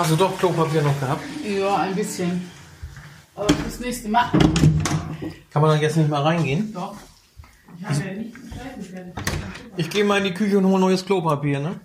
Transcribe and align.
Hast 0.00 0.12
du 0.12 0.16
doch 0.16 0.38
Klopapier 0.38 0.80
noch 0.80 0.98
gehabt? 0.98 1.22
Ja, 1.44 1.76
ein 1.76 1.94
bisschen. 1.94 2.50
Aber 3.34 3.46
das 3.48 3.80
nächste 3.80 4.08
Mal. 4.08 4.30
Kann 5.50 5.60
man 5.60 5.72
dann 5.72 5.80
jetzt 5.82 5.98
nicht 5.98 6.08
mal 6.08 6.22
reingehen? 6.22 6.72
Doch. 6.72 6.96
Ich 7.78 7.84
habe 7.84 8.06
ja 8.06 8.12
nicht 8.14 8.34
geschaltet. 8.34 9.14
Ich 9.76 9.90
gehe 9.90 10.02
mal 10.02 10.16
in 10.16 10.24
die 10.24 10.32
Küche 10.32 10.56
und 10.56 10.64
hole 10.64 10.80
neues 10.80 11.04
Klopapier, 11.04 11.60
ne? 11.60 11.80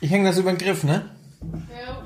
Ich 0.00 0.10
hänge 0.10 0.28
das 0.28 0.38
über 0.38 0.50
den 0.50 0.58
Griff, 0.58 0.82
ne? 0.82 1.14
Ja. 1.70 2.02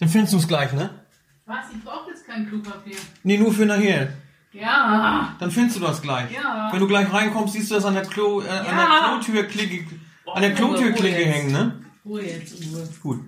Dann 0.00 0.08
findest 0.10 0.34
du 0.34 0.36
es 0.36 0.46
gleich, 0.46 0.74
ne? 0.74 1.06
Was? 1.46 1.64
Ich 1.74 1.82
brauche 1.82 2.01
kein 2.32 2.48
Klopapier. 2.48 2.96
Nee, 3.22 3.38
nur 3.38 3.52
für 3.52 3.66
nachher. 3.66 4.12
Ja. 4.52 5.34
Dann 5.38 5.50
findest 5.50 5.76
du 5.76 5.80
das 5.80 6.02
gleich. 6.02 6.30
Ja. 6.30 6.68
Wenn 6.72 6.80
du 6.80 6.86
gleich 6.86 7.10
reinkommst, 7.12 7.54
siehst 7.54 7.70
du 7.70 7.74
das 7.74 7.84
an 7.84 7.94
der 7.94 8.04
Klo, 8.04 8.40
äh, 8.42 8.48
an 8.48 8.64
der 8.64 8.74
Ja. 8.74 9.18
Klotürklicke, 9.22 9.86
an 10.26 10.42
der 10.42 10.58
Ruhe 10.58 10.78
jetzt. 10.78 11.02
hängen, 11.02 11.52
ne? 11.52 11.84
Ruhe 12.04 12.22
jetzt, 12.22 12.54
Ruhe. 12.72 12.88
Gut. 13.02 13.20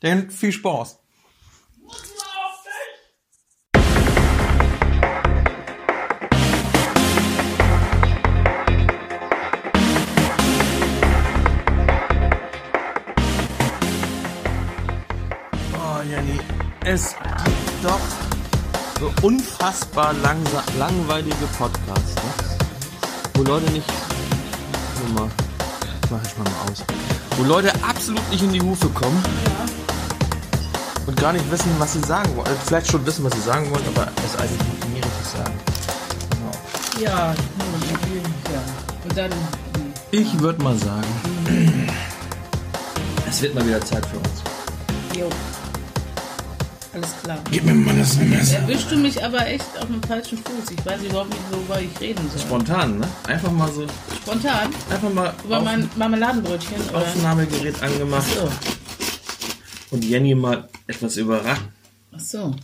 Dann 0.00 0.30
viel 0.30 0.52
Spaß. 0.52 0.98
Es 16.90 17.14
gibt 17.44 17.84
doch 17.84 18.00
so 18.98 19.12
unfassbar 19.26 20.14
langweilige 20.14 21.46
Podcasts, 21.58 22.14
ne? 22.14 22.56
wo 23.34 23.42
Leute 23.42 23.70
nicht. 23.72 23.86
Warte 24.94 25.12
mal, 25.12 25.30
das 26.00 26.10
mache 26.10 26.22
ich 26.26 26.38
mal 26.38 26.44
mal 26.44 26.72
aus. 26.72 26.84
Wo 27.36 27.44
Leute 27.44 27.72
absolut 27.86 28.26
nicht 28.30 28.42
in 28.42 28.52
die 28.54 28.62
Hufe 28.62 28.88
kommen 28.88 29.22
und 31.06 31.20
gar 31.20 31.34
nicht 31.34 31.50
wissen, 31.50 31.70
was 31.78 31.92
sie 31.92 32.00
sagen 32.00 32.34
wollen. 32.36 32.48
Also 32.48 32.60
vielleicht 32.66 32.90
schon 32.90 33.04
wissen, 33.04 33.22
was 33.22 33.34
sie 33.34 33.42
sagen 33.42 33.70
wollen, 33.70 33.84
aber 33.94 34.10
es 34.24 34.40
eigentlich 34.40 34.58
nicht 34.58 34.88
nie 34.88 35.00
richtig 35.00 35.26
sagen. 35.36 35.54
Genau. 36.30 37.04
Ja, 37.04 37.34
ja. 38.50 38.62
Und 39.04 39.16
dann. 39.16 39.30
Ich 40.10 40.40
würde 40.40 40.62
mal 40.62 40.76
sagen, 40.78 41.06
es 43.28 43.42
wird 43.42 43.54
mal 43.54 43.66
wieder 43.66 43.82
Zeit 43.82 44.06
für 44.06 44.16
uns. 44.16 44.42
Jo. 45.14 45.28
Alles 46.98 47.22
klar. 47.22 47.38
Gib 47.50 47.64
mir 47.64 47.74
mal 47.74 47.96
das 47.96 48.16
Messer. 48.16 48.58
Erwischst 48.58 48.90
du 48.90 48.96
mich 48.96 49.22
aber 49.24 49.46
echt 49.46 49.64
auf 49.80 49.86
dem 49.86 50.02
falschen 50.02 50.38
Fuß. 50.38 50.70
Ich 50.76 50.84
weiß 50.86 51.00
überhaupt 51.04 51.30
nicht, 51.30 51.42
worüber 51.52 51.80
ich 51.80 52.00
reden 52.00 52.28
soll. 52.32 52.40
Spontan, 52.40 52.98
ne? 52.98 53.08
Einfach 53.28 53.52
mal 53.52 53.70
so, 53.72 53.86
Spontan? 54.22 54.68
einfach 54.90 55.12
mal 55.12 55.32
Über 55.44 55.58
auf, 55.58 55.64
mein 55.64 55.88
Marmeladenbrötchen? 55.96 56.76
Oder? 56.90 56.98
Aufnahmegerät 56.98 57.80
angemacht 57.82 58.26
So. 58.34 59.94
und 59.94 60.04
Jenny 60.04 60.34
mal 60.34 60.68
etwas 60.88 61.16
überrascht. 61.16 61.62
Ach 62.12 62.20
so. 62.20 62.54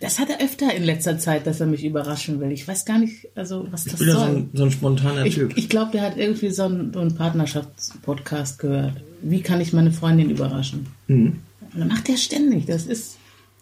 Das 0.00 0.18
hat 0.18 0.28
er 0.30 0.40
öfter 0.44 0.72
in 0.74 0.84
letzter 0.84 1.18
Zeit, 1.18 1.46
dass 1.46 1.60
er 1.60 1.66
mich 1.66 1.84
überraschen 1.84 2.40
will. 2.40 2.50
Ich 2.52 2.66
weiß 2.66 2.84
gar 2.84 2.98
nicht, 2.98 3.28
also 3.36 3.66
was 3.70 3.86
Ich 3.86 3.92
das 3.92 4.00
bin 4.00 4.10
so 4.10 4.18
soll. 4.18 4.28
ein, 4.28 4.50
so 4.54 4.64
ein 4.64 4.70
spontaner 4.70 5.24
Ich, 5.24 5.34
Typ. 5.34 5.56
ich 5.56 5.68
glaube, 5.68 5.90
der 5.92 6.02
hat 6.02 6.16
irgendwie 6.16 6.50
so 6.50 6.64
einen, 6.64 6.92
so 6.92 7.00
einen 7.00 7.14
Partnerschaftspodcast 7.16 8.58
gehört. 8.58 8.94
Wie 9.22 9.40
kann 9.42 9.60
ich 9.60 9.72
meine 9.72 9.90
Freundin 9.92 10.30
überraschen? 10.30 10.86
Mhm. 11.08 11.40
Und 11.74 11.80
dann 11.80 11.88
macht 11.88 12.08
er 12.08 12.16
ständig. 12.16 12.66
Das 12.66 12.86
ist 12.86 13.16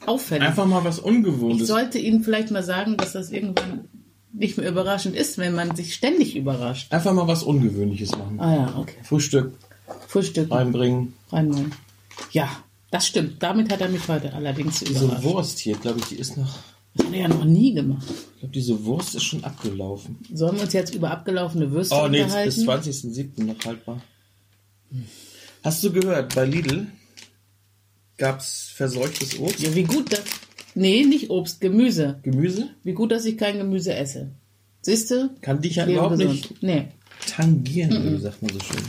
auffällig. 0.08 0.46
Einfach 0.46 0.66
mal 0.66 0.84
was 0.84 0.98
ich 0.98 1.04
Ungewohntes. 1.04 1.68
sollte 1.68 1.98
Ihnen 1.98 2.22
vielleicht 2.22 2.50
mal 2.50 2.62
sagen, 2.62 2.96
dass 2.96 3.12
das 3.12 3.30
irgendwann 3.30 3.88
nicht 4.32 4.58
mehr 4.58 4.68
überraschend 4.68 5.16
ist, 5.16 5.38
wenn 5.38 5.54
man 5.54 5.74
sich 5.76 5.94
ständig 5.94 6.36
überrascht. 6.36 6.92
Einfach 6.92 7.12
mal 7.14 7.26
was 7.26 7.42
Ungewöhnliches 7.42 8.10
machen. 8.12 8.38
Ah 8.38 8.54
ja, 8.54 8.74
okay. 8.78 8.96
Frühstück 9.02 9.52
Frühstück 10.08 10.50
reinbringen. 10.50 11.14
reinmachen. 11.30 11.72
Ja, 12.32 12.48
das 12.90 13.06
stimmt. 13.06 13.42
Damit 13.42 13.72
hat 13.72 13.80
er 13.80 13.88
mich 13.88 14.06
heute 14.08 14.32
allerdings 14.32 14.80
Diese 14.80 15.04
überrascht. 15.04 15.22
Wurst 15.24 15.58
hier, 15.58 15.76
glaube 15.76 16.00
ich, 16.00 16.06
die 16.06 16.16
ist 16.16 16.36
noch. 16.36 16.58
Das 16.94 17.06
hat 17.06 17.12
er 17.14 17.20
ja 17.20 17.28
noch 17.28 17.44
nie 17.44 17.74
gemacht. 17.74 18.06
Ich 18.34 18.40
glaube, 18.40 18.52
diese 18.54 18.84
Wurst 18.84 19.14
ist 19.14 19.24
schon 19.24 19.44
abgelaufen. 19.44 20.18
Sollen 20.32 20.56
wir 20.56 20.62
uns 20.62 20.72
jetzt 20.72 20.94
über 20.94 21.10
abgelaufene 21.10 21.70
Würste 21.70 21.94
Oh 21.94 22.08
nee, 22.08 22.24
bis 22.44 22.58
unterhalten? 22.58 22.90
20.07. 22.90 23.44
noch 23.44 23.64
haltbar. 23.64 24.00
Hast 25.62 25.82
du 25.84 25.92
gehört, 25.92 26.34
bei 26.34 26.44
Lidl 26.46 26.86
gab's 28.16 28.70
verseuchtes 28.74 29.38
Obst? 29.38 29.60
Ja, 29.60 29.74
wie 29.74 29.84
gut 29.84 30.12
das. 30.12 30.22
Nee, 30.74 31.04
nicht 31.04 31.30
Obst, 31.30 31.60
Gemüse. 31.60 32.18
Gemüse? 32.22 32.68
Wie 32.84 32.92
gut, 32.92 33.10
dass 33.10 33.24
ich 33.24 33.38
kein 33.38 33.58
Gemüse 33.58 33.94
esse. 33.94 34.30
Siehst 34.82 35.10
du? 35.10 35.30
Kann 35.40 35.62
dich 35.62 35.76
ja 35.76 35.86
überhaupt 35.86 36.18
gesund. 36.18 36.32
nicht 36.32 36.62
Nee. 36.62 36.88
tangieren, 37.26 38.14
wie 38.14 38.18
sagt 38.20 38.42
man 38.42 38.52
so 38.52 38.60
schön. 38.60 38.82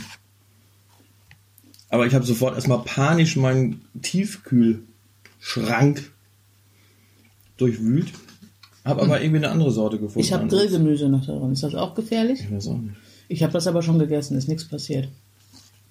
Aber 1.88 2.06
ich 2.06 2.14
habe 2.14 2.26
sofort 2.26 2.54
erstmal 2.54 2.82
panisch 2.84 3.36
meinen 3.36 3.82
Tiefkühlschrank 4.02 6.12
durchwühlt. 7.56 8.12
Habe 8.84 9.02
aber 9.02 9.20
irgendwie 9.20 9.38
eine 9.38 9.50
andere 9.50 9.70
Sorte 9.70 9.98
gefunden. 9.98 10.20
Ich 10.20 10.32
habe 10.32 10.46
Grillgemüse 10.46 11.08
noch 11.08 11.26
darin. 11.26 11.52
Ist 11.52 11.62
das 11.62 11.74
auch 11.74 11.94
gefährlich? 11.94 12.40
Ich 12.40 12.50
weiß 12.50 12.68
auch 12.68 12.78
nicht. 12.78 12.94
Ich 13.28 13.42
habe 13.42 13.52
das 13.52 13.66
aber 13.66 13.82
schon 13.82 13.98
gegessen, 13.98 14.36
ist 14.38 14.48
nichts 14.48 14.66
passiert. 14.66 15.08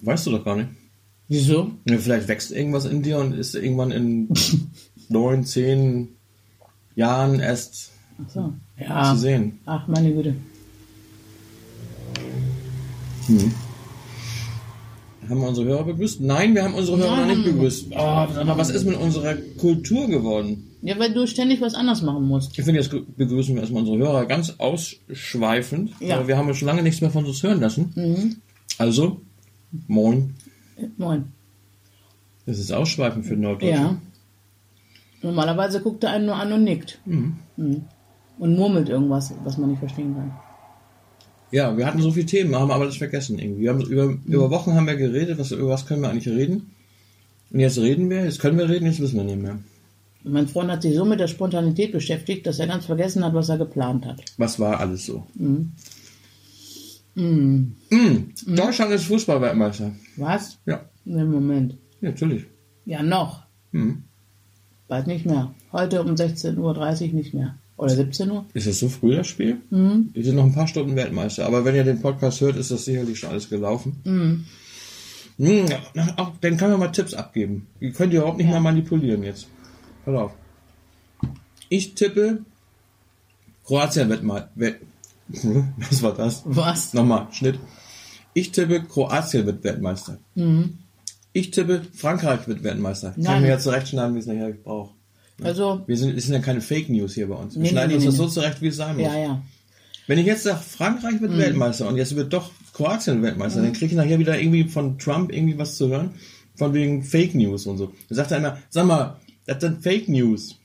Weißt 0.00 0.26
du 0.26 0.32
doch 0.32 0.44
gar 0.44 0.56
nicht. 0.56 0.68
Wieso? 1.28 1.70
Ja, 1.86 1.98
vielleicht 1.98 2.28
wächst 2.28 2.50
irgendwas 2.52 2.86
in 2.86 3.02
dir 3.02 3.18
und 3.18 3.34
ist 3.34 3.54
irgendwann 3.54 3.90
in 3.90 4.28
neun, 5.08 5.44
zehn 5.44 6.08
Jahren 6.96 7.38
erst 7.40 7.92
Ach 8.24 8.30
so. 8.30 8.52
Ja. 8.78 9.12
zu 9.12 9.20
sehen. 9.20 9.58
Ach, 9.66 9.86
meine 9.88 10.12
Güte. 10.12 10.34
Haben 15.28 15.40
wir 15.40 15.48
unsere 15.48 15.66
Hörer 15.66 15.84
begrüßt? 15.84 16.22
Nein, 16.22 16.54
wir 16.54 16.64
haben 16.64 16.72
unsere 16.74 16.96
Hörer 16.96 17.16
noch 17.16 17.26
nicht 17.26 17.44
begrüßt. 17.44 17.88
Oh, 17.90 17.94
mal, 17.96 18.54
was 18.56 18.70
ist 18.70 18.86
mit 18.86 18.96
unserer 18.96 19.34
Kultur 19.34 20.08
geworden? 20.08 20.64
Ja, 20.80 20.98
weil 20.98 21.12
du 21.12 21.26
ständig 21.26 21.60
was 21.60 21.74
anderes 21.74 22.00
machen 22.02 22.24
musst. 22.26 22.58
Ich 22.58 22.64
finde, 22.64 22.80
jetzt 22.80 22.90
begrüßen 22.90 23.54
wir 23.54 23.60
erstmal 23.60 23.82
unsere 23.82 23.98
Hörer 23.98 24.24
ganz 24.24 24.54
ausschweifend. 24.58 25.92
Ja. 26.00 26.16
Aber 26.16 26.28
wir 26.28 26.38
haben 26.38 26.48
ja 26.48 26.54
schon 26.54 26.66
lange 26.68 26.82
nichts 26.82 27.02
mehr 27.02 27.10
von 27.10 27.26
uns 27.26 27.42
hören 27.42 27.60
lassen. 27.60 28.40
Also, 28.78 29.20
moin. 29.86 30.34
Moin. 30.96 31.32
Das 32.46 32.58
ist 32.58 32.72
ausschweifend 32.72 33.26
für 33.26 33.36
Norddeutsche. 33.36 33.74
Ja. 33.74 33.98
Normalerweise 35.22 35.80
guckt 35.80 36.04
er 36.04 36.12
einen 36.12 36.26
nur 36.26 36.36
an 36.36 36.52
und 36.52 36.64
nickt. 36.64 37.00
Mhm. 37.04 37.36
Und 38.38 38.56
murmelt 38.56 38.88
irgendwas, 38.88 39.34
was 39.44 39.58
man 39.58 39.70
nicht 39.70 39.80
verstehen 39.80 40.14
kann. 40.14 40.32
Ja, 41.50 41.76
wir 41.76 41.86
hatten 41.86 42.00
so 42.00 42.12
viele 42.12 42.26
Themen, 42.26 42.54
haben 42.54 42.70
aber 42.70 42.84
alles 42.84 42.98
vergessen 42.98 43.38
irgendwie. 43.38 43.62
Wir 43.62 43.70
haben 43.70 43.80
über, 43.80 44.16
über 44.26 44.50
Wochen 44.50 44.74
haben 44.74 44.86
wir 44.86 44.96
geredet, 44.96 45.38
was, 45.38 45.50
über 45.50 45.70
was 45.70 45.86
können 45.86 46.02
wir 46.02 46.10
eigentlich 46.10 46.28
reden? 46.28 46.70
Und 47.50 47.60
jetzt 47.60 47.78
reden 47.78 48.10
wir, 48.10 48.24
jetzt 48.24 48.38
können 48.38 48.58
wir 48.58 48.68
reden, 48.68 48.86
jetzt 48.86 49.00
wissen 49.00 49.16
wir 49.16 49.24
nicht 49.24 49.40
mehr. 49.40 49.58
Mein 50.24 50.46
Freund 50.46 50.70
hat 50.70 50.82
sich 50.82 50.94
so 50.94 51.04
mit 51.04 51.20
der 51.20 51.28
Spontanität 51.28 51.92
beschäftigt, 51.92 52.46
dass 52.46 52.58
er 52.58 52.66
ganz 52.66 52.84
vergessen 52.84 53.24
hat, 53.24 53.32
was 53.34 53.48
er 53.48 53.56
geplant 53.56 54.04
hat. 54.04 54.22
Was 54.36 54.60
war 54.60 54.78
alles 54.78 55.06
so? 55.06 55.26
Mhm. 55.34 55.72
Mm. 57.18 57.74
Deutschland 58.46 58.92
ist 58.92 59.04
Fußballweltmeister. 59.06 59.92
Was? 60.16 60.58
Ja, 60.66 60.84
Im 61.04 61.30
Moment. 61.30 61.74
ja 62.00 62.10
natürlich. 62.10 62.46
Ja, 62.86 63.02
noch. 63.02 63.42
Mhm. 63.72 64.04
Bald 64.86 65.06
nicht 65.06 65.26
mehr. 65.26 65.52
Heute 65.72 66.00
um 66.02 66.14
16.30 66.14 66.56
Uhr 67.08 67.14
nicht 67.14 67.34
mehr. 67.34 67.56
Oder 67.76 67.90
17 67.94 68.30
Uhr? 68.30 68.44
Ist 68.54 68.66
das 68.66 68.78
so 68.78 68.88
früh 68.88 69.14
das 69.14 69.26
Spiel? 69.26 69.58
Mhm. 69.70 70.10
Wir 70.12 70.24
sind 70.24 70.36
noch 70.36 70.44
ein 70.44 70.54
paar 70.54 70.66
Stunden 70.68 70.96
Weltmeister. 70.96 71.46
Aber 71.46 71.64
wenn 71.64 71.74
ihr 71.74 71.84
den 71.84 72.00
Podcast 72.00 72.40
hört, 72.40 72.56
ist 72.56 72.70
das 72.70 72.84
sicherlich 72.84 73.18
schon 73.18 73.30
alles 73.30 73.48
gelaufen. 73.48 73.96
Mhm. 74.04 74.44
ja, 75.66 75.78
auch, 76.16 76.32
dann 76.40 76.56
können 76.56 76.72
wir 76.72 76.78
mal 76.78 76.88
Tipps 76.92 77.14
abgeben. 77.14 77.66
Die 77.80 77.90
könnt 77.92 78.12
ihr 78.12 78.20
überhaupt 78.20 78.38
nicht 78.38 78.48
mehr 78.50 78.60
manipulieren 78.60 79.22
jetzt. 79.22 79.46
Pass 80.04 80.14
auf. 80.14 80.32
Ich 81.68 81.94
tippe 81.94 82.40
Kroatien 83.64 84.08
wird 84.08 84.22
mal. 84.22 84.48
Welt- 84.54 84.80
Was 85.90 86.02
war 86.02 86.14
das? 86.14 86.42
Was? 86.44 86.94
Nochmal, 86.94 87.28
Schnitt. 87.32 87.58
Ich 88.34 88.52
tippe 88.52 88.82
Kroatien 88.82 89.46
wird 89.46 89.64
Weltmeister. 89.64 90.18
Ich 91.32 91.50
tippe 91.50 91.82
Frankreich 91.94 92.46
wird 92.46 92.62
Weltmeister. 92.62 93.10
Kann 93.10 93.20
ich 93.20 93.26
Nein. 93.28 93.42
mir 93.42 93.48
ja 93.48 93.58
zurechtschneiden, 93.58 94.14
wie 94.14 94.18
es 94.20 94.26
nachher 94.26 94.52
braucht. 94.52 94.94
Also, 95.42 95.82
Wir 95.86 95.96
sind, 95.96 96.16
es 96.16 96.24
sind 96.24 96.34
ja 96.34 96.40
keine 96.40 96.60
Fake 96.60 96.88
News 96.88 97.14
hier 97.14 97.28
bei 97.28 97.36
uns. 97.36 97.54
Wir 97.54 97.62
Nee, 97.62 97.68
schneiden 97.68 97.88
nee, 97.90 97.94
uns 97.96 98.04
nee, 98.04 98.08
das 98.10 98.16
so 98.16 98.26
zurecht, 98.28 98.60
wie 98.60 98.68
es 98.68 98.76
sein 98.76 98.96
muss. 98.96 99.04
ja, 99.06 99.16
ja. 99.18 99.42
Wenn 100.08 100.18
ich 100.18 100.26
jetzt 100.26 100.44
sage, 100.44 100.58
Frankreich 100.58 101.20
wird 101.20 101.36
Weltmeister 101.36 101.86
und 101.86 101.96
jetzt 101.98 102.16
wird 102.16 102.32
doch 102.32 102.50
Kroatien 102.72 103.22
Weltmeister, 103.22 103.60
dann 103.62 103.72
kriege 103.74 103.86
ich 103.86 103.92
nachher 103.92 104.18
wieder 104.18 104.40
irgendwie 104.40 104.64
von 104.64 104.98
Trump 104.98 105.30
irgendwie 105.32 105.58
was 105.58 105.76
zu 105.76 105.88
hören, 105.88 106.12
von 106.56 106.72
wegen 106.74 107.02
Fake 107.04 107.34
News 107.34 107.66
und 107.66 107.76
so. 107.76 107.92
Dann 108.08 108.16
sagt 108.16 108.30
er 108.30 108.38
immer, 108.38 108.58
sag 108.70 108.86
mal, 108.86 109.16
das 109.46 109.60
sind 109.60 109.82
Fake 109.82 110.08
News. 110.08 110.56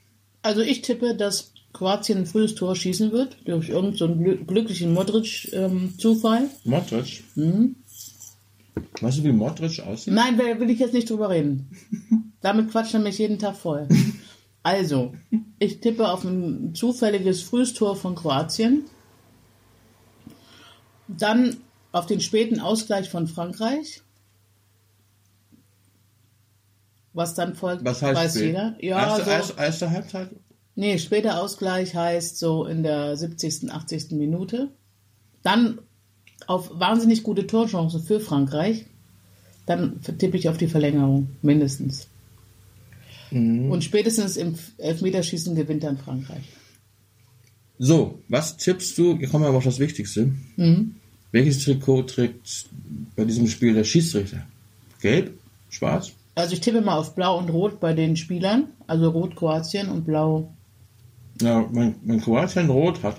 Also 0.44 0.62
ich 0.62 0.82
tippe, 0.82 1.16
dass 1.16 1.53
Kroatien 1.74 2.20
ein 2.20 2.26
frühes 2.26 2.56
Tor 2.56 2.76
schießen 2.76 3.12
wird, 3.12 3.38
durch 3.46 3.70
irgendeinen 3.70 3.98
so 3.98 4.06
einen 4.06 4.48
glücklichen 4.48 4.94
Modric-Zufall. 4.94 6.50
Modric. 6.64 7.24
Mhm. 7.36 7.76
Weißt 9.02 9.20
du, 9.20 9.24
wie 9.24 9.32
Modric 9.32 9.80
aussieht? 9.82 10.14
Nein, 10.14 10.38
will 10.38 10.60
will 10.60 10.70
ich 10.70 10.80
jetzt 10.80 10.94
nicht 10.94 11.10
drüber 11.10 11.30
reden. 11.30 11.70
Damit 12.42 12.72
quatscht 12.72 12.94
er 12.94 13.00
mich 13.00 13.18
jeden 13.18 13.40
Tag 13.40 13.56
voll. 13.56 13.88
Also, 14.66 15.14
ich 15.60 15.82
tippe 15.82 16.08
auf 16.08 16.24
ein 16.24 16.74
zufälliges 16.74 17.42
frühes 17.42 17.74
Tor 17.74 17.98
von 17.98 18.16
Kroatien. 18.16 18.86
Dann 21.10 21.58
auf 21.92 22.06
den 22.06 22.22
späten 22.22 22.62
Ausgleich 22.62 23.10
von 23.10 23.28
Frankreich. 23.28 24.02
Was 27.12 27.36
dann 27.36 27.56
folgt, 27.56 27.84
Was 27.84 28.02
heißt 28.02 28.16
weiß 28.16 28.32
spät? 28.36 28.46
jeder. 28.46 28.76
Ja, 28.80 29.00
erste, 29.06 29.26
so, 29.26 29.32
erste, 29.32 29.58
erste 29.62 29.92
Halbzeit? 29.92 30.30
Nee, 30.76 30.98
später 30.98 31.42
Ausgleich 31.42 31.96
heißt 31.96 32.38
so 32.38 32.66
in 32.66 32.84
der 32.84 33.16
70., 33.16 33.72
80. 33.72 34.12
Minute. 34.12 34.70
Dann 35.42 35.80
auf 36.48 36.72
wahnsinnig 36.74 37.24
gute 37.24 37.48
Torchancen 37.48 38.02
für 38.02 38.20
Frankreich. 38.20 38.86
Dann 39.66 40.02
tippe 40.02 40.38
ich 40.38 40.50
auf 40.50 40.58
die 40.58 40.68
Verlängerung, 40.68 41.30
mindestens. 41.42 42.08
Mhm. 43.32 43.72
Und 43.72 43.84
spätestens 43.84 44.38
im 44.38 44.56
Elfmeterschießen 44.78 45.56
gewinnt 45.56 45.84
dann 45.84 45.98
Frankreich. 45.98 46.44
So, 47.80 48.20
was 48.30 48.58
tippst 48.58 48.98
du? 48.98 49.18
Hier 49.18 49.28
kommen 49.28 49.44
wir 49.44 49.50
aber 49.50 49.58
auf 49.58 49.64
das 49.64 49.80
Wichtigste. 49.80 50.32
Mhm. 50.58 50.96
Welches 51.32 51.64
Trikot 51.64 52.04
trägt 52.04 52.66
bei 53.16 53.26
diesem 53.26 53.48
Spiel 53.48 53.74
der 53.74 53.84
Schiedsrichter? 53.84 54.46
Gelb? 55.02 55.34
Schwarz? 55.70 56.12
Also 56.36 56.54
ich 56.54 56.62
tippe 56.62 56.82
mal 56.82 56.98
auf 56.98 57.16
Blau 57.16 57.40
und 57.40 57.50
Rot 57.50 57.80
bei 57.80 57.94
den 57.94 58.16
Spielern. 58.16 58.68
Also 58.86 59.10
Rot 59.10 59.36
Kroatien 59.36 59.90
und 59.90 60.06
Blau 60.06 60.54
Ja, 61.44 61.66
wenn, 61.72 61.96
wenn 62.04 62.22
Kroatien 62.22 62.70
rot 62.70 63.04
hat, 63.04 63.18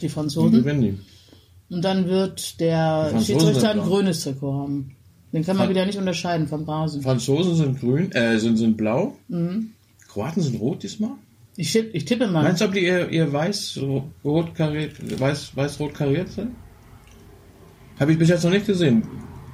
die 0.00 0.08
Franzosen. 0.08 0.52
gewinnen 0.52 0.80
die. 0.82 1.74
Und 1.74 1.84
dann 1.84 2.06
wird 2.06 2.60
der 2.60 3.12
Die 3.18 3.24
Schiedsrichter 3.24 3.70
ein 3.70 3.80
grünes 3.80 4.22
Trikot 4.22 4.52
haben. 4.54 4.92
Den 5.32 5.44
kann 5.44 5.56
man 5.56 5.66
Fran- 5.66 5.74
wieder 5.74 5.86
nicht 5.86 5.98
unterscheiden 5.98 6.46
vom 6.46 6.64
Rasen. 6.64 7.02
Franzosen 7.02 7.56
sind 7.56 7.80
grün, 7.80 8.12
äh, 8.12 8.38
sind, 8.38 8.56
sind 8.56 8.76
blau. 8.76 9.16
Mhm. 9.28 9.70
Kroaten 10.08 10.42
sind 10.42 10.60
rot 10.60 10.82
diesmal. 10.82 11.10
Ich, 11.56 11.74
ich 11.74 12.04
tippe 12.04 12.26
mal. 12.28 12.42
Meinst 12.44 12.60
du, 12.60 12.66
ob 12.66 12.72
die 12.72 12.84
ihr, 12.84 13.10
ihr 13.10 13.32
weiß, 13.32 13.74
so 13.74 14.04
rot 14.24 14.54
kariert, 14.54 14.92
weiß, 15.20 15.56
weiß 15.56 15.80
rot 15.80 15.94
kariert 15.94 16.30
sind? 16.30 16.50
Habe 17.98 18.12
ich 18.12 18.18
bis 18.18 18.28
jetzt 18.28 18.44
noch 18.44 18.50
nicht 18.50 18.66
gesehen. 18.66 19.02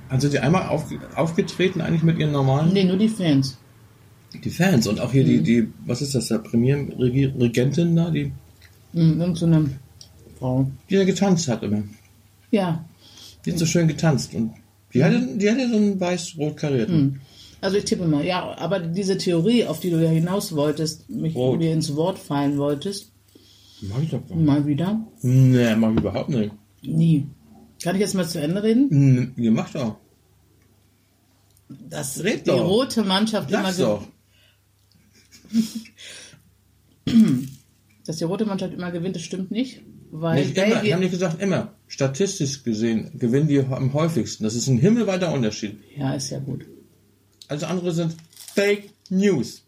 Also 0.09 0.23
sind 0.23 0.35
die 0.35 0.41
einmal 0.41 0.69
auf, 0.69 0.85
aufgetreten 1.15 1.81
eigentlich 1.81 2.03
mit 2.03 2.19
ihren 2.19 2.33
normalen 2.33 2.73
Nee, 2.73 2.85
nur 2.85 2.97
die 2.97 3.09
Fans. 3.09 3.57
Die 4.45 4.51
Fans 4.51 4.87
und 4.87 5.01
auch 5.01 5.13
hier 5.13 5.25
die 5.25 5.43
die 5.43 5.69
was 5.87 6.01
ist 6.03 6.15
das 6.15 6.29
der 6.29 6.39
Premierregentin 6.39 7.95
da 7.97 8.11
die 8.11 8.33
Mhm, 8.95 9.21
irgend 9.21 9.39
so 9.39 9.47
eine 9.47 9.71
Frau. 10.39 10.71
die 10.91 10.97
da 10.97 11.05
getanzt 11.05 11.49
hat 11.49 11.63
immer 11.63 11.83
Ja. 12.51 12.85
die 13.45 13.53
hat 13.53 13.59
so 13.59 13.67
schön 13.67 13.89
getanzt 13.89 14.35
und 14.35 14.53
die 14.93 15.03
hatte 15.03 15.27
die 15.37 15.51
hatte 15.51 15.69
so 15.69 15.77
einen 15.77 15.99
weiß 16.01 16.35
rot 16.39 16.57
karierten 16.57 17.21
Also 17.63 17.77
ich 17.77 17.85
tippe 17.85 18.07
mal. 18.09 18.25
Ja, 18.25 18.57
aber 18.59 18.81
diese 18.81 19.17
Theorie, 19.17 19.65
auf 19.67 19.79
die 19.81 19.91
du 19.91 20.03
ja 20.03 20.11
hinaus 20.11 20.55
wolltest, 20.57 21.09
mich 21.09 21.35
Rot. 21.37 21.59
mir 21.61 21.73
ins 21.73 21.95
Wort 21.95 22.19
fallen 22.19 22.59
wolltest, 22.59 23.13
mach 23.83 24.03
ich 24.03 24.11
doch 24.11 24.27
gar 24.29 24.37
nicht. 24.37 24.47
mal 24.47 24.67
wieder. 24.67 25.01
nee 25.23 25.75
mach 25.77 25.93
ich 25.93 25.99
überhaupt 26.01 26.29
nicht 26.31 26.51
Nie. 26.83 27.27
Kann 27.83 27.95
ich 27.97 28.01
jetzt 28.01 28.15
mal 28.15 28.27
zu 28.29 28.41
Ende 28.41 28.63
reden? 28.63 29.33
Ihr 29.37 29.53
macht 29.53 29.75
doch 29.77 29.97
Dass 31.89 32.23
Red 32.23 32.47
die 32.47 32.51
doch. 32.51 32.67
rote 32.69 33.03
Mannschaft 33.05 33.51
immer 33.51 33.63
sag's 33.73 33.77
ge- 33.77 33.87
doch 33.87 34.07
dass 38.07 38.17
die 38.17 38.25
rote 38.25 38.45
Mannschaft 38.45 38.75
immer 38.75 38.91
gewinnt, 38.91 39.17
das 39.17 39.23
stimmt 39.23 39.51
nicht. 39.51 39.83
Weil 40.11 40.45
nicht 40.45 40.57
immer, 40.57 40.83
ich 40.83 40.93
habe 40.93 41.03
nicht 41.03 41.13
gesagt 41.13 41.41
immer 41.41 41.73
statistisch 41.87 42.63
gesehen 42.65 43.11
gewinnen 43.19 43.49
die 43.49 43.61
am 43.61 43.95
häufigsten 43.95 44.45
das 44.45 44.55
ist 44.55 44.69
ein 44.69 44.79
himmelweiter 44.79 45.33
Unterschied 45.33 45.79
Ja, 45.97 46.13
ist 46.15 46.29
ja 46.31 46.39
gut. 46.39 46.67
also 47.49 47.65
andere 47.65 47.93
sind 47.93 48.15
Fake 48.55 48.91
News 49.09 49.63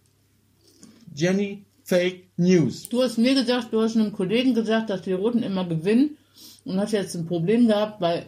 Jenny 1.15 1.65
Fake 1.83 2.25
News 2.37 2.89
Du 2.91 3.03
hast 3.03 3.17
mir 3.17 3.35
gesagt, 3.35 3.73
du 3.73 3.81
hast 3.81 3.97
einem 3.97 4.13
Kollegen 4.13 4.53
gesagt, 4.55 4.91
dass 4.91 5.01
die 5.01 5.13
Roten 5.15 5.43
immer 5.43 5.67
gewinnen 5.67 6.19
und 6.65 6.79
hast 6.79 6.93
jetzt 6.93 7.15
ein 7.15 7.25
Problem 7.27 7.67
gehabt, 7.67 8.03
weil 8.03 8.27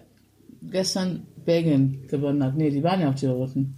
gestern 0.63 1.27
Belgien 1.45 2.07
gewonnen 2.09 2.43
hat. 2.43 2.57
Nee, 2.57 2.71
die 2.71 2.83
waren 2.83 3.01
ja 3.01 3.11
auch 3.11 3.15
die 3.15 3.27
Roten. 3.27 3.77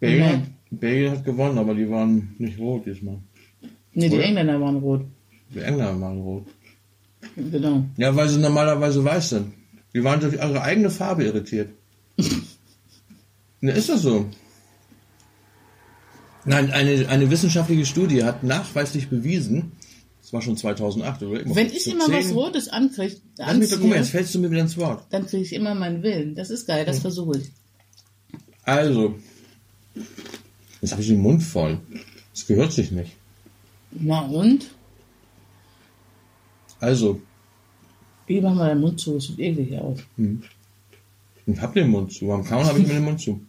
Belgien, 0.00 0.54
Belgien 0.80 1.12
hat 1.12 1.24
gewonnen 1.24 1.58
aber 1.58 1.74
die 1.74 1.88
waren 1.90 2.34
nicht 2.38 2.58
rot 2.58 2.86
diesmal 2.86 3.18
Nee, 3.94 4.08
die? 4.08 4.18
Engländer 4.20 4.58
waren 4.60 4.76
rot. 4.78 5.04
Die 5.54 5.60
Engländer 5.60 6.00
waren 6.00 6.18
rot. 6.20 6.46
Genau. 7.36 7.84
Ja, 7.98 8.14
weil 8.16 8.28
sie 8.28 8.38
normalerweise 8.40 9.04
weiß 9.04 9.28
sind. 9.30 9.52
Die 9.94 10.02
waren 10.02 10.18
durch 10.20 10.32
ihre 10.34 10.62
eigene 10.62 10.88
Farbe 10.90 11.24
irritiert. 11.24 11.68
ne, 13.60 13.72
ist 13.72 13.88
das 13.90 14.00
so? 14.02 14.26
Nein, 16.44 16.70
eine, 16.72 17.06
eine 17.08 17.30
wissenschaftliche 17.30 17.86
Studie 17.86 18.24
hat 18.24 18.42
nachweislich 18.42 19.08
bewiesen, 19.08 19.72
das 20.22 20.32
war 20.32 20.42
schon 20.42 20.56
2008 20.56 21.22
oder 21.22 21.40
immer 21.40 21.54
Wenn 21.54 21.66
ich 21.68 21.86
immer 21.86 22.06
zehn- 22.06 22.14
was 22.14 22.34
Rotes 22.34 22.68
ankriege, 22.68 23.16
mich 23.58 23.70
doch 23.70 23.76
gucken, 23.78 23.94
jetzt 23.94 24.10
fällst 24.10 24.34
du 24.34 24.38
mir 24.40 24.50
wieder 24.50 24.62
ins 24.62 24.76
Wort. 24.78 25.04
dann 25.10 25.26
kriege 25.26 25.42
ich 25.42 25.52
immer 25.52 25.74
meinen 25.74 26.02
Willen. 26.02 26.34
Das 26.34 26.50
ist 26.50 26.66
geil, 26.66 26.84
das 26.84 26.96
Hm. 26.96 27.02
versuche 27.02 27.38
ich. 27.38 27.50
Also, 28.64 29.16
jetzt 30.82 30.92
habe 30.92 31.00
ich 31.02 31.08
den 31.08 31.20
Mund 31.22 31.42
voll. 31.42 31.78
Das 32.34 32.46
gehört 32.46 32.72
sich 32.72 32.90
nicht. 32.90 33.12
Na 33.92 34.20
und? 34.26 34.70
Also, 36.80 37.20
Wie 38.26 38.40
machen 38.40 38.56
wir 38.58 38.66
deinen 38.66 38.80
Mund 38.80 38.98
zu? 39.00 39.16
Es 39.16 39.24
sieht 39.28 39.38
eklig 39.38 39.78
aus. 39.78 40.00
ich 41.46 41.60
habe 41.60 41.80
den 41.80 41.88
Mund 41.90 42.12
zu. 42.12 42.26
Beim 42.26 42.44
Kauen 42.44 42.64
habe 42.66 42.78
ich 42.80 42.86
mir 42.86 42.94
den 42.94 43.04
Mund 43.04 43.20
zu. 43.20 43.40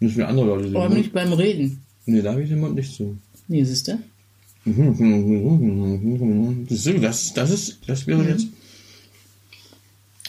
Nicht 0.00 0.16
wie 0.16 0.22
andere 0.22 0.46
Leute. 0.46 0.64
den 0.64 0.76
Aber 0.76 0.86
Mund- 0.86 0.98
nicht 0.98 1.12
beim 1.12 1.32
Reden. 1.32 1.82
Nee, 2.06 2.22
da 2.22 2.32
habe 2.32 2.42
ich 2.42 2.48
den 2.48 2.60
Mund 2.60 2.74
nicht 2.74 2.92
zu. 2.94 3.16
Nee, 3.48 3.62
siehst 3.64 3.88
du? 3.88 3.98
Das, 6.68 6.84
das, 7.00 7.32
das 7.34 7.50
ist, 7.50 7.80
das 7.88 8.06
wäre 8.06 8.24
jetzt. 8.28 8.46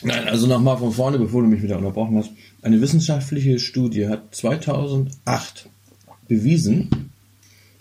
Nein, 0.03 0.27
also 0.27 0.47
nochmal 0.47 0.77
von 0.77 0.91
vorne, 0.91 1.17
bevor 1.19 1.41
du 1.43 1.47
mich 1.47 1.61
wieder 1.63 1.77
unterbrochen 1.77 2.17
hast. 2.17 2.31
Eine 2.61 2.81
wissenschaftliche 2.81 3.59
Studie 3.59 4.07
hat 4.07 4.35
2008 4.35 5.69
bewiesen, 6.27 6.89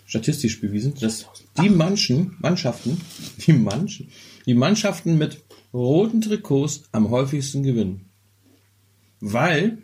statistisch 0.05 0.61
bewiesen, 0.61 0.93
dass 0.99 1.25
die 1.61 1.69
manchen 1.69 2.35
Mannschaften, 2.39 2.99
die 3.45 3.53
manchen, 3.53 4.07
die 4.45 4.53
Mannschaften 4.53 5.17
mit 5.17 5.41
roten 5.73 6.21
Trikots 6.21 6.83
am 6.91 7.09
häufigsten 7.09 7.63
gewinnen. 7.63 8.05
Weil 9.19 9.77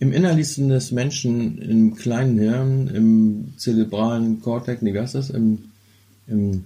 im 0.00 0.12
Innerlichsten 0.12 0.68
des 0.68 0.92
Menschen, 0.92 1.58
im 1.58 1.94
kleinen 1.94 2.38
Hirn, 2.38 2.88
im 2.88 3.54
zerebralen 3.56 4.40
Kortex, 4.40 4.80
nee, 4.82 4.94
wie 4.94 5.00
heißt 5.00 5.16
das? 5.16 5.30
Im, 5.30 5.70
im, 6.26 6.64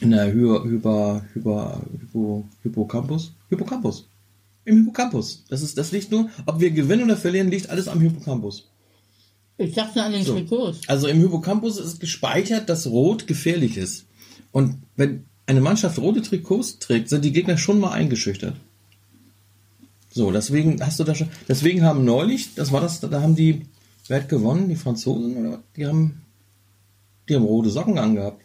in 0.00 0.10
der 0.10 0.32
Hy 0.32 0.60
Hyper, 0.70 1.24
Hyper, 1.34 1.82
Hypo, 2.00 2.48
Hippocampus? 2.62 3.32
Hippocampus. 3.48 4.06
Im 4.64 4.78
Hippocampus. 4.78 5.44
Das 5.48 5.62
ist, 5.62 5.76
das 5.76 5.92
liegt 5.92 6.10
nur, 6.10 6.30
ob 6.46 6.60
wir 6.60 6.70
gewinnen 6.70 7.04
oder 7.04 7.16
verlieren, 7.16 7.50
liegt 7.50 7.70
alles 7.70 7.88
am 7.88 8.00
Hippocampus. 8.00 8.68
Ich 9.56 9.74
dachte 9.74 10.02
an 10.02 10.12
den 10.12 10.24
So. 10.24 10.34
Trikots. 10.34 10.80
Also 10.88 11.06
im 11.08 11.20
Hippocampus 11.20 11.78
ist 11.78 12.00
gespeichert, 12.00 12.68
dass 12.68 12.86
Rot 12.88 13.26
gefährlich 13.26 13.76
ist. 13.76 14.06
Und 14.52 14.82
wenn 14.96 15.24
eine 15.46 15.60
Mannschaft 15.60 15.98
rote 15.98 16.22
Trikots 16.22 16.78
trägt, 16.78 17.08
sind 17.08 17.24
die 17.24 17.32
Gegner 17.32 17.56
schon 17.58 17.78
mal 17.78 17.92
eingeschüchtert. 17.92 18.54
So, 20.10 20.30
deswegen 20.30 20.80
hast 20.84 20.98
du 21.00 21.04
da 21.04 21.14
schon, 21.14 21.28
deswegen 21.48 21.82
haben 21.82 22.04
neulich, 22.04 22.54
das 22.54 22.70
war 22.72 22.80
das, 22.80 23.00
da 23.00 23.20
haben 23.20 23.34
die, 23.34 23.62
wer 24.06 24.20
hat 24.20 24.28
gewonnen? 24.28 24.68
Die 24.68 24.76
Franzosen 24.76 25.36
oder 25.36 25.50
was? 25.52 25.58
Die 25.76 25.86
haben, 25.86 26.22
die 27.28 27.34
haben 27.34 27.44
rote 27.44 27.70
Socken 27.70 27.98
angehabt. 27.98 28.40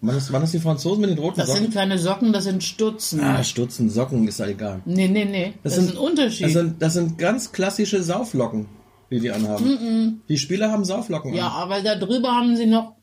Waren 0.00 0.14
das, 0.14 0.32
waren 0.32 0.40
das 0.42 0.52
die 0.52 0.58
Franzosen 0.58 1.00
mit 1.02 1.10
den 1.10 1.18
roten 1.18 1.38
Das 1.38 1.48
Socken? 1.48 1.62
sind 1.64 1.74
keine 1.74 1.98
Socken, 1.98 2.32
das 2.32 2.44
sind 2.44 2.62
Stutzen. 2.64 3.20
ah, 3.20 3.42
Stutzen, 3.42 3.90
Socken, 3.90 4.26
ist 4.28 4.38
ja 4.38 4.46
egal. 4.46 4.80
Nee, 4.84 5.08
nee, 5.08 5.24
nee. 5.24 5.52
Das, 5.62 5.76
ist 5.78 5.90
ein 5.92 5.96
Unterschied. 5.98 6.46
Das 6.46 6.52
sind, 6.54 6.80
das 6.82 6.94
sind 6.94 7.18
ganz 7.18 7.52
klassische 7.52 8.02
Sauflocken, 8.02 8.66
die 9.10 9.20
die 9.20 9.30
anhaben. 9.30 10.22
Die 10.28 10.38
Spieler 10.38 10.70
haben 10.70 10.84
Sauflocken 10.84 11.34
ja, 11.34 11.48
an. 11.48 11.52
aber 11.62 11.82
da 11.82 11.96
drüber 11.96 12.32
haben 12.32 12.56
sie 12.56 12.66
noch 12.66 12.96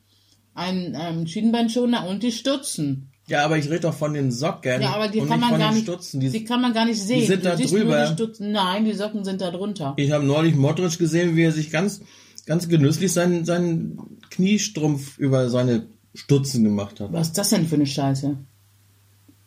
einen 0.54 0.96
ähm, 1.00 1.28
Schienbeinschoner 1.28 2.08
und 2.08 2.24
die 2.24 2.32
Stutzen. 2.32 3.10
Ja, 3.28 3.46
aber 3.46 3.58
ich 3.58 3.68
rede 3.68 3.82
doch 3.82 3.94
von 3.94 4.14
den 4.14 4.32
Socken 4.32 4.82
Ja, 4.82 4.94
aber 4.96 5.08
die 5.08 5.22
kann 5.22 5.40
man 5.40 5.58
gar 5.58 5.72
nicht, 5.72 5.84
Stutzen. 5.84 6.20
die, 6.20 6.30
Die, 6.30 6.44
kann 6.44 6.62
man 6.62 6.74
gar 6.74 6.86
nicht 6.86 7.02
sehen. 7.02 7.26
sind 7.26 7.46
du 7.46 7.50
da 7.50 7.56
drüber. 7.56 8.16
Die. 8.18 8.44
Nein, 8.44 8.84
die 8.86 8.94
Socken 8.94 9.24
sind 9.24 9.40
da 9.40 9.50
drunter. 9.50 9.94
ich 9.96 10.12
habe 10.12 10.26
neulich 10.26 10.56
Modric 10.56 10.98
gesehen, 11.00 11.38
wie 11.38 11.44
er 11.44 11.54
sich 11.54 11.72
ganz, 11.72 12.02
ganz 12.46 12.68
genüsslich 12.68 13.14
seinen, 13.14 13.46
seinen 13.46 14.20
Kniestrumpf 14.30 15.18
über 15.18 15.50
seine 15.50 15.88
Stutzen 16.14 16.66
gemacht 16.66 17.00
hat. 17.00 17.14
Was 17.14 17.28
ist 17.28 17.38
das 17.38 17.50
denn 17.50 17.66
für 17.66 17.76
eine 17.76 17.86
Scheiße? 17.86 18.38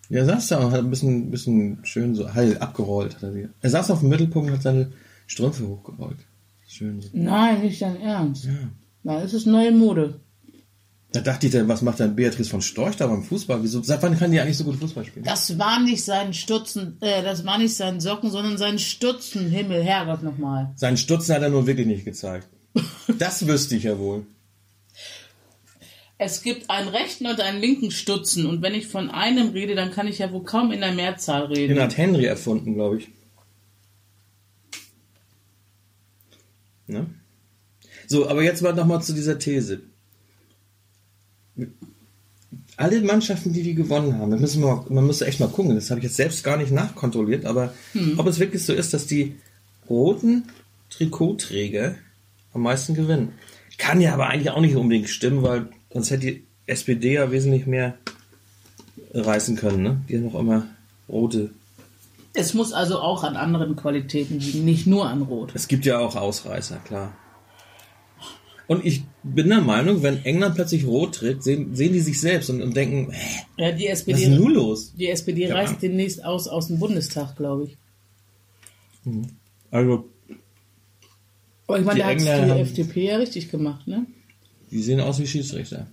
Ja, 0.08 0.18
er 0.20 0.24
saß 0.24 0.48
da 0.48 0.58
und 0.64 0.72
hat 0.72 0.80
ein 0.80 0.90
bisschen, 0.90 1.30
bisschen 1.30 1.80
schön 1.84 2.14
so 2.14 2.32
heil 2.32 2.56
abgerollt. 2.58 3.16
Hat 3.16 3.24
er, 3.24 3.32
sie. 3.32 3.48
er 3.60 3.70
saß 3.70 3.90
auf 3.90 4.00
dem 4.00 4.08
Mittelpunkt 4.08 4.48
und 4.48 4.54
hat 4.56 4.62
seine 4.62 4.92
Strümpfe 5.26 5.66
hochgerollt. 5.66 6.18
Schön. 6.66 7.02
Nein, 7.12 7.62
nicht 7.62 7.80
dein 7.80 8.00
Ernst. 8.00 8.44
Ja. 8.44 8.52
Na, 9.02 9.20
das 9.20 9.34
ist 9.34 9.46
neue 9.46 9.72
Mode. 9.72 10.20
Da 11.12 11.20
dachte 11.20 11.46
ich 11.46 11.52
dann, 11.52 11.68
was 11.68 11.80
macht 11.80 12.00
denn 12.00 12.16
Beatrice 12.16 12.50
von 12.50 12.60
Storch 12.60 12.96
da 12.96 13.06
beim 13.06 13.22
Fußball? 13.22 13.62
Wieso, 13.62 13.82
seit 13.82 14.02
wann 14.02 14.18
kann 14.18 14.32
die 14.32 14.40
eigentlich 14.40 14.58
so 14.58 14.64
gut 14.64 14.76
Fußball 14.76 15.04
spielen? 15.04 15.24
Das 15.24 15.58
war 15.58 15.80
nicht 15.80 16.04
sein 16.04 16.34
Stutzen, 16.34 16.98
äh, 17.00 17.22
das 17.22 17.46
war 17.46 17.56
nicht 17.56 17.74
sein 17.74 18.00
Socken, 18.00 18.30
sondern 18.30 18.58
sein 18.58 18.78
Stutzen. 18.78 19.48
Himmel, 19.48 19.82
Herrgott 19.82 20.22
nochmal. 20.22 20.72
Seinen 20.74 20.96
Stutzen 20.96 21.34
hat 21.34 21.42
er 21.42 21.48
nur 21.48 21.66
wirklich 21.66 21.86
nicht 21.86 22.04
gezeigt. 22.04 22.48
Das 23.18 23.46
wüsste 23.46 23.76
ich 23.76 23.84
ja 23.84 23.98
wohl. 23.98 24.26
Es 26.18 26.42
gibt 26.42 26.68
einen 26.68 26.88
rechten 26.88 27.26
und 27.26 27.40
einen 27.40 27.60
linken 27.60 27.90
Stutzen 27.90 28.44
und 28.46 28.60
wenn 28.60 28.74
ich 28.74 28.86
von 28.88 29.10
einem 29.10 29.50
rede, 29.50 29.74
dann 29.74 29.90
kann 29.90 30.08
ich 30.08 30.18
ja 30.18 30.30
wohl 30.32 30.44
kaum 30.44 30.72
in 30.72 30.80
der 30.80 30.92
Mehrzahl 30.92 31.44
reden. 31.44 31.74
Den 31.74 31.82
hat 31.82 31.96
Henry 31.96 32.24
erfunden, 32.24 32.74
glaube 32.74 32.98
ich. 32.98 33.08
Ne? 36.86 37.06
So, 38.06 38.28
aber 38.28 38.42
jetzt 38.42 38.62
mal 38.62 38.74
nochmal 38.74 39.02
zu 39.02 39.12
dieser 39.12 39.38
These. 39.38 39.80
Alle 42.76 43.00
Mannschaften, 43.00 43.52
die 43.52 43.62
die 43.62 43.74
gewonnen 43.74 44.18
haben, 44.18 44.30
da 44.30 44.36
müssen 44.36 44.62
wir, 44.62 44.84
man 44.88 45.06
müsste 45.06 45.26
echt 45.26 45.40
mal 45.40 45.48
gucken, 45.48 45.74
das 45.74 45.90
habe 45.90 46.00
ich 46.00 46.04
jetzt 46.04 46.16
selbst 46.16 46.44
gar 46.44 46.58
nicht 46.58 46.72
nachkontrolliert, 46.72 47.46
aber 47.46 47.72
ob 48.18 48.26
es 48.26 48.38
wirklich 48.38 48.64
so 48.64 48.74
ist, 48.74 48.92
dass 48.92 49.06
die 49.06 49.36
roten 49.88 50.44
Trikotträger 50.90 51.94
am 52.52 52.62
meisten 52.62 52.94
gewinnen. 52.94 53.32
Kann 53.78 54.00
ja 54.00 54.14
aber 54.14 54.28
eigentlich 54.28 54.50
auch 54.50 54.60
nicht 54.60 54.76
unbedingt 54.76 55.08
stimmen, 55.08 55.42
weil 55.42 55.68
sonst 55.92 56.10
hätte 56.10 56.26
die 56.26 56.44
SPD 56.66 57.14
ja 57.14 57.30
wesentlich 57.30 57.66
mehr 57.66 57.96
reißen 59.12 59.56
können, 59.56 59.82
ne? 59.82 60.00
Die 60.08 60.16
haben 60.16 60.24
noch 60.24 60.38
immer 60.38 60.66
rote. 61.08 61.50
Es 62.38 62.52
muss 62.54 62.72
also 62.72 63.00
auch 63.00 63.24
an 63.24 63.36
anderen 63.36 63.76
Qualitäten 63.76 64.38
liegen, 64.38 64.64
nicht 64.64 64.86
nur 64.86 65.08
an 65.08 65.22
Rot. 65.22 65.52
Es 65.54 65.68
gibt 65.68 65.86
ja 65.86 65.98
auch 65.98 66.16
Ausreißer, 66.16 66.76
klar. 66.84 67.14
Und 68.66 68.84
ich 68.84 69.04
bin 69.22 69.48
der 69.48 69.60
Meinung, 69.60 70.02
wenn 70.02 70.24
England 70.24 70.56
plötzlich 70.56 70.86
rot 70.86 71.14
tritt, 71.14 71.42
sehen, 71.44 71.74
sehen 71.76 71.92
die 71.92 72.00
sich 72.00 72.20
selbst 72.20 72.50
und, 72.50 72.60
und 72.62 72.76
denken, 72.76 73.12
hä, 73.12 73.42
Ja, 73.56 73.72
die 73.72 73.84
was 73.84 74.00
ist 74.00 74.08
SPD, 74.08 74.24
denn 74.24 74.36
nun 74.36 74.52
los? 74.54 74.92
die 74.96 75.08
SPD 75.08 75.46
Ja. 75.48 75.54
reißt 75.54 75.80
demnächst 75.80 76.24
aus 76.24 76.48
aus 76.48 76.66
dem 76.66 76.78
Bundestag, 76.78 77.36
glaube 77.36 77.64
ich. 77.64 77.76
Also, 79.70 80.08
Aber 81.68 81.78
ich 81.78 81.84
meine, 81.84 81.94
Die 82.00 82.24
da 82.24 82.38
hat 82.40 82.56
die 82.56 82.60
FDP 82.60 83.06
ja 83.06 83.16
richtig 83.18 83.50
gemacht, 83.50 83.86
ne? 83.86 84.04
die 84.70 84.82
sehen 84.82 85.00
aus 85.00 85.20
wie 85.20 85.26
Schiedsrichter. 85.28 85.86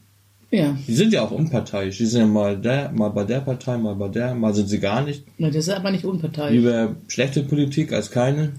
Ja, 0.56 0.78
Die 0.88 0.94
sind 0.94 1.12
ja 1.14 1.24
auch 1.24 1.32
unparteiisch. 1.32 1.98
Die 1.98 2.06
sind 2.06 2.22
ja 2.22 2.28
mal 2.28 2.56
der, 2.56 2.92
mal 2.92 3.10
bei 3.10 3.24
der 3.24 3.42
Partei, 3.42 3.76
mal 3.78 3.96
bei 3.96 4.08
der, 4.08 4.36
mal 4.36 4.54
sind 4.54 4.68
sie 4.68 4.80
gar 4.80 5.02
nicht. 5.02 5.26
Na, 5.40 5.48
das 5.48 5.68
ist 5.68 5.70
aber 5.74 5.90
nicht 5.90 6.06
unparteiisch. 6.06 6.54
Lieber 6.54 6.96
schlechte 7.08 7.42
Politik 7.42 7.92
als 7.92 8.12
keine. 8.12 8.54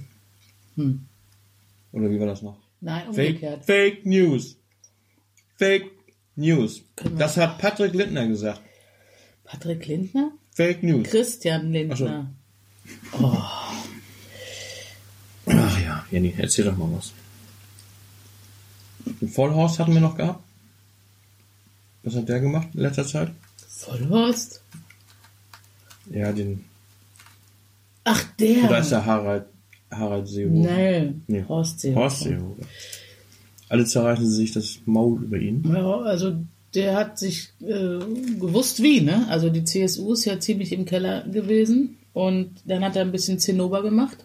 Hm. 0.75 1.05
Oder 1.93 2.11
wie 2.11 2.19
war 2.19 2.27
das 2.27 2.43
noch? 2.43 2.57
Nein, 2.81 3.13
Fake, 3.13 3.29
umgekehrt. 3.37 3.65
Fake 3.65 4.05
News. 4.07 4.57
Fake 5.57 5.87
News. 6.35 6.83
Wir- 7.01 7.11
Das 7.13 7.37
hat 7.37 7.59
Patrick 7.59 7.95
Lindner 7.95 8.27
gesagt. 8.27 8.61
Patrick 9.45 9.87
Lindner? 9.87 10.33
Fake 10.51 10.83
News. 10.83 11.09
Christian 11.09 11.71
Lindner. 11.71 12.29
Ach 15.47 15.81
ja, 15.81 16.05
Jenny, 16.11 16.35
erzähl 16.37 16.65
doch 16.65 16.77
mal 16.77 16.89
was. 16.93 17.13
Den 19.21 19.29
Vollhorst 19.29 19.79
hatten 19.79 19.95
wir 19.95 20.01
noch 20.01 20.17
gehabt. 20.17 20.43
Was 22.05 22.15
hat 22.17 22.29
der 22.29 22.41
gemacht 22.41 22.69
in 22.75 22.81
letzter 22.81 23.07
Zeit? 23.07 23.31
Vollhorst? 23.69 24.61
Ja, 26.11 26.33
den. 26.33 26.65
Ach, 28.05 28.23
der. 28.39 28.65
Oder 28.65 28.79
ist 28.81 28.91
der 28.91 29.05
Harald, 29.07 29.47
Harald 29.91 30.29
Seehofer? 30.29 30.71
Nee, 30.71 31.15
Nee. 31.27 31.45
Horst 31.49 31.81
Seehofer. 31.81 32.01
Horst 32.03 32.21
Seehofer. 32.21 32.63
Alle 33.71 33.85
zerreißen 33.87 34.31
sich 34.31 34.53
das 34.53 34.79
Maul 34.85 35.23
über 35.23 35.39
ihn. 35.39 35.65
Ja, 35.67 36.01
also 36.03 36.37
der 36.75 36.95
hat 36.97 37.19
sich 37.19 37.49
äh, 37.61 37.99
gewusst 38.39 38.83
wie, 38.83 39.01
ne? 39.01 39.27
Also 39.31 39.49
die 39.49 39.65
CSU 39.65 40.13
ist 40.13 40.27
ja 40.27 40.39
ziemlich 40.39 40.73
im 40.73 40.85
Keller 40.85 41.23
gewesen 41.27 41.97
und 42.13 42.51
dann 42.67 42.85
hat 42.85 42.97
er 42.97 43.03
ein 43.03 43.13
bisschen 43.13 43.39
Zinnober 43.39 43.83
gemacht 43.83 44.19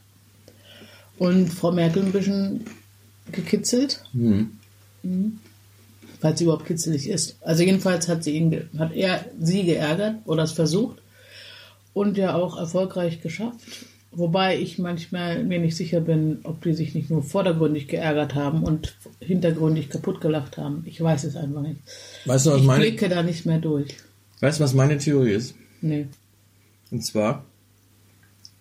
und 1.18 1.48
Frau 1.54 1.72
Merkel 1.72 2.04
ein 2.04 2.12
bisschen 2.12 2.66
gekitzelt, 3.32 4.04
Hm. 4.12 4.52
Falls 6.20 6.40
sie 6.40 6.46
überhaupt 6.46 6.66
kitzelig 6.66 7.10
ist. 7.10 7.38
Also 7.42 7.64
jedenfalls 7.64 8.08
hat 8.08 8.24
sie 8.24 8.32
ihn, 8.38 8.70
hat 8.78 8.94
er 8.94 9.26
sie 9.40 9.64
geärgert 9.64 10.16
oder 10.26 10.44
es 10.44 10.52
versucht 10.52 11.02
und 11.94 12.18
ja 12.18 12.36
auch 12.36 12.58
erfolgreich 12.58 13.22
geschafft. 13.22 13.60
Wobei 14.12 14.58
ich 14.60 14.80
manchmal 14.80 15.44
mir 15.44 15.60
nicht 15.60 15.76
sicher 15.78 16.02
bin, 16.02 16.40
ob 16.44 16.64
die 16.64 16.74
sich 16.74 16.96
nicht 16.96 17.12
nur 17.12 17.22
vordergründig 17.22 17.88
geärgert 17.88 18.34
haben 18.34 18.64
und 18.64 18.96
hintergründig 19.20 19.90
kaputt 19.90 20.20
gelacht 20.20 20.58
haben. 20.58 20.84
Ich 20.88 21.00
weiß 21.00 21.26
es 21.26 21.36
einfach 21.36 21.62
nicht. 21.62 21.80
Weißt 22.26 22.48
du, 22.48 22.52
was 22.52 22.60
Ich 22.62 22.66
meine, 22.66 22.84
blicke 22.86 23.08
da 23.08 23.22
nicht 23.22 23.46
mehr 23.46 23.60
durch. 23.60 23.96
weißt 24.40 24.60
du, 24.60 24.64
was 24.64 24.74
meine 24.74 24.98
Theorie 24.98 25.34
ist? 25.34 25.54
Nee. 25.82 26.08
Und 26.90 27.06
zwar 27.06 27.46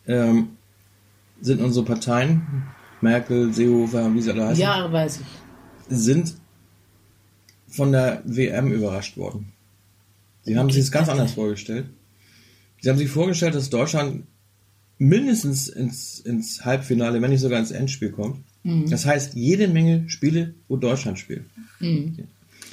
ähm, 0.06 0.50
sind 1.40 1.62
unsere 1.62 1.86
Parteien, 1.86 2.64
Merkel, 3.00 3.50
Seehofer, 3.54 4.12
wie 4.14 4.20
sie 4.20 4.30
alle 4.32 4.48
heißen, 4.48 4.60
Ja, 4.62 4.92
weiß 4.92 5.20
ich. 5.20 5.26
sind 5.96 6.34
von 7.68 7.92
der 7.92 8.22
WM 8.24 8.72
überrascht 8.72 9.16
worden. 9.16 9.52
Sie 10.42 10.56
haben 10.56 10.70
sich 10.70 10.82
das 10.82 10.92
ganz 10.92 11.08
anders 11.08 11.32
vorgestellt. 11.32 11.86
Sie 12.80 12.88
haben 12.88 12.98
sich 12.98 13.08
vorgestellt, 13.10 13.54
dass 13.54 13.70
Deutschland 13.70 14.24
mindestens 14.98 15.68
ins, 15.68 16.20
ins 16.20 16.64
Halbfinale, 16.64 17.20
wenn 17.20 17.30
nicht 17.30 17.40
sogar 17.40 17.58
ins 17.60 17.70
Endspiel 17.70 18.10
kommt. 18.10 18.38
Das 18.90 19.06
heißt, 19.06 19.34
jede 19.34 19.68
Menge 19.68 20.08
Spiele, 20.08 20.54
wo 20.68 20.76
Deutschland 20.76 21.18
spielt. 21.18 21.44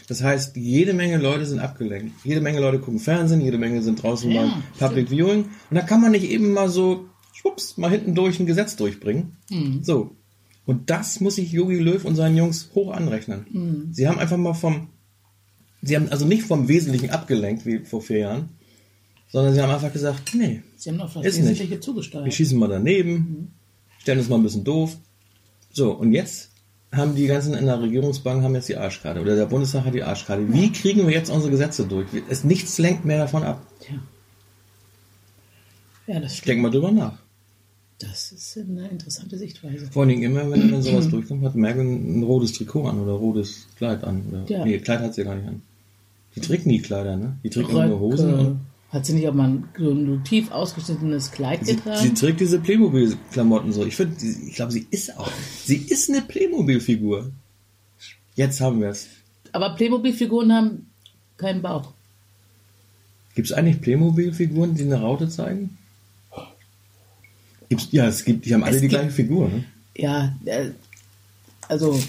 Das 0.08 0.24
heißt, 0.24 0.56
jede 0.56 0.94
Menge 0.94 1.18
Leute 1.18 1.46
sind 1.46 1.60
abgelenkt. 1.60 2.14
Jede 2.24 2.42
Menge 2.42 2.60
Leute 2.60 2.80
gucken 2.80 3.00
Fernsehen, 3.00 3.42
jede 3.42 3.58
Menge 3.58 3.82
sind 3.82 4.02
draußen 4.02 4.30
Ja, 4.32 4.42
beim 4.42 4.64
Public 4.78 5.10
Viewing. 5.10 5.46
Und 5.70 5.76
da 5.76 5.82
kann 5.82 6.02
man 6.02 6.12
nicht 6.12 6.26
eben 6.26 6.52
mal 6.54 6.70
so, 6.70 7.10
schwupps, 7.34 7.78
mal 7.78 7.90
hinten 7.92 8.14
durch 8.16 8.40
ein 8.40 8.46
Gesetz 8.46 8.76
durchbringen. 8.76 9.38
So. 9.84 10.16
Und 10.66 10.90
das 10.90 11.20
muss 11.20 11.36
sich 11.36 11.52
Jogi 11.52 11.78
Löw 11.78 12.04
und 12.06 12.16
seinen 12.16 12.38
Jungs 12.38 12.72
hoch 12.74 12.92
anrechnen. 12.92 13.90
Sie 13.92 14.08
haben 14.08 14.18
einfach 14.20 14.38
mal 14.38 14.54
vom, 14.54 14.90
sie 15.82 15.96
haben 15.96 16.10
also 16.10 16.26
nicht 16.26 16.44
vom 16.44 16.68
Wesentlichen 16.68 17.12
abgelenkt, 17.12 17.66
wie 17.66 17.80
vor 17.86 18.02
vier 18.02 18.20
Jahren, 18.20 18.50
sondern 19.30 19.54
sie 19.54 19.62
haben 19.62 19.72
einfach 19.72 19.94
gesagt, 19.94 20.34
nee, 20.34 20.62
Sie 20.78 20.90
haben 20.90 21.02
auf 21.02 21.14
das 21.14 21.26
Ist 21.26 21.38
Wesentliche 21.38 21.64
nicht. 21.64 21.72
wir 21.72 21.82
zugesteuert. 21.82 22.34
schießen 22.34 22.58
mal 22.58 22.68
daneben, 22.70 23.54
stellen 24.00 24.20
uns 24.20 24.30
mal 24.30 24.38
ein 24.38 24.44
bisschen 24.44 24.64
doof. 24.64 24.98
So, 25.72 25.92
und 25.92 26.12
jetzt 26.14 26.52
haben 26.92 27.16
die 27.16 27.28
ganzen 27.28 27.54
in 27.54 27.66
der 27.66 27.82
Regierungsbank 27.82 28.42
haben 28.44 28.56
jetzt 28.56 28.70
die 28.70 28.78
Arschkarte 28.78 29.20
oder 29.22 29.36
der 29.36 29.46
Bundestag 29.48 29.86
hat 29.86 29.94
die 29.94 30.04
Arschkarte. 30.04 30.52
Wie 30.54 30.72
kriegen 30.72 31.06
wir 31.06 31.14
jetzt 31.14 31.30
unsere 31.30 31.52
Gesetze 31.52 31.86
durch? 31.86 32.08
Es 32.30 32.44
nichts 32.44 32.78
lenkt 32.78 33.04
mehr 33.06 33.18
davon 33.20 33.44
ab. 33.44 33.66
Tja. 33.82 33.96
Ja, 36.08 36.20
das 36.20 36.32
Ich 36.34 36.38
stimmt. 36.38 36.50
denke 36.50 36.62
mal 36.64 36.72
drüber 36.72 36.92
nach. 36.92 37.18
Das 38.00 38.32
ist 38.34 38.58
eine 38.58 38.90
interessante 38.90 39.38
Sichtweise. 39.38 39.88
Vor 39.90 40.02
allen 40.02 40.10
Dingen 40.10 40.24
immer, 40.24 40.52
wenn 40.52 40.70
dann 40.70 40.82
sowas 40.82 41.08
durchkommt, 41.08 41.44
hat 41.46 41.56
Merkel 41.56 41.84
ein 41.86 42.24
rotes 42.24 42.52
Trikot 42.54 42.88
an 42.88 43.00
oder 43.00 43.14
rotes 43.14 43.68
Kleid 43.78 44.04
an. 44.04 44.24
Oder, 44.30 44.44
Ja. 44.50 44.66
Nee, 44.66 44.80
Kleid 44.80 45.00
hat 45.00 45.14
sie 45.14 45.24
gar 45.24 45.36
nicht 45.36 45.48
an. 45.48 45.62
Die 46.36 46.42
trägt 46.42 46.66
nie 46.66 46.82
Kleider, 46.82 47.16
ne? 47.16 47.38
Die 47.44 47.50
trägt 47.50 47.70
immer 47.70 47.88
nur 47.88 48.00
Hosen. 48.02 48.30
Röcke. 48.30 48.48
Und 48.48 48.60
Hat 48.90 49.06
sie 49.06 49.14
nicht 49.14 49.28
auch 49.30 49.34
mal 49.34 49.50
ein, 49.50 49.64
so 49.78 49.92
ein 49.92 50.24
tief 50.26 50.52
ausgeschnittenes 50.52 51.32
Kleid 51.32 51.66
sie, 51.66 51.76
getragen? 51.76 52.02
sie 52.02 52.14
trägt 52.14 52.42
diese 52.42 52.60
Playmobil-Klamotten 52.60 53.72
so. 53.72 53.86
Ich 53.86 53.96
finde, 53.96 54.16
ich 54.26 54.56
glaube, 54.56 54.74
sie 54.74 54.86
ist 54.92 55.18
auch. 55.18 55.32
Sie 55.64 55.78
ist 55.78 56.10
eine 56.10 56.22
Playmobil-Figur. 56.22 57.32
Jetzt 58.36 58.60
haben 58.60 58.82
wir 58.82 58.90
es. 58.90 59.08
Aber 59.54 59.76
Playmobil-Figuren 59.76 60.52
haben 60.52 60.88
keinen 61.38 61.62
Bauch. 61.62 61.94
Gibt 63.36 63.50
es 63.50 63.54
eigentlich 63.54 63.80
Playmobil-Figuren, 63.82 64.76
die 64.76 64.84
eine 64.84 65.00
Raute 65.00 65.30
zeigen? 65.30 65.78
Gibt's, 67.78 67.92
ja, 67.92 68.08
es 68.08 68.24
gibt, 68.26 68.46
die 68.46 68.54
haben 68.54 68.64
alle 68.64 68.76
Es 68.76 68.82
die 68.82 68.88
gibt- 68.88 69.00
gleiche 69.02 69.12
Figur, 69.16 69.50
ne? 69.50 69.64
Ja, 69.98 70.36
äh, 70.46 70.70
also. 71.68 72.00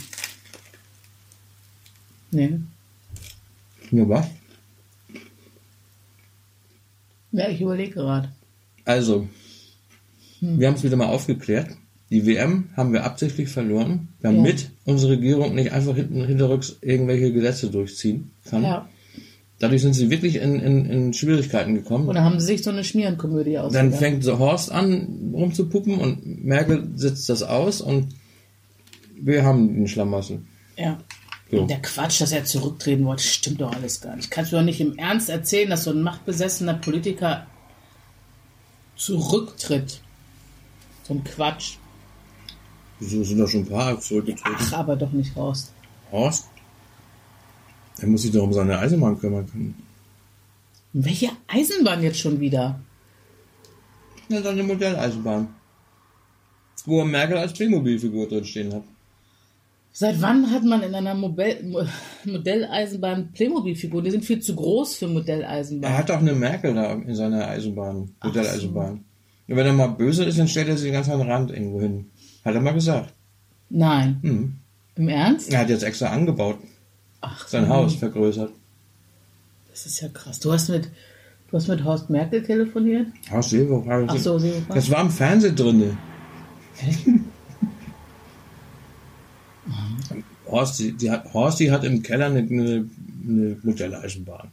Nee. 2.30 2.58
Ja, 3.90 4.08
was? 4.08 4.26
Ja, 7.32 7.49
ich 7.49 7.61
überlege 7.61 7.92
gerade. 7.92 8.30
Also, 8.85 9.28
wir 10.40 10.66
haben 10.68 10.75
es 10.75 10.82
wieder 10.82 10.96
mal 10.96 11.06
aufgeklärt. 11.06 11.70
Die 12.11 12.25
WM 12.25 12.70
haben 12.76 12.92
wir 12.92 13.04
absichtlich 13.04 13.49
verloren, 13.49 14.08
damit 14.20 14.70
unsere 14.85 15.12
Regierung 15.12 15.54
nicht 15.54 15.73
einfach 15.73 15.96
hinten 15.96 16.25
hinterrücks 16.25 16.76
irgendwelche 16.80 17.32
Gesetze 17.32 17.68
durchziehen 17.70 18.30
kann. 18.49 18.62
Ja. 18.62 18.88
Dadurch 19.58 19.80
sind 19.80 19.94
sie 19.94 20.10
wirklich 20.10 20.36
in, 20.36 20.60
in, 20.60 20.84
in 20.84 21.12
Schwierigkeiten 21.14 21.75
gekommen. 21.75 22.06
Dann 22.08 22.22
haben 22.25 22.38
sie 22.40 22.46
sich 22.46 22.62
so 22.62 22.70
eine 22.70 22.84
Schmierenkomödie 22.84 23.54
Dann 23.54 23.64
ausgedacht. 23.66 23.98
fängt 23.98 24.25
so 24.25 24.38
Horst 24.38 24.70
an 24.70 25.32
rumzupuppen 25.32 25.98
und 25.98 26.44
Merkel 26.44 26.90
sitzt 26.94 27.28
das 27.30 27.42
aus 27.42 27.80
und 27.80 28.08
wir 29.18 29.44
haben 29.44 29.75
den 29.75 29.88
Schlamassel. 29.88 30.42
Ja. 30.76 30.98
So. 31.50 31.60
Und 31.60 31.70
der 31.70 31.80
Quatsch, 31.80 32.20
dass 32.20 32.32
er 32.32 32.44
zurücktreten 32.44 33.06
wollte, 33.06 33.22
stimmt 33.22 33.60
doch 33.60 33.72
alles 33.72 34.00
gar 34.00 34.16
nicht. 34.16 34.30
Kannst 34.30 34.52
du 34.52 34.56
doch 34.56 34.64
nicht 34.64 34.80
im 34.80 34.98
Ernst 34.98 35.30
erzählen, 35.30 35.70
dass 35.70 35.84
so 35.84 35.90
ein 35.90 36.02
machtbesessener 36.02 36.75
Politiker 36.75 37.46
zurücktritt. 38.96 40.00
So 41.04 41.14
ein 41.14 41.25
Quatsch. 41.25 41.76
So 43.00 43.22
sind 43.22 43.38
doch 43.38 43.48
schon 43.48 43.60
ein 43.60 43.68
paar 43.68 44.00
zurückgetreten. 44.00 44.56
Ach, 44.58 44.72
aber 44.72 44.96
doch 44.96 45.12
nicht 45.12 45.36
raus. 45.36 45.72
Horst? 46.10 46.46
Er 48.00 48.09
muss 48.09 48.23
sich 48.23 48.33
doch 48.33 48.43
um 48.45 48.53
seine 48.53 48.79
Eisenbahn 48.79 49.19
kümmern 49.19 49.47
können. 49.50 49.75
Welche 50.93 51.31
Eisenbahn 51.49 52.03
jetzt 52.03 52.19
schon 52.21 52.41
wieder? 52.41 52.79
Ja, 54.29 54.43
seine 54.43 54.62
Modelleisenbahn. 54.62 55.49
Wo 56.85 57.00
er 57.00 57.05
Merkel 57.05 57.37
als 57.38 57.53
Playmobil-Figur 57.53 58.29
drin 58.29 58.45
stehen 58.45 58.73
hat. 58.75 58.83
Seit 59.93 60.21
wann 60.21 60.50
hat 60.50 60.62
man 60.62 60.83
in 60.83 60.95
einer 60.95 61.15
Mobel 61.15 61.62
Mo- 61.65 61.87
Modelleisenbahn 62.25 63.33
Playmobil-Figuren? 63.33 64.05
Die 64.05 64.11
sind 64.11 64.25
viel 64.25 64.41
zu 64.41 64.55
groß 64.55 64.97
für 64.97 65.07
Er 65.07 65.11
Modelleisenbahn. 65.12 65.97
hat 65.97 66.11
doch 66.11 66.19
eine 66.19 66.35
Merkel 66.35 66.75
da 66.75 66.93
in 66.93 67.15
seiner 67.15 67.49
Eisenbahn, 67.49 68.11
Modelleisenbahn. 68.23 69.05
Und 69.49 69.57
wenn 69.57 69.67
er 69.67 69.73
mal 69.73 69.87
böse 69.88 70.25
ist, 70.25 70.38
dann 70.38 70.49
stellt 70.49 70.69
er 70.69 70.76
sie 70.76 70.91
ganz 70.91 71.09
an 71.09 71.19
den 71.21 71.31
Rand 71.31 71.50
irgendwo 71.50 71.81
hin. 71.81 72.11
Hat 72.45 72.55
er 72.55 72.61
mal 72.61 72.73
gesagt. 72.75 73.15
Nein. 73.71 74.19
Hm. 74.23 74.53
Im 74.97 75.09
Ernst? 75.09 75.53
Er 75.53 75.61
hat 75.61 75.71
jetzt 75.71 75.83
extra 75.83 76.09
angebaut, 76.09 76.59
Ach, 77.28 77.49
sein 77.49 77.68
Haus 77.68 77.95
vergrößert. 77.97 78.52
das 79.71 79.87
ist 79.87 80.00
ja 80.00 80.09
krass. 80.09 80.38
Du 80.40 80.52
hast 80.52 80.68
mit, 80.68 80.88
du 81.50 81.56
hast 81.56 81.68
mit 81.68 81.85
Horst 81.85 82.11
Merkel 82.11 82.42
telefoniert? 82.42 83.09
Haus 83.30 83.50
Seehofer. 83.50 84.06
Ach 84.09 84.18
so, 84.18 84.38
Seehofer. 84.38 84.75
Das 84.75 84.90
war 84.90 85.00
im 85.00 85.11
Fernsehen 85.11 85.56
drinne. 85.56 85.97
Horsti, 90.49 90.92
die 90.92 91.11
hat, 91.11 91.33
Horsti 91.33 91.66
hat 91.66 91.85
im 91.85 92.02
Keller 92.02 92.26
eine, 92.26 92.40
eine, 92.40 92.88
eine 93.26 93.56
Modelleisenbahn. 93.62 94.49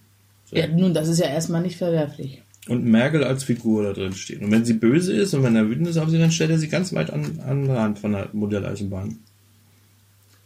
So. 0.45 0.55
Ja, 0.55 0.67
nun, 0.67 0.93
das 0.93 1.07
ist 1.07 1.19
ja 1.19 1.27
erstmal 1.27 1.61
nicht 1.61 1.77
verwerflich. 1.77 2.41
Und 2.67 2.85
Merkel 2.85 3.23
als 3.23 3.43
Figur 3.43 3.83
da 3.83 3.93
drin 3.93 4.13
steht. 4.13 4.41
Und 4.41 4.51
wenn 4.51 4.65
sie 4.65 4.73
böse 4.73 5.13
ist 5.13 5.33
und 5.33 5.43
wenn 5.43 5.55
er 5.55 5.69
wütend 5.69 5.87
ist 5.87 5.97
auf 5.97 6.09
sie, 6.09 6.17
dann 6.17 6.31
stellt 6.31 6.49
er 6.49 6.57
sie 6.57 6.69
ganz 6.69 6.93
weit 6.93 7.11
an, 7.11 7.39
an 7.45 7.63
den 7.63 7.71
Rand 7.71 7.99
von 7.99 8.13
der 8.13 8.29
Modelleisenbahn. 8.31 9.19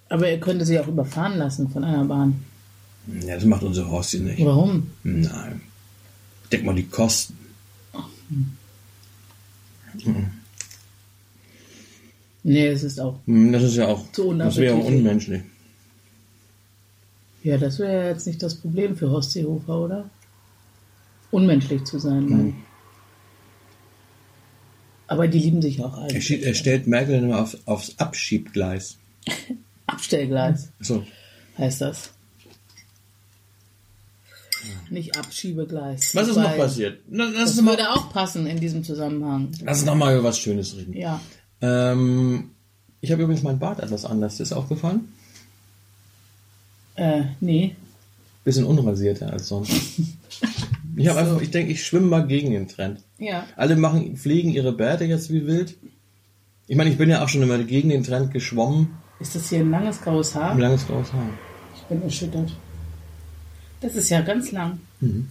Aber 0.09 0.27
er 0.27 0.39
könnte 0.39 0.65
sie 0.65 0.79
auch 0.79 0.87
überfahren 0.87 1.37
lassen 1.37 1.69
von 1.69 1.83
einer 1.83 2.05
Bahn. 2.05 2.43
Ja, 3.25 3.35
das 3.35 3.45
macht 3.45 3.63
unser 3.63 3.89
Horsti 3.89 4.19
nicht. 4.19 4.43
Warum? 4.45 4.91
Nein. 5.03 5.61
Denk 6.51 6.63
mal 6.65 6.75
die 6.75 6.83
Kosten. 6.87 7.37
Nee, 12.43 12.67
es 12.67 12.83
ist 12.83 12.99
auch. 12.99 13.19
Hm, 13.25 13.51
Das 13.51 13.63
ist 13.63 13.75
ja 13.75 13.87
auch, 13.87 14.11
Zu 14.11 14.33
das 14.33 14.57
wäre 14.57 14.75
unmenschlich. 14.75 15.41
Ja, 17.43 17.57
das 17.57 17.79
wäre 17.79 18.09
jetzt 18.09 18.27
nicht 18.27 18.41
das 18.43 18.55
Problem 18.55 18.95
für 18.95 19.09
Horst 19.09 19.31
Seehofer, 19.31 19.77
oder? 19.79 20.09
Unmenschlich 21.31 21.83
zu 21.83 21.99
sein, 21.99 22.27
ich. 22.49 22.53
Aber 25.07 25.27
die 25.27 25.39
lieben 25.39 25.61
sich 25.61 25.81
auch 25.81 25.95
Er, 25.97 26.03
alle. 26.03 26.21
schiebt, 26.21 26.43
er 26.43 26.53
stellt 26.53 26.87
Merkel 26.87 27.21
nur 27.21 27.39
auf, 27.41 27.57
aufs 27.65 27.97
Abschiebgleis. 27.97 28.97
Abstellgleis 29.87 30.69
So. 30.79 31.03
heißt 31.57 31.81
das. 31.81 32.11
Nicht 34.89 35.17
Abschiebegleis. 35.17 36.13
Was 36.15 36.27
ist 36.27 36.35
noch 36.37 36.55
passiert? 36.57 36.99
Na, 37.09 37.29
Das 37.31 37.55
mal, 37.61 37.71
würde 37.71 37.91
auch 37.91 38.11
passen 38.11 38.47
in 38.47 38.59
diesem 38.59 38.83
Zusammenhang. 38.83 39.49
lass 39.63 39.79
uns 39.79 39.85
noch 39.85 39.95
mal 39.95 40.13
über 40.13 40.23
was 40.25 40.39
Schönes 40.39 40.75
reden. 40.75 40.93
Ja. 40.93 41.19
Ähm, 41.61 42.51
ich 43.01 43.11
habe 43.11 43.23
übrigens 43.23 43.43
mein 43.43 43.59
Bart 43.59 43.79
etwas 43.79 44.05
anders. 44.05 44.39
Ist 44.39 44.53
aufgefallen? 44.53 45.13
Äh, 46.95 47.23
nee. 47.39 47.75
Bisschen 48.43 48.65
unrasierter 48.65 49.31
als 49.33 49.47
sonst. 49.47 49.71
Ich 50.99 51.07
habe 51.07 51.19
einfach, 51.19 51.39
ich 51.41 51.51
denke, 51.51 51.71
ich 51.71 51.85
schwimme 51.85 52.07
mal 52.07 52.25
gegen 52.25 52.49
den 52.49 52.67
Trend. 52.67 53.01
Ja. 53.19 53.45
Alle 53.55 53.75
machen, 53.75 54.17
pflegen 54.17 54.49
ihre 54.49 54.71
Bärte 54.73 55.05
jetzt 55.05 55.31
wie 55.31 55.45
wild. 55.45 55.75
Ich 56.65 56.75
meine, 56.75 56.89
ich 56.89 56.97
bin 56.97 57.07
ja 57.07 57.23
auch 57.23 57.29
schon 57.29 57.43
immer 57.43 57.59
gegen 57.59 57.89
den 57.89 58.03
Trend 58.03 58.33
geschwommen. 58.33 58.97
Ist 59.19 59.35
das 59.35 59.49
hier 59.49 59.59
ein 59.59 59.71
langes 59.71 60.01
graues 60.01 60.35
Haar? 60.35 60.51
Ein 60.51 60.59
langes 60.59 60.85
graues 60.87 61.11
Haar. 61.13 61.29
Ich 61.75 61.81
bin 61.83 62.01
erschüttert. 62.03 62.51
Das 63.81 63.95
ist 63.95 64.09
ja 64.09 64.21
ganz 64.21 64.51
lang. 64.51 64.79
Mhm. 64.99 65.29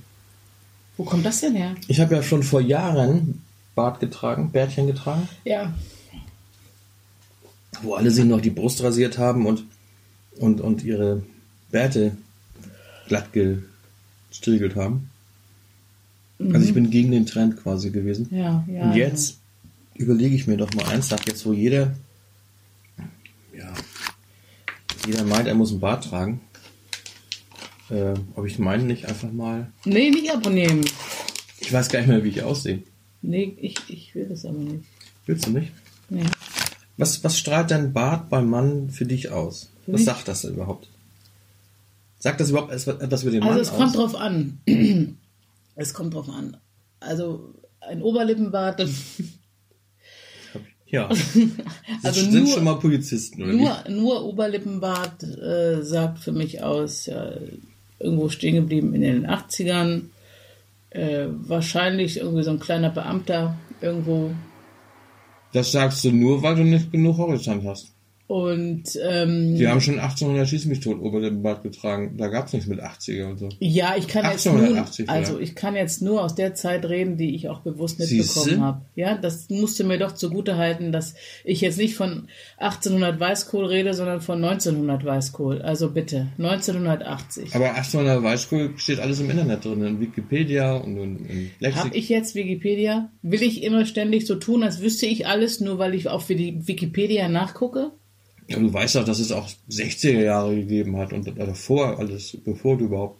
Wo 0.97 1.05
kommt 1.05 1.27
das 1.27 1.41
denn 1.41 1.55
her? 1.55 1.75
Ich 1.89 2.01
habe 2.01 2.15
ja 2.15 2.23
schon 2.23 2.43
vor 2.43 2.61
Jahren 2.61 3.43
Bart 3.75 4.01
getragen, 4.01 4.51
Bärtchen 4.51 4.87
getragen, 4.87 5.29
Ja. 5.45 5.75
wo 7.83 7.95
alle 7.95 8.11
sich 8.11 8.25
noch 8.25 8.41
die 8.41 8.51
Brust 8.51 8.83
rasiert 8.83 9.19
haben 9.19 9.45
und, 9.47 9.65
und, 10.39 10.61
und 10.63 10.83
ihre 10.83 11.23
Bärte 11.71 12.17
glatt 13.09 13.29
gestriegelt 13.33 14.75
haben. 14.77 15.11
Also 16.39 16.67
ich 16.67 16.75
bin 16.75 16.91
gegen 16.91 17.11
den 17.13 17.27
Trend 17.27 17.57
quasi 17.63 17.91
gewesen. 17.91 18.29
Ja, 18.31 18.65
ja. 18.67 18.83
Und 18.85 18.95
jetzt 18.97 19.39
überlege 19.95 20.35
ich 20.35 20.47
mir 20.47 20.57
doch 20.57 20.73
mal 20.75 20.91
ernsthaft, 20.91 21.27
jetzt 21.29 21.45
wo 21.47 21.53
jeder, 21.53 21.95
ja, 23.57 23.73
jeder 25.07 25.25
meint, 25.25 25.47
er 25.49 25.55
muss 25.55 25.71
einen 25.71 25.81
Bart 25.81 26.05
tragen, 26.05 26.41
äh, 27.91 28.15
ob 28.35 28.47
ich 28.47 28.59
meinen 28.59 28.87
nicht 28.87 29.07
einfach 29.07 29.31
mal, 29.33 29.73
Nee, 29.85 30.11
nicht 30.11 30.31
abonnieren. 30.33 30.85
ich 31.61 31.73
weiß 31.73 31.89
gar 31.89 32.01
nicht 32.01 32.09
mehr, 32.09 32.23
wie 32.25 32.29
ich 32.31 32.43
aussehe. 32.43 32.83
Nee, 33.23 33.57
ich, 33.61 33.77
ich 33.89 34.15
will 34.15 34.27
das 34.27 34.45
aber 34.45 34.59
nicht. 34.59 34.85
Willst 35.27 35.47
du 35.47 35.51
nicht? 35.51 35.73
Nee. 36.09 36.25
Was, 36.97 37.23
was 37.25 37.39
strahlt 37.39 37.71
dein 37.71 37.93
Bart 37.93 38.29
beim 38.31 38.49
Mann 38.49 38.91
für 38.91 39.05
dich 39.07 39.31
aus? 39.31 39.71
Für 39.85 39.93
was 39.93 40.01
mich? 40.01 40.07
sagt 40.07 40.29
das 40.29 40.43
denn 40.43 40.55
überhaupt? 40.55 40.89
Sagt 42.19 42.41
das 42.41 42.51
überhaupt 42.51 42.73
etwas 42.73 43.23
über 43.23 43.33
den 43.33 43.43
Also 43.43 43.53
Mann 43.55 43.61
es 43.63 43.71
aus? 43.71 43.77
kommt 43.79 43.97
drauf 43.97 44.15
an. 44.15 44.61
es 45.75 45.93
kommt 45.95 46.15
drauf 46.15 46.29
an. 46.29 46.57
Also 47.01 47.55
ein 47.81 48.03
Oberlippenbart, 48.03 48.87
ja. 50.89 51.09
also 52.03 52.21
sind 52.21 52.45
nur, 52.45 52.55
schon 52.55 52.65
mal 52.65 52.75
Polizisten, 52.75 53.43
oder 53.43 53.53
nur, 53.53 53.85
nur 53.89 54.25
Oberlippenbart 54.25 55.23
äh, 55.23 55.83
sagt 55.83 56.21
für 56.21 56.33
mich 56.33 56.63
aus, 56.63 57.07
ja, 57.07 57.33
irgendwo 57.99 58.29
stehen 58.29 58.57
geblieben 58.57 58.95
in 58.95 59.01
den 59.01 59.27
80ern. 59.27 60.03
Äh, 60.91 61.27
wahrscheinlich 61.29 62.19
irgendwie 62.19 62.43
so 62.43 62.51
ein 62.51 62.61
kleiner 62.61 62.91
Beamter 62.91 63.57
irgendwo. 63.81 64.31
Das 65.53 65.73
sagst 65.73 66.05
du 66.05 66.13
nur, 66.13 66.43
weil 66.43 66.57
du 66.57 66.65
nicht 66.65 66.93
genug 66.93 67.19
Horizont 67.19 67.65
hast. 67.65 67.96
Und 68.29 68.99
ähm, 69.05 69.55
Die 69.55 69.69
haben 69.69 69.81
schon 69.81 70.01
1800 70.01 70.49
Schieß 70.49 70.65
mich 70.65 70.81
tot 70.81 71.01
Oberlippenbart 71.01 71.63
getragen. 71.63 72.17
Da 72.17 72.27
gab's 72.27 72.53
nichts 72.53 72.69
mit 72.69 72.83
80er 72.83 73.31
und 73.31 73.39
so. 73.39 73.49
Ja, 73.61 73.95
ich 73.97 74.09
kann 74.09 74.25
jetzt 74.29 74.47
nur, 74.47 74.55
1880, 74.55 75.07
ja. 75.07 75.13
also 75.13 75.39
ich 75.39 75.55
kann 75.55 75.77
jetzt 75.77 76.03
nur 76.03 76.25
aus 76.25 76.35
der 76.35 76.55
Zeit 76.57 76.85
reden, 76.87 77.17
die 77.17 77.37
ich 77.37 77.49
auch 77.49 77.61
bewusst 77.61 78.01
mitbekommen 78.01 78.61
habe. 78.63 78.83
Ja, 78.97 79.17
das 79.17 79.49
musste 79.49 79.85
mir 79.85 79.99
doch 79.99 80.11
zugute 80.11 80.57
halten, 80.57 80.91
dass 80.91 81.15
ich 81.45 81.61
jetzt 81.61 81.79
nicht 81.79 81.95
von 81.95 82.27
1800 82.59 83.21
Weißkohl 83.21 83.67
rede, 83.67 83.95
sondern 83.95 84.21
von 84.21 84.43
1900 84.43 85.05
Weißkohl. 85.05 85.63
Also 85.63 85.91
bitte, 85.91 86.27
1980. 86.39 87.55
Aber 87.55 87.75
1800 87.77 88.25
Weißkohl 88.25 88.73
steht 88.77 88.99
alles 88.99 89.21
im 89.21 89.31
Internet 89.31 89.65
drin, 89.65 89.85
in 89.85 90.01
Wikipedia 90.01 90.75
und 90.75 90.97
in, 90.97 91.27
in 91.27 91.51
Lexik. 91.61 91.85
Habe 91.85 91.97
ich 91.97 92.09
jetzt 92.09 92.35
Wikipedia? 92.35 93.09
Will 93.23 93.43
ich 93.43 93.63
immer 93.63 93.87
ständig 93.87 94.27
so 94.27 94.35
tun, 94.35 94.65
als 94.65 94.81
wüsste 94.81 95.07
ich 95.07 95.29
alles, 95.29 95.61
nur 95.61 95.79
weil 95.79 95.95
ich 95.95 96.09
auf 96.09 96.27
die 96.27 96.67
Wikipedia 96.67 97.29
nachgucke? 97.29 97.93
Ja, 98.49 98.59
du 98.59 98.73
weißt 98.73 98.97
doch, 98.97 99.05
dass 99.05 99.19
es 99.19 99.33
auch 99.33 99.49
60er 99.71 100.23
Jahre 100.23 100.55
gegeben 100.55 100.97
hat 100.97 101.13
und 101.13 101.27
davor 101.37 101.99
alles, 101.99 102.37
bevor 102.45 102.79
du 102.79 102.87
überhaupt. 102.87 103.19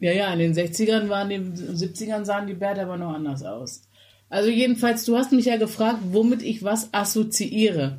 Ja, 0.00 0.12
ja, 0.12 0.32
in 0.32 0.38
den 0.38 0.54
60ern 0.54 1.08
waren 1.08 1.30
in 1.30 1.54
den 1.54 1.76
70ern 1.76 2.24
sahen 2.24 2.46
die 2.46 2.54
Bärte 2.54 2.82
aber 2.82 2.96
noch 2.96 3.14
anders 3.14 3.42
aus. 3.42 3.82
Also 4.28 4.50
jedenfalls, 4.50 5.04
du 5.04 5.16
hast 5.16 5.32
mich 5.32 5.46
ja 5.46 5.56
gefragt, 5.56 5.98
womit 6.10 6.42
ich 6.42 6.62
was 6.62 6.92
assoziiere. 6.92 7.98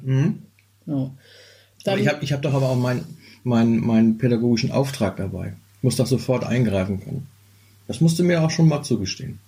So. 0.85 1.11
Dann, 1.83 1.99
ich 1.99 2.07
habe 2.07 2.23
ich 2.23 2.33
hab 2.33 2.41
doch 2.41 2.53
aber 2.53 2.69
auch 2.69 2.75
meinen 2.75 3.05
mein, 3.45 3.77
meinen 3.77 4.17
pädagogischen 4.17 4.71
Auftrag 4.71 5.17
dabei. 5.17 5.55
Ich 5.77 5.83
muss 5.83 5.95
doch 5.95 6.07
sofort 6.07 6.43
eingreifen 6.43 6.99
können. 6.99 7.27
Das 7.87 8.01
musst 8.01 8.19
du 8.19 8.23
mir 8.23 8.43
auch 8.43 8.51
schon 8.51 8.67
mal 8.67 8.81
zugestehen. 8.81 9.39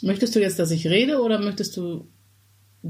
möchtest 0.00 0.34
du 0.34 0.40
jetzt, 0.40 0.58
dass 0.58 0.70
ich 0.70 0.86
rede 0.86 1.20
oder 1.20 1.38
möchtest 1.38 1.76
du, 1.76 2.06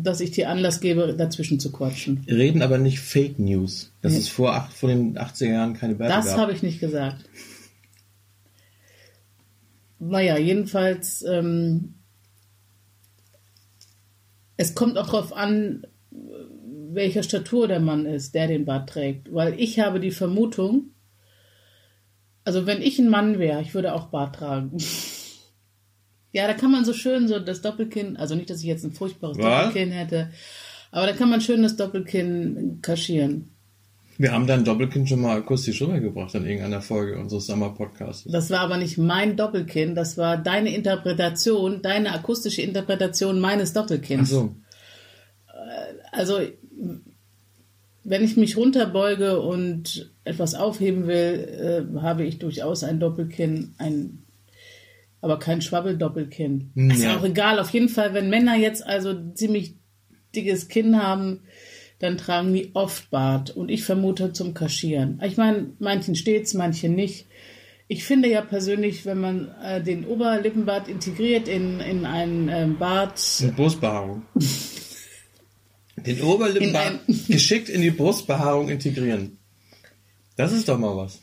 dass 0.03 0.21
ich 0.21 0.31
dir 0.31 0.51
Anlass 0.51 0.81
gebe, 0.81 1.15
dazwischen 1.15 1.59
zu 1.61 1.73
quatschen? 1.73 2.25
Reden 2.29 2.63
aber 2.63 2.79
nicht 2.79 3.01
Fake 3.01 3.39
News. 3.39 3.93
Dass 4.03 4.13
Nee. 4.13 4.19
es 4.19 4.29
vor, 4.29 4.55
acht, 4.55 4.73
vor 4.73 4.89
den 4.89 5.17
80er 5.19 5.51
Jahren 5.53 5.75
keine 5.75 5.95
Bärte 5.95 6.15
Das 6.15 6.37
habe 6.37 6.53
ich 6.53 6.63
nicht 6.63 6.81
gesagt. 6.81 7.25
Naja, 9.99 10.37
jedenfalls, 10.39 11.23
ähm, 11.23 11.95
es 14.57 14.75
kommt 14.75 14.99
auch 14.99 15.07
darauf 15.07 15.33
an, 15.33 15.87
welcher 16.93 17.23
Statur 17.23 17.69
der 17.69 17.81
Mann 17.81 18.07
ist, 18.07 18.35
der 18.35 18.47
den 18.47 18.65
Bart 18.65 18.89
trägt. 18.91 19.33
Weil 19.33 19.59
ich 19.59 19.81
habe 19.81 20.01
die 20.01 20.11
Vermutung, 20.11 20.91
also 22.45 22.67
wenn 22.67 22.83
ich 22.83 22.99
ein 22.99 23.09
Mann 23.09 23.39
wäre, 23.39 23.61
ich 23.63 23.75
würde 23.75 23.95
auch 23.95 24.07
Bart 24.09 24.37
tragen. 24.37 24.77
ja, 26.33 26.47
da 26.47 26.55
kann 26.55 26.71
man 26.71 26.85
so 26.85 26.93
schön 26.93 27.29
so 27.29 27.39
das 27.39 27.63
Doppelkinn, 27.63 28.17
also 28.17 28.35
nicht, 28.35 28.51
dass 28.51 28.61
ich 28.61 28.67
jetzt 28.67 28.85
ein 28.85 28.93
furchtbares 28.93 29.39
Was? 29.39 29.45
Doppelkinn 29.67 29.93
hätte, 29.93 30.31
aber 30.91 31.07
da 31.07 31.13
kann 31.13 31.31
man 31.31 31.41
schön 31.41 31.63
das 31.63 31.77
Doppelkinn 31.77 32.79
kaschieren. 32.83 33.51
Wir 34.19 34.33
haben 34.33 34.47
dann 34.47 34.65
Doppelkind 34.65 35.09
schon 35.09 35.21
mal 35.21 35.37
akustisch 35.37 35.83
rübergebracht 35.83 36.35
in 36.35 36.47
irgendeiner 36.47 36.81
Folge 36.81 37.19
unseres 37.19 37.47
Sommer-Podcasts. 37.47 38.25
Das 38.31 38.49
war 38.51 38.61
aber 38.61 38.79
nicht 38.79 38.97
mein 38.97 39.37
Doppelkinn, 39.37 39.95
das 39.95 40.17
war 40.17 40.39
deine 40.39 40.75
Interpretation, 40.75 41.83
deine 41.83 42.13
akustische 42.13 42.63
Interpretation 42.63 43.41
meines 43.41 43.71
Ach 43.71 43.83
Doppelkinns. 43.83 44.31
so. 44.31 44.57
Also, 46.13 46.41
wenn 48.05 48.25
ich 48.25 48.37
mich 48.37 48.57
runterbeuge 48.57 49.41
und 49.41 50.15
etwas 50.25 50.55
aufheben 50.55 51.07
will, 51.07 51.89
äh, 51.95 52.01
habe 52.01 52.25
ich 52.25 52.39
durchaus 52.39 52.85
ein 52.85 53.01
Doppelkinn, 53.01 53.75
ein, 53.79 54.26
aber 55.21 55.39
kein 55.39 55.63
Schwabbeldoppelkinn. 55.63 56.71
Hm, 56.75 56.91
Ist 56.91 57.03
ja. 57.03 57.17
auch 57.17 57.25
egal. 57.25 57.59
Auf 57.59 57.71
jeden 57.71 57.89
Fall, 57.89 58.15
wenn 58.15 58.31
Männer 58.31 58.57
jetzt 58.57 58.87
also 58.87 59.15
ziemlich 59.35 59.75
dickes 60.35 60.69
Kinn 60.69 61.03
haben, 61.03 61.43
dann 61.99 62.19
tragen 62.19 62.53
die 62.53 62.71
oft 62.75 63.11
Bart. 63.11 63.51
Und 63.51 63.71
ich 63.71 63.85
vermute 63.85 64.33
zum 64.33 64.55
Kaschieren. 64.55 65.21
Ich 65.25 65.37
meine, 65.37 65.71
manchen 65.79 66.15
steht's, 66.15 66.55
manchen 66.55 66.95
nicht. 66.95 67.27
Ich 67.89 68.05
finde 68.05 68.29
ja 68.29 68.43
persönlich, 68.43 69.07
wenn 69.07 69.21
man 69.21 69.49
äh, 69.63 69.83
den 69.83 70.07
Oberlippenbart 70.07 70.89
integriert 70.89 71.49
in, 71.49 71.81
in 71.81 72.05
einen 72.05 72.49
ähm, 72.49 72.79
Bart, 72.79 73.21
Mit 73.41 73.57
Brustbehaarung. 73.57 74.23
Den 75.97 76.19
In 76.19 76.25
Oberlippenbart 76.25 77.01
geschickt 77.27 77.71
in 77.71 77.81
die 77.81 77.91
Brustbehaarung 77.91 78.69
integrieren. 78.69 79.39
Das 80.37 80.53
ist 80.53 80.69
doch 80.69 80.79
mal 80.79 80.95
was. 80.95 81.23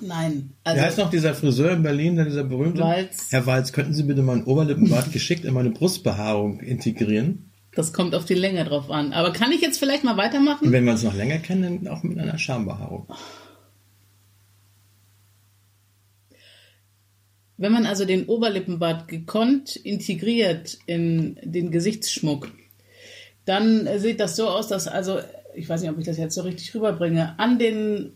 Nein, 0.00 0.50
Wie 0.64 0.70
heißt 0.70 0.82
also 0.82 1.02
noch 1.02 1.10
dieser 1.10 1.34
Friseur 1.34 1.72
in 1.72 1.82
Berlin, 1.82 2.16
der 2.16 2.24
dieser 2.24 2.44
berühmte? 2.44 2.80
Walz. 2.82 3.28
Herr 3.30 3.46
Walz, 3.46 3.72
könnten 3.72 3.94
Sie 3.94 4.02
bitte 4.02 4.22
meinen 4.22 4.44
Oberlippenbart 4.44 5.12
geschickt 5.12 5.44
in 5.44 5.54
meine 5.54 5.70
Brustbehaarung 5.70 6.60
integrieren? 6.60 7.50
das 7.74 7.92
kommt 7.92 8.14
auf 8.14 8.24
die 8.24 8.34
Länge 8.34 8.64
drauf 8.64 8.90
an. 8.90 9.12
Aber 9.12 9.32
kann 9.32 9.52
ich 9.52 9.60
jetzt 9.60 9.78
vielleicht 9.78 10.04
mal 10.04 10.16
weitermachen? 10.16 10.66
Und 10.66 10.72
wenn 10.72 10.84
wir 10.84 10.92
uns 10.92 11.02
noch 11.02 11.14
länger 11.14 11.38
kennen, 11.38 11.84
dann 11.84 11.92
auch 11.92 12.02
mit 12.02 12.18
einer 12.18 12.38
Schambehaarung. 12.38 13.08
Wenn 17.56 17.72
man 17.72 17.86
also 17.86 18.04
den 18.04 18.26
Oberlippenbart 18.26 19.08
gekonnt 19.08 19.76
integriert 19.76 20.78
in 20.86 21.38
den 21.42 21.70
Gesichtsschmuck, 21.70 22.50
dann 23.44 23.88
sieht 23.98 24.20
das 24.20 24.36
so 24.36 24.48
aus, 24.48 24.68
dass 24.68 24.88
also, 24.88 25.20
ich 25.54 25.68
weiß 25.68 25.82
nicht, 25.82 25.90
ob 25.90 25.98
ich 25.98 26.06
das 26.06 26.16
jetzt 26.16 26.34
so 26.34 26.42
richtig 26.42 26.74
rüberbringe, 26.74 27.38
an 27.38 27.58
den 27.58 28.12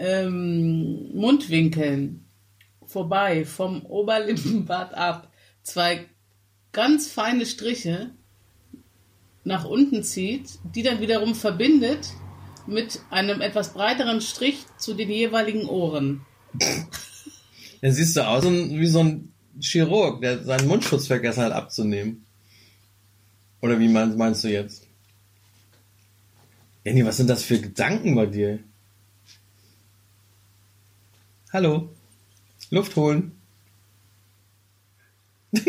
ähm, 0.00 1.14
Mundwinkeln 1.14 2.24
vorbei 2.86 3.44
vom 3.44 3.84
Oberlippenbart 3.84 4.94
ab 4.94 5.30
zwei 5.62 6.06
ganz 6.72 7.08
feine 7.08 7.44
Striche 7.44 8.10
nach 9.44 9.66
unten 9.66 10.02
zieht, 10.02 10.58
die 10.74 10.82
dann 10.82 11.00
wiederum 11.00 11.34
verbindet 11.34 12.08
mit 12.66 13.00
einem 13.10 13.42
etwas 13.42 13.74
breiteren 13.74 14.22
Strich 14.22 14.64
zu 14.78 14.94
den 14.94 15.10
jeweiligen 15.10 15.66
Ohren. 15.66 16.22
Dann 17.82 17.92
siehst 17.92 18.16
du 18.16 18.26
aus 18.26 18.44
wie 18.44 18.86
so 18.86 19.00
ein 19.00 19.32
Chirurg, 19.60 20.22
der 20.22 20.42
seinen 20.44 20.66
Mundschutz 20.66 21.08
vergessen 21.08 21.42
hat 21.42 21.52
abzunehmen. 21.52 22.24
Oder 23.60 23.78
wie 23.78 23.88
meinst, 23.88 24.16
meinst 24.16 24.44
du 24.44 24.48
jetzt? 24.48 24.86
Jenny, 26.84 27.04
was 27.04 27.18
sind 27.18 27.28
das 27.28 27.42
für 27.42 27.60
Gedanken 27.60 28.14
bei 28.14 28.24
dir? 28.26 28.60
Hallo? 31.52 31.88
Luft 32.70 32.94
holen. 32.94 33.32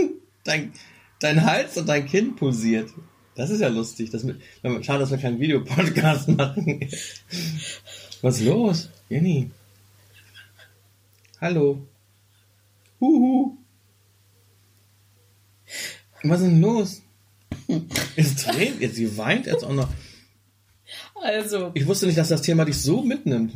dein, 0.43 0.73
dein 1.19 1.43
Hals 1.43 1.77
und 1.77 1.89
dein 1.89 2.05
Kinn 2.05 2.35
pulsiert. 2.35 2.91
Das 3.35 3.49
ist 3.49 3.61
ja 3.61 3.69
lustig. 3.69 4.11
Das 4.11 4.23
mit, 4.23 4.41
schade, 4.85 4.99
dass 4.99 5.09
wir 5.09 5.17
keinen 5.17 5.39
Videopodcast 5.39 6.27
machen. 6.37 6.87
Was 8.21 8.39
ist 8.39 8.45
los? 8.45 8.89
Jenny? 9.09 9.49
Hallo? 11.39 11.81
Huhu. 12.99 13.57
Was 16.23 16.41
ist 16.41 16.47
denn 16.47 16.61
los? 16.61 17.01
Es 18.15 18.35
tränt 18.35 18.81
jetzt, 18.81 18.95
sie 18.95 19.17
weint 19.17 19.47
jetzt 19.47 19.63
auch 19.63 19.73
noch. 19.73 19.89
Also, 21.15 21.71
Ich 21.73 21.87
wusste 21.87 22.05
nicht, 22.05 22.17
dass 22.17 22.29
das 22.29 22.43
Thema 22.43 22.65
dich 22.65 22.77
so 22.79 23.01
mitnimmt. 23.01 23.53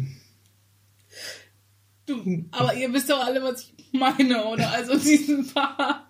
Du, 2.06 2.46
aber 2.52 2.74
ihr 2.74 2.92
wisst 2.94 3.10
doch 3.10 3.24
alle, 3.26 3.42
was 3.44 3.72
ich 3.78 4.00
meine, 4.00 4.46
oder? 4.46 4.72
Also 4.72 4.98
diesen 5.00 5.52
Bart. 5.54 6.04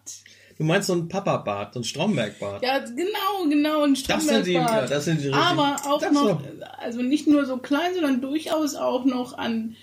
Du 0.58 0.64
meinst 0.64 0.88
so 0.88 0.94
ein 0.94 1.10
Papa-Bart, 1.10 1.74
so 1.74 1.82
ein 1.82 1.84
Stromberg-Bart. 1.84 2.64
Ja, 2.64 2.80
genau, 2.80 3.50
genau, 3.50 3.84
ein 3.84 3.94
Das 4.08 4.26
sind 4.26 4.46
die, 4.46 4.52
Strombergbart. 4.52 4.92
das 4.92 5.06
sind 5.06 5.22
die 5.22 5.28
richtig. 5.28 5.44
Aber 5.44 5.76
auch 5.86 6.00
das 6.00 6.14
noch, 6.14 6.40
so. 6.40 6.48
also 6.78 7.02
nicht 7.02 7.28
nur 7.28 7.46
so 7.46 7.58
klein, 7.58 7.94
sondern 7.94 8.22
durchaus 8.22 8.76
auch 8.76 9.04
noch 9.04 9.38
an, 9.38 9.76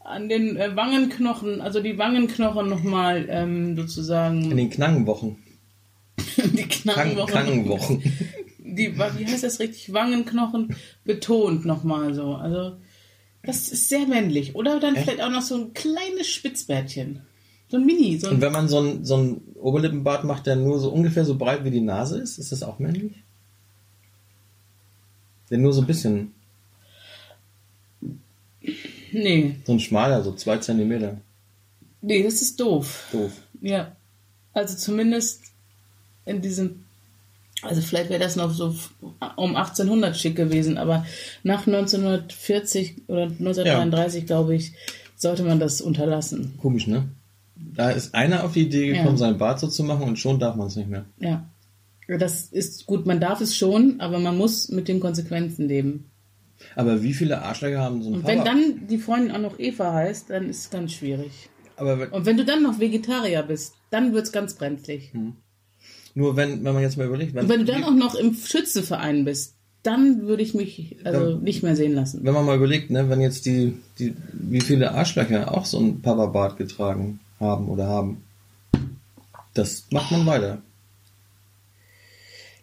an 0.00 0.28
den 0.28 0.56
äh, 0.56 0.74
Wangenknochen, 0.74 1.60
also 1.60 1.80
die 1.80 1.98
Wangenknochen 1.98 2.68
nochmal 2.68 3.26
ähm, 3.30 3.76
sozusagen, 3.76 4.50
In 4.50 4.56
den 4.56 4.70
Knangenwochen. 4.70 5.36
die 6.36 6.66
Kranken, 6.66 7.14
Knochenwochen, 7.14 7.32
Krankenwochen. 7.32 8.02
die, 8.58 8.98
wie 8.98 9.26
heißt 9.26 9.44
das 9.44 9.60
richtig, 9.60 9.92
Wangenknochen 9.92 10.74
betont 11.04 11.64
nochmal 11.64 12.12
so. 12.14 12.34
Also 12.34 12.76
das 13.48 13.68
ist 13.70 13.88
sehr 13.88 14.06
männlich. 14.06 14.54
Oder 14.54 14.78
dann 14.78 14.94
Echt? 14.94 15.04
vielleicht 15.04 15.22
auch 15.22 15.30
noch 15.30 15.42
so 15.42 15.56
ein 15.56 15.72
kleines 15.72 16.28
Spitzbärtchen. 16.28 17.22
So 17.70 17.78
ein 17.78 17.86
Mini, 17.86 18.18
so 18.18 18.28
Und 18.28 18.34
ein 18.36 18.40
wenn 18.42 18.52
man 18.52 18.68
so 18.68 18.78
ein, 18.80 19.04
so 19.04 19.16
ein 19.16 19.40
Oberlippenbart 19.54 20.24
macht, 20.24 20.46
der 20.46 20.56
nur 20.56 20.78
so 20.78 20.90
ungefähr 20.90 21.24
so 21.24 21.36
breit 21.36 21.64
wie 21.64 21.70
die 21.70 21.80
Nase 21.80 22.18
ist, 22.18 22.38
ist 22.38 22.52
das 22.52 22.62
auch 22.62 22.78
männlich? 22.78 23.12
Der 25.50 25.58
nur 25.58 25.72
so 25.72 25.80
ein 25.80 25.86
bisschen, 25.86 26.34
Nee, 29.12 29.56
so 29.64 29.72
ein 29.72 29.80
schmaler, 29.80 30.22
so 30.22 30.32
zwei 30.34 30.58
Zentimeter. 30.58 31.18
nee, 32.02 32.22
das 32.22 32.42
ist 32.42 32.60
doof. 32.60 33.08
Doof. 33.12 33.32
Ja. 33.62 33.96
Also 34.52 34.76
zumindest 34.76 35.40
in 36.26 36.42
diesem, 36.42 36.84
also 37.62 37.80
vielleicht 37.80 38.10
wäre 38.10 38.20
das 38.20 38.36
noch 38.36 38.52
so 38.52 38.74
um 39.36 39.56
1800 39.56 40.16
schick 40.16 40.36
gewesen, 40.36 40.78
aber 40.78 41.04
nach 41.42 41.66
1940 41.66 43.08
oder 43.08 43.24
1933, 43.24 44.26
glaube 44.26 44.54
ich, 44.54 44.72
sollte 45.16 45.42
man 45.42 45.58
das 45.58 45.80
unterlassen. 45.80 46.54
Komisch, 46.60 46.86
ne? 46.86 47.08
Da 47.56 47.90
ist 47.90 48.14
einer 48.14 48.44
auf 48.44 48.52
die 48.52 48.62
Idee 48.62 48.88
gekommen, 48.88 49.10
Ja. 49.12 49.16
seinen 49.16 49.38
Bart 49.38 49.60
so 49.60 49.66
zu 49.66 49.82
machen 49.82 50.04
und 50.04 50.18
schon 50.18 50.38
darf 50.38 50.56
man 50.56 50.68
es 50.68 50.76
nicht 50.76 50.88
mehr. 50.88 51.04
Ja. 51.18 51.44
Das 52.18 52.44
ist 52.44 52.86
gut, 52.86 53.04
man 53.04 53.20
darf 53.20 53.40
es 53.40 53.56
schon, 53.56 54.00
aber 54.00 54.18
man 54.18 54.38
muss 54.38 54.68
mit 54.70 54.88
den 54.88 55.00
Konsequenzen 55.00 55.68
leben. 55.68 56.10
Aber 56.74 57.02
wie 57.02 57.12
viele 57.12 57.42
Arschlöcher 57.42 57.80
haben 57.80 58.02
so 58.02 58.08
einen 58.08 58.16
Und 58.20 58.26
wenn 58.26 58.44
dann 58.44 58.86
die 58.88 58.98
Freundin 58.98 59.32
auch 59.32 59.40
noch 59.40 59.58
Eva 59.58 59.92
heißt, 59.92 60.30
dann 60.30 60.48
ist 60.48 60.58
es 60.58 60.70
ganz 60.70 60.92
schwierig. 60.92 61.50
Aber 61.76 61.98
wenn, 61.98 62.08
Und 62.10 62.24
wenn 62.26 62.36
du 62.36 62.44
dann 62.44 62.62
noch 62.62 62.80
Vegetarier 62.80 63.42
bist, 63.42 63.74
dann 63.90 64.12
wird's 64.12 64.32
ganz 64.32 64.54
brenzlig. 64.54 65.12
Nur 66.18 66.34
wenn, 66.36 66.64
wenn 66.64 66.74
man 66.74 66.82
jetzt 66.82 66.96
mal 66.98 67.06
überlegt, 67.06 67.32
wenn, 67.34 67.44
Und 67.44 67.48
wenn 67.48 67.60
du 67.60 67.66
dann 67.72 67.84
auch 67.84 67.94
noch 67.94 68.16
im 68.16 68.34
Schützenverein 68.34 69.24
bist, 69.24 69.54
dann 69.84 70.22
würde 70.26 70.42
ich 70.42 70.52
mich 70.52 70.96
also 71.04 71.34
Dann- 71.34 71.42
nicht 71.44 71.62
mehr 71.62 71.76
sehen 71.76 71.94
lassen. 71.94 72.20
wenn 72.24 72.34
man 72.34 72.44
mal 72.44 72.56
überlegt, 72.56 72.90
ne, 72.90 73.08
wenn 73.08 73.20
jetzt 73.20 73.46
die, 73.46 73.74
die, 74.00 74.14
wie 74.32 74.60
viele 74.60 74.92
Arschlöcher 74.92 75.54
auch 75.56 75.64
so 75.64 75.78
einen 75.78 76.02
Papa-Bart 76.02 76.56
getragen 76.56 77.20
haben 77.38 77.68
oder 77.68 77.86
haben, 77.86 78.24
das 79.54 79.84
macht 79.92 80.10
man 80.10 80.26
weiter. 80.26 80.58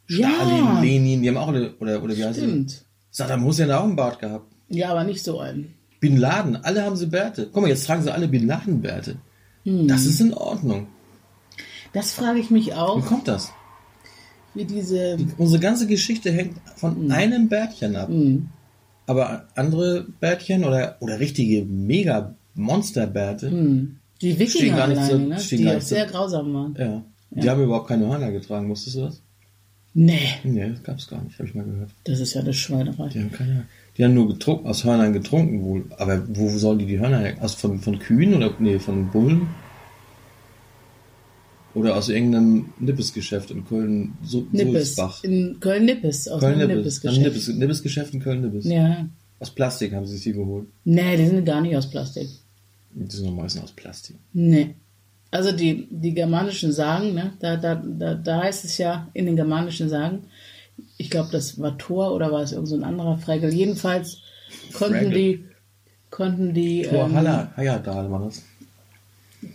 Ja. 0.10 0.30
Stalin, 0.30 0.82
Lenin, 0.82 1.22
die 1.22 1.30
haben 1.30 1.38
auch 1.38 1.48
alle, 1.48 1.74
oder, 1.80 2.04
oder 2.04 2.16
wie 2.18 2.26
heißt 2.26 2.36
sie? 2.40 2.46
Stimmt. 2.46 2.84
Saddam 3.10 3.46
Hussein 3.46 3.70
hat 3.72 3.80
auch 3.80 3.86
einen 3.86 3.96
Bart 3.96 4.20
gehabt. 4.20 4.46
Ja, 4.68 4.90
aber 4.92 5.06
nicht 5.06 5.24
so 5.24 5.40
einen. 5.40 5.74
Bin 6.02 6.18
Laden, 6.18 6.58
alle 6.58 6.84
haben 6.84 6.98
sie 6.98 7.08
Bärte. 7.08 7.50
Guck 7.54 7.62
mal, 7.64 7.70
jetzt 7.70 7.88
tragen 7.88 8.04
sie 8.04 8.14
alle 8.14 8.28
Bin 8.28 8.46
Laden 8.48 8.82
Bärte. 8.82 9.16
Hm. 9.64 9.88
Das 9.88 10.06
ist 10.06 10.20
in 10.20 10.34
Ordnung. 10.34 10.88
Das 11.96 12.12
frage 12.14 12.38
ich 12.40 12.52
mich 12.52 12.68
Wie 12.68 12.74
auch, 12.74 13.04
kommt 13.06 13.28
das? 13.28 13.52
wie 14.54 14.66
diese. 14.66 15.18
Unsere 15.38 15.60
ganze 15.60 15.88
Geschichte 15.88 16.32
hängt 16.32 16.58
von 16.76 17.12
einem 17.12 17.50
Bärtchen 17.50 17.96
ab. 17.96 18.08
Hm. 18.10 18.48
Aber 19.08 19.46
andere 19.56 20.06
Bärtchen 20.20 20.64
oder, 20.64 20.98
oder 21.00 21.20
richtige 21.20 21.64
Mega-Monsterbärte, 21.66 23.50
Hm. 23.52 23.98
Die 24.22 24.32
Stehen 24.32 24.40
Wikinger 24.40 24.78
gar 24.78 24.88
nicht 24.88 24.98
alleine, 25.00 25.40
so- 25.40 25.56
ne? 25.56 25.58
die 25.60 25.70
auch 25.70 25.74
nicht 25.74 25.88
so- 25.88 25.96
sehr 25.96 26.06
grausam 26.06 26.54
waren. 26.54 26.76
ja, 26.80 27.02
die 27.32 27.50
haben 27.50 27.62
überhaupt 27.64 27.90
keine 27.90 28.08
Hörner 28.08 28.32
getragen. 28.32 28.70
Wusstest 28.70 28.96
du 28.96 29.02
das? 29.02 29.22
Nee, 29.94 30.20
Nee, 30.44 30.70
das 30.70 30.84
gab's 30.84 31.08
gar 31.08 31.22
nicht, 31.24 31.38
habe 31.38 31.48
ich 31.50 31.56
mal 31.56 31.66
gehört. 31.66 31.90
das 32.06 32.20
ist 32.22 32.34
ja 32.34 32.42
eine 32.42 32.54
Schweinerei. 32.54 33.10
Die 33.10 33.20
haben 33.20 33.32
keine, 33.32 33.66
die 33.98 34.04
haben 34.06 34.14
nur 34.14 34.28
getrunken, 34.30 34.68
aus 34.68 34.84
Hörnern 34.86 35.12
getrunken 35.14 35.64
wohl. 35.64 35.86
Aber 35.98 36.22
wo 36.36 36.48
sollen 36.50 36.80
die 36.80 36.86
die 36.86 37.00
Hörner 37.00 37.20
her? 37.20 37.36
Aus 37.42 37.56
von, 37.56 37.80
von 37.80 38.00
Kühen 38.00 38.34
oder, 38.34 38.54
nee, 38.60 38.80
von 38.80 39.10
Bullen? 39.12 39.48
Oder 41.76 41.98
aus 41.98 42.10
irgendeinem 42.10 42.70
Nippesgeschäft 42.80 43.52
in 43.52 43.66
Köln, 43.66 44.14
so, 44.24 44.48
Nippes. 44.52 44.96
Sulzbach. 44.96 45.24
In 45.24 45.60
Köln-Nippes, 45.60 46.28
aus 46.30 46.40
Köln 46.40 46.58
Nippes. 46.58 46.72
Am 46.72 46.78
Nippes-Geschäft. 46.78 47.22
Nippes, 47.22 47.48
Nippesgeschäft 47.50 48.14
in 48.14 48.20
Köln 48.22 48.42
Nippes. 48.42 48.66
Ja. 48.66 49.08
Aus 49.40 49.52
Plastik 49.52 49.94
haben 49.94 50.06
sie 50.06 50.14
sich 50.14 50.24
die 50.24 50.34
geholt. 50.34 50.68
Nee, 50.86 51.18
die 51.18 51.28
sind 51.28 51.46
gar 51.46 51.62
nicht 51.62 51.76
aus 51.76 51.90
Plastik. 51.90 52.30
Die 52.92 53.16
sind 53.16 53.28
doch 53.28 53.36
meistens 53.36 53.64
aus 53.64 53.72
Plastik. 53.74 54.16
Nee. 54.32 54.76
Also 55.32 55.52
die, 55.52 55.88
die 55.92 56.14
germanischen 56.14 56.72
Sagen, 56.72 57.14
ne, 57.14 57.34
da, 57.42 57.58
da, 57.58 57.76
da, 57.76 58.16
da 58.16 58.44
heißt 58.44 58.64
es 58.64 58.78
ja 58.78 59.10
in 59.14 59.26
den 59.26 59.36
germanischen 59.36 59.90
Sagen, 59.90 60.28
ich 60.98 61.10
glaube, 61.10 61.30
das 61.32 61.60
war 61.60 61.78
Thor 61.78 62.14
oder 62.14 62.32
war 62.32 62.42
es 62.42 62.54
irgend 62.54 62.70
so 62.70 62.76
ein 62.76 62.86
anderer 62.86 63.18
Fregel. 63.18 63.54
Jedenfalls 63.54 64.20
konnten 64.74 64.96
Fraggle. 64.96 65.10
die, 65.10 65.46
konnten 66.10 66.54
die, 66.54 66.84
Tor 66.84 67.08
ähm, 67.08 67.16
Haller, 67.16 67.52
Hayadal 67.58 68.10
war 68.10 68.24
das. 68.26 68.44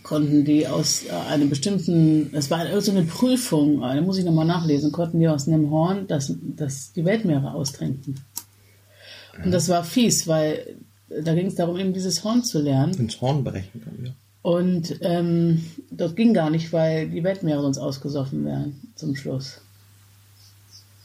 Konnten 0.03 0.45
die 0.45 0.67
aus 0.67 1.03
äh, 1.05 1.11
einem 1.11 1.49
bestimmten, 1.49 2.29
es 2.33 2.49
war 2.49 2.81
so 2.81 2.91
eine 2.91 3.03
Prüfung, 3.03 3.83
äh, 3.83 3.95
da 3.95 4.01
muss 4.01 4.17
ich 4.17 4.25
nochmal 4.25 4.45
nachlesen, 4.45 4.91
konnten 4.91 5.19
die 5.19 5.27
aus 5.27 5.47
einem 5.47 5.69
Horn 5.71 6.07
das, 6.07 6.33
das 6.57 6.93
die 6.93 7.05
Weltmeere 7.05 7.53
austrinken. 7.53 8.19
Und 9.43 9.51
das 9.51 9.69
war 9.69 9.83
fies, 9.83 10.27
weil 10.27 10.75
da 11.23 11.33
ging 11.33 11.47
es 11.47 11.55
darum, 11.55 11.77
eben 11.77 11.93
dieses 11.93 12.23
Horn 12.23 12.43
zu 12.43 12.59
lernen. 12.61 12.93
Ins 12.95 13.19
Horn 13.21 13.43
brechen 13.43 13.81
können 13.81 13.99
wir. 14.01 14.13
Und 14.43 14.97
ähm, 15.01 15.63
das 15.91 16.15
ging 16.15 16.33
gar 16.33 16.49
nicht, 16.49 16.73
weil 16.73 17.09
die 17.09 17.23
Weltmeere 17.23 17.61
sonst 17.61 17.77
ausgesoffen 17.77 18.43
wären 18.45 18.79
zum 18.95 19.15
Schluss. 19.15 19.61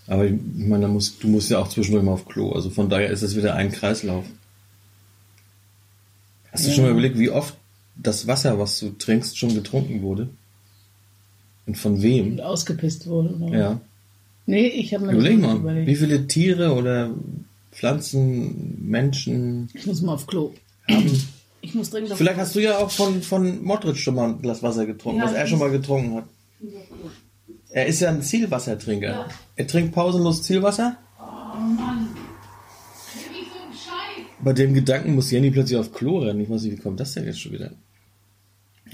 Aber 0.07 0.25
ich 0.25 0.35
meine, 0.55 0.83
da 0.83 0.89
musst, 0.89 1.23
du 1.23 1.29
musst 1.29 1.51
ja 1.51 1.59
auch 1.59 1.69
zwischendurch 1.69 2.05
mal 2.05 2.13
auf 2.13 2.27
Klo. 2.27 2.53
Also 2.53 2.71
von 2.71 2.89
daher 2.89 3.11
ist 3.11 3.23
es 3.23 3.37
wieder 3.37 3.55
ein 3.55 3.73
Kreislauf. 3.73 4.25
Hast 6.53 6.65
du 6.65 6.69
Ja. 6.71 6.75
schon 6.77 6.85
mal 6.85 6.93
überlegt, 6.93 7.19
wie 7.19 7.31
oft 7.31 7.57
das 7.97 8.27
Wasser, 8.27 8.59
was 8.59 8.79
du 8.81 8.91
trinkst, 8.91 9.39
schon 9.39 9.55
getrunken 9.55 10.03
wurde? 10.03 10.29
Und 11.67 11.77
von 11.77 12.03
wem? 12.03 12.33
Und 12.33 12.41
ausgepisst 12.41 13.07
wurde. 13.07 13.35
Oder? 13.37 13.59
Ja. 13.59 13.81
Nee, 14.47 14.67
ich 14.69 14.95
habe 14.95 15.07
mir 15.07 15.13
Überleg 15.13 15.41
mal, 15.41 15.57
überlegt. 15.57 15.87
wie 15.89 15.97
viele 15.97 16.27
Tiere 16.29 16.75
oder 16.75 17.11
Pflanzen, 17.73 18.79
Menschen 18.89 19.69
Ich 19.75 19.87
muss 19.87 20.01
mal 20.03 20.15
auf 20.15 20.27
Klo. 20.27 20.53
haben. 20.89 21.23
Ich 21.61 21.75
muss 21.75 21.91
dringend 21.91 22.13
auf 22.13 22.19
Vielleicht 22.19 22.39
hast 22.39 22.55
du 22.55 22.61
ja 22.61 22.79
auch 22.79 22.91
von, 22.91 23.23
von 23.23 23.65
Modric 23.65 23.97
schon 23.99 24.15
mal 24.15 24.29
ein 24.29 24.41
Glas 24.41 24.63
Wasser 24.63 24.87
getrunken, 24.87 25.19
Ja, 25.21 25.27
was 25.27 25.33
er 25.33 25.47
schon 25.49 25.59
mal 25.59 25.71
getrunken 25.71 26.15
hat. 26.15 26.25
Er 27.71 27.87
ist 27.87 28.01
ja 28.01 28.11
ein 28.11 28.23
Zielwassertrinker. 28.23 29.09
Ja. 29.11 29.29
Er 29.57 29.67
trinkt 29.67 29.93
pausenlos 29.93 30.43
Zielwasser. 30.45 30.97
Oh 31.19 31.59
Mann. 31.59 32.09
Bei 34.43 34.53
dem 34.53 34.75
Gedanken 34.75 35.15
muss 35.17 35.31
Jenny 35.33 35.51
plötzlich 35.51 35.77
auf 35.79 35.93
Klo 35.93 36.19
rennen. 36.19 36.41
Ich 36.41 36.49
weiß 36.49 36.63
nicht, 36.63 36.77
wie 36.79 36.81
kommt 36.81 37.01
das 37.01 37.15
denn 37.15 37.25
jetzt 37.25 37.41
schon 37.41 37.53
wieder? 37.53 37.73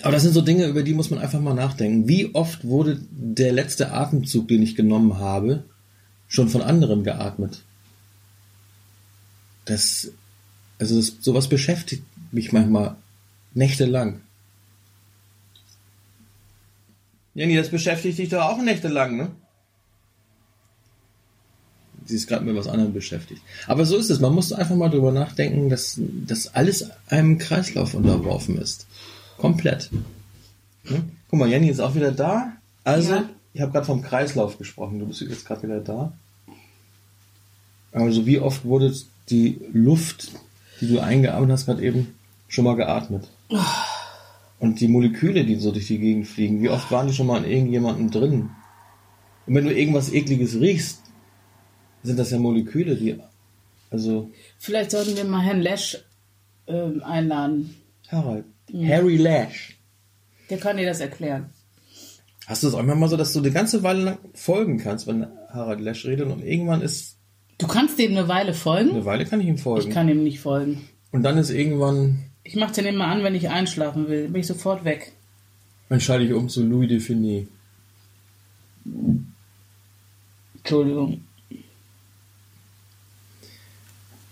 Aber 0.01 0.13
das 0.13 0.23
sind 0.23 0.33
so 0.33 0.41
Dinge, 0.41 0.67
über 0.67 0.83
die 0.83 0.95
muss 0.95 1.11
man 1.11 1.19
einfach 1.19 1.41
mal 1.41 1.55
nachdenken. 1.55 2.09
Wie 2.09 2.35
oft 2.35 2.65
wurde 2.65 3.01
der 3.11 3.53
letzte 3.53 3.93
Atemzug, 3.93 4.49
den 4.49 4.63
ich 4.63 4.75
genommen 4.75 5.19
habe, 5.19 5.65
schon 6.29 6.49
von 6.49 6.63
anderen 6.63 7.05
geatmet? 7.05 7.63
Das, 9.67 10.11
also 10.79 10.97
das, 10.97 11.17
sowas 11.21 11.49
beschäftigt 11.49 12.05
mich 12.33 12.53
manchmal 12.53 12.97
nächtelang. 13.55 14.21
Jenny, 17.35 17.57
das 17.57 17.69
beschäftigt 17.69 18.19
dich 18.19 18.31
doch 18.31 18.43
auch 18.43 18.63
nächtelang, 18.63 19.17
ne? 19.17 19.31
Sie 22.05 22.17
ist 22.17 22.27
gerade 22.27 22.45
mit 22.45 22.57
was 22.57 22.67
anderem 22.67 22.93
beschäftigt. 22.93 23.43
Aber 23.67 23.87
so 23.87 23.97
ist 23.97 24.11
es. 24.11 24.19
Man 24.19 24.35
muss 24.35 24.53
einfach 24.53 24.75
mal 24.75 24.89
drüber 24.89 25.13
nachdenken, 25.13 25.69
dass, 25.69 26.01
dass 26.27 26.49
alles 26.49 26.91
einem 27.07 27.39
Kreislauf 27.39 27.95
unterworfen 27.95 28.59
ist. 28.59 28.87
Komplett. 29.43 29.91
Hm? 30.85 31.11
Guck 31.29 31.39
mal, 31.39 31.49
Jenny 31.49 31.69
ist 31.69 31.81
auch 31.81 31.95
wieder 31.95 32.13
da. 32.13 32.53
Also, 32.85 33.13
Ja. 33.15 33.25
ich 33.53 33.61
habe 33.61 33.73
gerade 33.73 33.87
vom 33.87 34.01
Kreislauf 34.03 34.57
gesprochen. 34.57 34.99
Du 35.01 35.07
bist 35.07 35.21
jetzt 35.21 35.45
gerade 35.45 35.65
wieder 35.65 35.81
da. 35.81 36.13
Also, 37.93 38.25
wie 38.25 38.39
oft 38.39 38.65
wurde 38.65 38.95
die 39.29 39.61
Luft, 39.73 40.31
die 40.81 40.89
du 40.89 41.01
eingeatmet 41.01 41.51
hast, 41.51 41.67
gerade 41.67 41.83
eben 41.83 42.15
schon 42.49 42.65
mal 42.65 42.77
geatmet? 42.77 43.29
Und 44.59 44.81
die 44.81 44.89
Moleküle, 44.89 45.45
die 45.45 45.57
so 45.57 45.73
durch 45.73 45.89
die 45.89 45.99
Gegend 45.99 46.27
fliegen, 46.29 46.63
wie 46.63 46.69
oft 46.69 46.91
waren 46.93 47.09
die 47.09 47.13
schon 47.15 47.27
mal 47.27 47.45
in 47.45 47.51
irgendjemandem 47.51 48.11
drin? 48.11 48.51
Und 49.47 49.55
wenn 49.57 49.65
du 49.65 49.75
irgendwas 49.75 50.13
Ekliges 50.13 50.61
riechst, 50.61 51.01
sind 52.05 52.19
das 52.19 52.31
ja 52.31 52.39
Moleküle, 52.39 52.95
die. 52.97 53.19
Also, 53.91 54.31
Vielleicht 54.59 54.93
sollten 54.93 55.17
wir 55.17 55.25
mal 55.25 55.43
Herrn 55.43 55.61
Lesch 55.61 55.99
ähm, 56.69 57.03
einladen. 57.03 57.75
Harald. 58.09 58.45
Harry 58.73 59.17
Lash. 59.17 59.77
Der 60.51 60.59
kann 60.59 60.77
dir 60.77 60.87
das 60.87 61.01
erklären. 61.01 61.51
Hast 62.47 62.63
du 62.63 62.69
es 62.69 62.75
auch 62.75 62.81
immer 62.81 62.95
mal 62.95 63.09
so, 63.09 63.17
dass 63.17 63.33
du 63.33 63.39
eine 63.39 63.51
ganze 63.51 63.83
Weile 63.83 64.03
lang 64.03 64.19
folgen 64.35 64.79
kannst, 64.79 65.07
wenn 65.07 65.27
Harald 65.51 65.81
Lash 65.81 66.05
redet 66.05 66.29
und 66.29 66.43
irgendwann 66.43 66.83
ist. 66.83 67.17
Du 67.59 67.67
kannst 67.67 67.99
dem 67.99 68.13
eine 68.13 68.29
Weile 68.29 68.53
folgen? 68.55 68.91
Eine 68.91 69.05
Weile 69.05 69.25
kann 69.25 69.41
ich 69.41 69.47
ihm 69.47 69.59
folgen. 69.59 69.89
Ich 69.89 69.95
kann 69.95 70.09
ihm 70.09 70.25
nicht 70.25 70.41
folgen. 70.41 70.89
Und 71.13 71.23
dann 71.23 71.39
ist 71.39 71.51
irgendwann. 71.51 72.25
Ich 72.43 72.57
mache 72.57 72.73
den 72.73 72.87
immer 72.87 73.07
an, 73.07 73.23
wenn 73.23 73.35
ich 73.35 73.49
einschlafen 73.49 74.09
will. 74.09 74.29
Bin 74.29 74.41
ich 74.41 74.47
sofort 74.47 74.85
weg. 74.85 75.13
Dann 75.89 76.01
schalte 76.01 76.25
ich 76.25 76.33
um 76.33 76.49
zu 76.49 76.65
Louis 76.65 76.89
Defini. 76.89 77.47
Entschuldigung. 80.57 81.23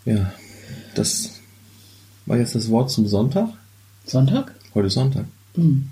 Ja, 0.05 0.33
das 0.95 1.41
war 2.27 2.39
jetzt 2.39 2.55
das 2.55 2.71
Wort 2.71 2.91
zum 2.91 3.07
Sonntag. 3.07 3.51
Sonntag? 4.11 4.55
Heute 4.75 4.87
ist 4.89 4.95
Sonntag. 4.95 5.25
Hm. 5.55 5.89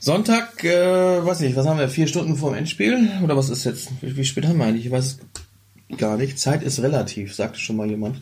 Sonntag, 0.00 0.64
äh, 0.64 1.24
weiß 1.24 1.40
nicht, 1.40 1.56
was 1.56 1.66
haben 1.66 1.78
wir? 1.78 1.88
Vier 1.88 2.06
Stunden 2.06 2.36
vor 2.36 2.50
dem 2.50 2.58
Endspiel? 2.58 3.08
Oder 3.22 3.36
was 3.36 3.48
ist 3.50 3.64
jetzt? 3.64 3.90
Wie, 4.02 4.16
wie 4.16 4.24
spät 4.24 4.46
haben 4.46 4.58
wir 4.58 4.64
eigentlich? 4.66 4.86
Ich 4.86 4.92
weiß 4.92 5.18
es 5.90 5.96
gar 5.98 6.16
nicht. 6.16 6.38
Zeit 6.38 6.62
ist 6.62 6.80
relativ, 6.82 7.34
sagte 7.34 7.58
schon 7.58 7.76
mal 7.76 7.88
jemand. 7.88 8.20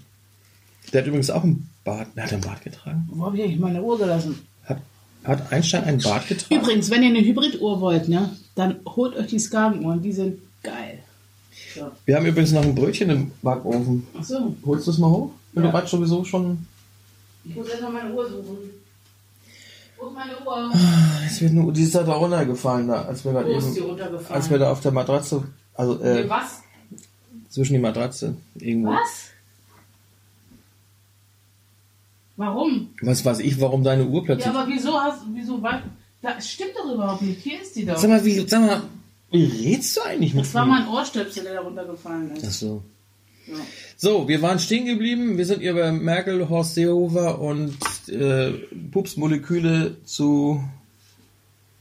Der 0.92 1.00
hat 1.02 1.08
übrigens 1.08 1.30
auch 1.30 1.44
ein 1.44 1.68
Bart. 1.84 2.08
Hat 2.16 2.32
ein 2.32 2.40
Bart 2.40 2.62
getragen. 2.62 3.08
Wo 3.10 3.24
habe 3.26 3.36
ich 3.38 3.44
eigentlich 3.44 3.58
meine 3.60 3.82
Uhr 3.82 3.98
gelassen? 3.98 4.38
Hat, 4.64 4.78
hat 5.24 5.52
Einstein 5.52 5.84
ein 5.84 5.98
Bart 5.98 6.28
getragen? 6.28 6.60
Übrigens, 6.60 6.90
wenn 6.90 7.02
ihr 7.02 7.08
eine 7.10 7.20
Hybriduhr 7.24 7.80
wollt, 7.80 8.08
ne, 8.08 8.30
dann 8.54 8.76
holt 8.86 9.16
euch 9.16 9.28
die 9.28 9.38
Skagenuhren. 9.38 10.02
Die 10.02 10.12
sind 10.12 10.38
geil. 10.62 10.98
So. 11.74 11.90
Wir 12.04 12.16
haben 12.16 12.26
übrigens 12.26 12.52
noch 12.52 12.62
ein 12.62 12.74
Brötchen 12.74 13.10
im 13.10 13.30
Backofen. 13.42 14.06
Achso, 14.18 14.54
Holst 14.66 14.86
du 14.86 14.90
es 14.90 14.98
mal 14.98 15.10
hoch? 15.10 15.30
Wenn 15.52 15.64
Ja. 15.64 15.70
du 15.70 15.76
gerade 15.76 15.88
sowieso 15.88 16.24
schon. 16.24 16.66
ich 17.44 17.54
muss 17.54 17.68
erst 17.68 17.82
mal 17.82 17.92
meine 17.92 18.12
Uhr 18.12 18.28
suchen. 18.28 18.56
Ist 20.06 20.14
meine 20.14 20.32
Uhr? 20.46 20.72
Jetzt 21.24 21.40
wird 21.42 21.52
nur, 21.52 21.72
die 21.72 21.82
ist 21.82 21.94
da 21.94 22.02
runtergefallen, 22.02 22.88
da, 22.88 23.02
als 23.02 23.24
wir 23.24 23.32
gerade 23.32 23.50
eben. 23.52 23.60
runtergefallen? 23.82 24.34
Als 24.40 24.50
wir 24.50 24.58
da 24.58 24.70
auf 24.72 24.80
der 24.80 24.92
Matratze. 24.92 25.44
Also, 25.74 25.94
Nee, 25.94 26.20
äh, 26.20 26.28
was? 26.28 26.62
zwischen 27.50 27.74
die 27.74 27.78
Matratze. 27.80 28.34
Irgendwo. 28.56 28.90
Was? 28.92 29.30
Warum? 32.36 32.88
Was 33.02 33.24
weiß 33.24 33.40
ich, 33.40 33.60
warum 33.60 33.84
deine 33.84 34.06
Uhr 34.06 34.24
plötzlich. 34.24 34.46
Ja, 34.52 34.58
aber 34.58 34.68
wieso 34.70 34.98
hast 34.98 35.22
wieso 35.32 35.62
wei- 35.62 35.82
Das 36.22 36.48
stimmt 36.48 36.72
doch 36.76 36.94
überhaupt 36.94 37.22
nicht. 37.22 37.42
Hier 37.42 37.60
ist 37.60 37.76
die 37.76 37.84
doch. 37.84 37.98
Sag 37.98 38.08
mal, 38.10 38.24
wie, 38.24 38.46
sag 38.46 38.60
mal, 38.60 38.82
wie 39.30 39.44
redst 39.44 39.96
du 39.96 40.00
eigentlich 40.02 40.32
mit 40.34 40.44
Das 40.44 40.54
war 40.54 40.64
mein 40.66 40.88
Ohrstöpsel, 40.88 41.42
der 41.44 41.54
da 41.54 41.60
runtergefallen 41.60 42.30
ist. 42.36 42.44
Ach 42.46 42.50
so. 42.52 42.82
Ja. 43.50 43.56
So, 43.96 44.28
wir 44.28 44.40
waren 44.42 44.58
stehen 44.58 44.86
geblieben. 44.86 45.36
Wir 45.36 45.46
sind 45.46 45.60
hier 45.60 45.74
bei 45.74 45.92
Merkel, 45.92 46.48
Horst 46.48 46.74
Seehofer 46.74 47.38
und 47.40 47.76
äh, 48.08 48.52
Pupsmoleküle 48.90 49.96
zu 50.04 50.64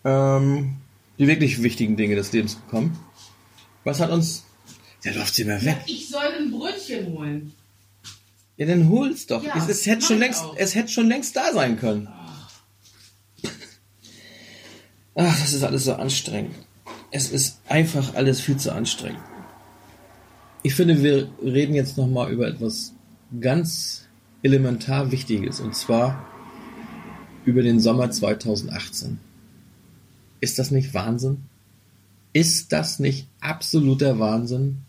ähm, 0.03 0.75
die 1.17 1.27
wirklich 1.27 1.61
wichtigen 1.61 1.97
Dinge 1.97 2.15
des 2.15 2.31
Lebens 2.31 2.55
gekommen. 2.55 2.97
Was 3.83 3.99
hat 3.99 4.09
uns... 4.09 4.45
Der 5.03 5.13
läuft 5.15 5.35
sie 5.35 5.43
immer 5.43 5.63
weg. 5.63 5.77
Ich 5.85 6.09
soll 6.09 6.27
ein 6.37 6.51
Brötchen 6.51 7.13
holen. 7.13 7.53
Ja, 8.57 8.65
dann 8.65 8.89
hol's 8.89 9.25
doch. 9.25 9.41
Ja, 9.41 9.55
es, 9.55 9.69
es, 9.69 9.85
hätte 9.85 10.05
schon 10.05 10.19
längst, 10.19 10.43
auch. 10.43 10.55
es 10.57 10.75
hätte 10.75 10.89
schon 10.89 11.07
längst 11.07 11.35
da 11.37 11.53
sein 11.53 11.79
können. 11.79 12.09
Ach, 15.15 15.39
das 15.39 15.53
ist 15.53 15.63
alles 15.63 15.85
so 15.85 15.93
anstrengend. 15.93 16.55
Es 17.11 17.29
ist 17.29 17.59
einfach 17.67 18.15
alles 18.15 18.41
viel 18.41 18.57
zu 18.57 18.73
anstrengend. 18.73 19.21
Ich 20.69 20.75
finde, 20.75 21.01
wir 21.01 21.27
reden 21.41 21.73
jetzt 21.73 21.97
nochmal 21.97 22.31
über 22.31 22.47
etwas 22.47 22.93
ganz 23.41 24.03
elementar 24.43 25.11
Wichtiges 25.11 25.61
und 25.61 25.75
zwar 25.75 26.27
über 27.43 27.63
den 27.63 27.79
Sommer 27.79 28.11
2018. 28.11 29.17
Ist 30.41 30.59
das 30.59 30.69
nicht 30.69 30.93
Wahnsinn? 30.93 31.37
Ist 32.33 32.71
das 32.71 32.99
nicht 32.99 33.25
absoluter 33.39 34.19
Wahnsinn? 34.19 34.83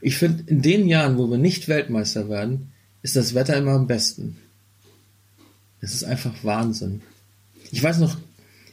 Ich 0.00 0.16
finde, 0.16 0.42
in 0.48 0.62
den 0.62 0.88
Jahren, 0.88 1.16
wo 1.16 1.30
wir 1.30 1.38
nicht 1.38 1.68
Weltmeister 1.68 2.28
werden, 2.28 2.72
ist 3.02 3.14
das 3.14 3.34
Wetter 3.36 3.56
immer 3.56 3.74
am 3.74 3.86
besten. 3.86 4.36
Es 5.80 5.94
ist 5.94 6.02
einfach 6.02 6.34
Wahnsinn. 6.42 7.02
Ich 7.70 7.84
weiß 7.84 8.00
noch, 8.00 8.16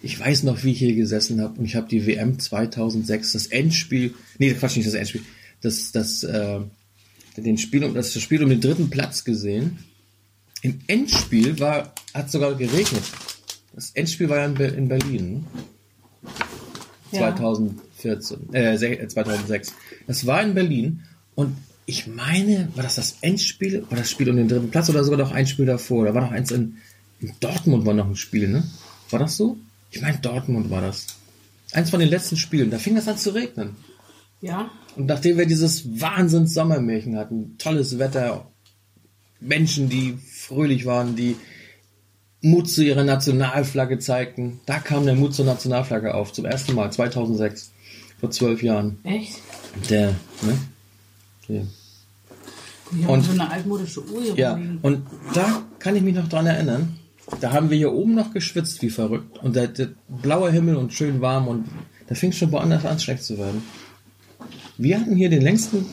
ich 0.02 0.20
weiß 0.20 0.42
noch, 0.42 0.64
wie 0.64 0.72
ich 0.72 0.80
hier 0.80 0.96
gesessen 0.96 1.40
habe 1.40 1.60
und 1.60 1.66
ich 1.66 1.76
habe 1.76 1.88
die 1.88 2.08
WM 2.08 2.40
2006, 2.40 3.34
das 3.34 3.46
Endspiel, 3.46 4.16
nee, 4.40 4.56
Quatsch, 4.56 4.76
nicht 4.78 4.88
das 4.88 4.96
Endspiel, 4.96 5.22
das, 5.64 5.92
das, 5.92 6.24
äh, 6.24 6.60
den 7.38 7.58
Spiel 7.58 7.84
um, 7.84 7.94
das 7.96 8.14
Spiel 8.22 8.44
um 8.44 8.50
den 8.50 8.62
dritten 8.62 8.90
Platz 8.92 9.24
gesehen. 9.24 9.80
Im 10.62 10.80
Endspiel 10.88 11.60
war, 11.60 11.94
hat 12.14 12.30
sogar 12.32 12.54
geregnet. 12.56 13.04
Das 13.74 13.92
Endspiel 13.92 14.30
war 14.30 14.38
ja 14.38 14.46
in, 14.46 14.56
in 14.56 14.88
Berlin. 14.88 15.46
Ja. 17.12 17.20
2014, 17.36 18.54
äh, 18.54 18.78
se- 18.78 19.00
äh, 19.00 19.08
2006. 19.08 19.74
Das 20.08 20.26
war 20.26 20.42
in 20.44 20.54
Berlin 20.54 21.02
und 21.36 21.56
ich 21.86 22.08
meine, 22.08 22.70
war 22.76 22.84
das 22.84 22.96
das 22.96 23.18
Endspiel 23.22 23.84
oder 23.90 23.98
das 23.98 24.10
Spiel 24.10 24.30
um 24.30 24.38
den 24.38 24.48
dritten 24.48 24.72
Platz 24.72 24.90
oder 24.90 25.04
sogar 25.04 25.20
noch 25.20 25.32
ein 25.32 25.46
Spiel 25.48 25.66
davor? 25.66 26.06
Da 26.06 26.14
war 26.14 26.22
noch 26.22 26.32
eins 26.32 26.52
in, 26.52 26.78
in 27.20 27.34
Dortmund 27.40 27.86
war 27.86 27.94
noch 27.94 28.08
ein 28.08 28.16
Spiel, 28.16 28.48
ne? 28.48 28.64
War 29.10 29.20
das 29.20 29.36
so? 29.38 29.58
Ich 29.92 30.02
meine, 30.02 30.18
Dortmund 30.20 30.70
war 30.70 30.82
das. 30.82 31.08
Eins 31.74 31.90
von 31.90 32.00
den 32.00 32.10
letzten 32.10 32.38
Spielen. 32.38 32.72
Da 32.72 32.80
fing 32.80 32.96
das 32.96 33.08
an 33.08 33.18
zu 33.18 33.32
regnen. 33.32 33.76
Ja? 34.44 34.70
Und 34.98 35.06
nachdem 35.06 35.38
wir 35.38 35.46
dieses 35.46 36.02
Wahnsinns 36.02 36.54
Sommermärchen 36.54 37.18
hatten, 37.18 37.56
tolles 37.58 37.98
Wetter, 37.98 38.52
Menschen, 39.40 39.88
die 39.88 40.18
fröhlich 40.18 40.86
waren, 40.86 41.16
die 41.16 41.38
Mut 42.42 42.70
zu 42.70 42.84
ihrer 42.84 43.06
Nationalflagge 43.06 44.00
zeigten, 44.00 44.60
da 44.66 44.80
kam 44.80 45.06
der 45.06 45.16
Mut 45.16 45.34
zur 45.34 45.46
Nationalflagge 45.46 46.14
auf, 46.14 46.34
zum 46.34 46.44
ersten 46.44 46.76
Mal, 46.76 46.92
2006, 46.92 47.72
vor 48.20 48.32
zwölf 48.32 48.62
Jahren. 48.62 49.00
Echt? 49.06 49.40
Der, 49.90 50.10
ne? 50.42 50.58
Der. 51.48 51.66
Habe 53.04 53.14
Und- 53.14 53.22
so 53.24 53.32
eine 53.32 53.50
altmodische 53.50 54.06
Uhr 54.06 54.22
hier 54.24 54.36
Ja, 54.36 54.60
und 54.82 55.08
da 55.34 55.64
kann 55.80 55.96
ich 55.96 56.02
mich 56.04 56.16
noch 56.16 56.28
dran 56.28 56.46
erinnern. 56.46 57.00
Da 57.40 57.54
haben 57.54 57.70
wir 57.70 57.78
hier 57.78 57.94
oben 57.94 58.14
noch 58.14 58.34
geschwitzt 58.34 58.82
wie 58.82 58.90
verrückt. 58.90 59.38
Und 59.42 59.56
der, 59.56 59.70
der 59.70 59.90
blaue 60.10 60.52
Himmel 60.52 60.76
und 60.76 60.92
schön 60.94 61.22
warm 61.22 61.48
und 61.48 61.66
da 62.08 62.16
fing 62.16 62.32
es 62.32 62.38
schon 62.38 62.52
woanders 62.52 62.86
an, 62.86 63.00
schlecht 63.00 63.24
zu 63.24 63.38
werden. 63.38 63.64
Wir 64.84 65.00
hatten 65.00 65.16
hier 65.16 65.30
den 65.30 65.42
längsten 65.42 65.86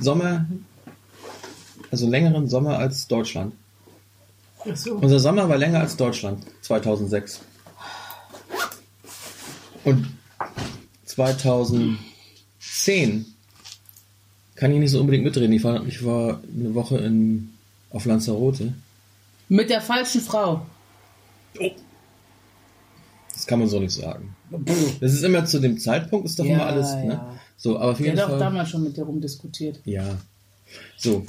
Sommer, 0.00 0.44
also 1.92 2.10
längeren 2.10 2.48
Sommer 2.48 2.78
als 2.78 3.06
Deutschland. 3.06 3.54
Ach 4.68 4.76
so. 4.76 4.94
Unser 4.94 5.20
Sommer 5.20 5.48
war 5.48 5.56
länger 5.56 5.78
als 5.78 5.96
Deutschland 5.96 6.44
2006. 6.62 7.42
Und 9.84 10.08
2010 11.04 13.26
kann 14.56 14.72
ich 14.72 14.80
nicht 14.80 14.90
so 14.90 14.98
unbedingt 14.98 15.22
mitreden. 15.22 15.52
Ich 15.52 15.62
war, 15.62 15.86
ich 15.86 16.04
war 16.04 16.40
eine 16.52 16.74
Woche 16.74 16.98
in, 16.98 17.54
auf 17.90 18.04
Lanzarote. 18.04 18.74
Mit 19.48 19.70
der 19.70 19.80
falschen 19.80 20.22
Frau. 20.22 20.66
Das 23.32 23.46
kann 23.46 23.60
man 23.60 23.68
so 23.68 23.78
nicht 23.78 23.94
sagen. 23.94 24.34
Das 25.00 25.12
ist 25.12 25.22
immer 25.22 25.44
zu 25.44 25.60
dem 25.60 25.78
Zeitpunkt, 25.78 26.26
ist 26.26 26.40
doch 26.40 26.44
Ja, 26.44 26.54
immer 26.54 26.66
alles. 26.66 26.94
Ne? 26.94 27.12
ja. 27.12 27.38
So, 27.56 27.78
aber 27.78 27.92
auf 27.92 28.00
Ich 28.00 28.06
jeden 28.06 28.18
habe 28.18 28.26
auch 28.34 28.38
Fall. 28.38 28.46
damals 28.46 28.70
schon 28.70 28.84
mit 28.84 28.96
dir 28.96 29.04
rumdiskutiert. 29.04 29.80
Ja. 29.84 30.18
So. 30.96 31.24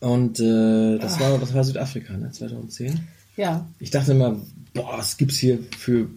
Und 0.00 0.40
äh, 0.40 0.98
das 0.98 1.20
war 1.20 1.38
das 1.38 1.54
war 1.54 1.64
Südafrika, 1.64 2.14
ne? 2.16 2.30
2010. 2.32 3.00
Ja. 3.36 3.66
Ich 3.78 3.90
dachte 3.90 4.12
immer, 4.12 4.36
boah, 4.74 4.98
was 4.98 5.16
gibt's 5.16 5.36
hier 5.38 5.58
für, 5.78 6.08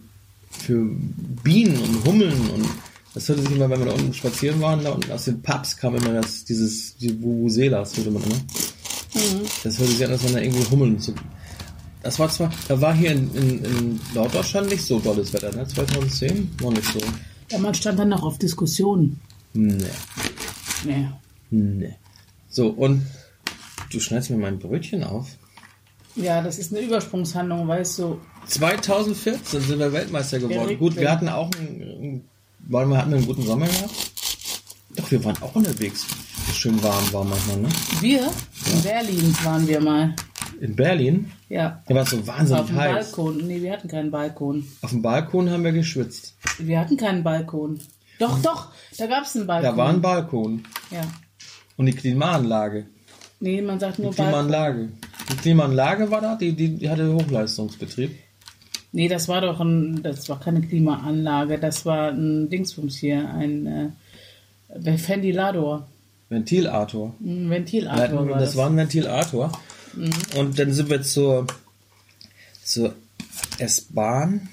für 0.50 0.90
Bienen 1.44 1.78
und 1.78 2.04
Hummeln 2.04 2.50
und 2.50 2.66
das 3.14 3.28
hörte 3.28 3.42
sich 3.42 3.52
immer, 3.52 3.70
wenn 3.70 3.78
wir 3.78 3.86
da 3.86 3.92
unten 3.92 4.12
spazieren 4.12 4.60
waren, 4.60 4.84
da 4.84 4.90
unten 4.90 5.10
aus 5.10 5.24
den 5.24 5.40
Pubs 5.40 5.76
kam 5.78 5.94
immer 5.96 6.12
das, 6.12 6.44
dieses, 6.44 6.96
die 6.98 7.22
Vuvuzelas, 7.22 7.96
würde 7.96 8.10
man 8.10 8.22
immer. 8.24 8.36
Das 9.64 9.78
hörte 9.78 9.92
sich 9.92 10.04
an, 10.04 10.10
als 10.12 10.24
wenn 10.24 10.34
da 10.34 10.40
irgendwie 10.40 10.68
Hummeln 10.70 11.00
zu. 11.00 11.14
Das 12.02 12.18
war 12.18 12.28
zwar, 12.28 12.52
da 12.68 12.78
war 12.78 12.94
hier 12.94 13.12
in, 13.12 13.34
in, 13.34 13.64
in 13.64 14.00
Norddeutschland 14.14 14.68
nicht 14.68 14.82
so 14.84 14.98
dolles 15.00 15.32
Wetter, 15.32 15.50
ne? 15.56 15.66
2010 15.66 16.50
war 16.60 16.70
nicht 16.72 16.92
so. 16.92 16.98
Damals 17.48 17.78
stand 17.78 17.98
dann 17.98 18.08
noch 18.08 18.22
auf 18.22 18.38
Diskussionen. 18.38 19.20
Nee, 19.54 19.76
Nee. 20.84 21.06
nee. 21.50 21.94
So, 22.48 22.68
und 22.68 23.02
du 23.90 24.00
schneidest 24.00 24.30
mir 24.30 24.36
mein 24.36 24.58
Brötchen 24.58 25.04
auf. 25.04 25.28
Ja, 26.16 26.42
das 26.42 26.58
ist 26.58 26.72
eine 26.74 26.84
Übersprungshandlung, 26.84 27.68
weißt 27.68 27.98
du. 27.98 28.20
2014 28.46 29.60
sind 29.60 29.78
wir 29.78 29.92
Weltmeister 29.92 30.38
geworden. 30.38 30.78
Gut, 30.78 30.96
wir 30.96 31.02
ja. 31.04 31.10
hatten 31.12 31.28
auch 31.28 31.50
einen, 31.58 32.24
weil 32.60 32.86
wir 32.86 32.96
hatten 32.96 33.12
einen 33.14 33.26
guten 33.26 33.42
Sommer 33.42 33.66
gehabt. 33.66 33.92
Doch, 34.96 35.10
wir 35.10 35.22
waren 35.24 35.36
auch 35.42 35.54
unterwegs. 35.54 36.06
Schön 36.54 36.82
warm 36.82 37.12
war 37.12 37.24
manchmal, 37.24 37.58
ne? 37.58 37.68
Wir 38.00 38.30
in 38.72 38.82
Berlin 38.82 39.34
waren 39.44 39.66
wir 39.68 39.80
mal. 39.80 40.14
In 40.60 40.74
Berlin, 40.74 41.30
Ja. 41.50 41.82
da 41.86 41.94
war 41.94 42.02
es 42.04 42.10
so 42.10 42.26
wahnsinnig 42.26 42.60
Auf 42.62 42.66
dem 42.68 42.76
heiß. 42.76 43.12
Balkon. 43.12 43.46
Nee, 43.46 43.60
wir 43.60 43.72
hatten 43.72 43.88
keinen 43.88 44.10
Balkon. 44.10 44.66
Auf 44.80 44.90
dem 44.90 45.02
Balkon 45.02 45.50
haben 45.50 45.64
wir 45.64 45.72
geschwitzt. 45.72 46.34
Wir 46.58 46.80
hatten 46.80 46.96
keinen 46.96 47.22
Balkon. 47.22 47.80
Doch, 48.18 48.40
doch, 48.40 48.68
da 48.98 49.06
gab 49.06 49.24
es 49.24 49.36
einen 49.36 49.46
Balkon. 49.46 49.70
Da 49.70 49.76
war 49.76 49.88
ein 49.90 50.00
Balkon. 50.00 50.64
Ja. 50.90 51.02
Und 51.76 51.86
die 51.86 51.92
Klimaanlage. 51.92 52.86
Nee, 53.40 53.60
man 53.60 53.78
sagt 53.78 53.98
nur 53.98 54.10
Die 54.12 54.16
Balkon. 54.16 54.32
Klimaanlage. 54.46 54.88
Die 55.30 55.36
Klimaanlage 55.36 56.10
war 56.10 56.20
da, 56.20 56.36
die, 56.36 56.52
die, 56.52 56.76
die 56.76 56.88
hatte 56.88 57.12
Hochleistungsbetrieb. 57.12 58.12
Nee, 58.92 59.08
das 59.08 59.28
war 59.28 59.42
doch 59.42 59.60
ein, 59.60 60.02
das 60.02 60.28
war 60.30 60.40
keine 60.40 60.62
Klimaanlage, 60.62 61.58
das 61.58 61.84
war 61.84 62.08
ein 62.12 62.48
Dingsbums 62.48 62.96
hier, 62.96 63.28
ein 63.28 63.66
äh, 63.66 63.88
Ventilator, 64.74 65.86
Ventilator. 66.30 67.14
ein 67.20 67.50
Ventilator 67.50 68.00
hatten, 68.02 68.16
war 68.30 68.38
das 68.38 68.50
das. 68.50 68.56
war 68.56 68.70
ein 68.70 68.76
Ventilator. 68.76 69.52
Und 70.36 70.58
dann 70.58 70.72
sind 70.72 70.88
wir 70.88 71.02
zur, 71.02 71.46
zur 72.62 72.94
S-Bahn. 73.58 74.48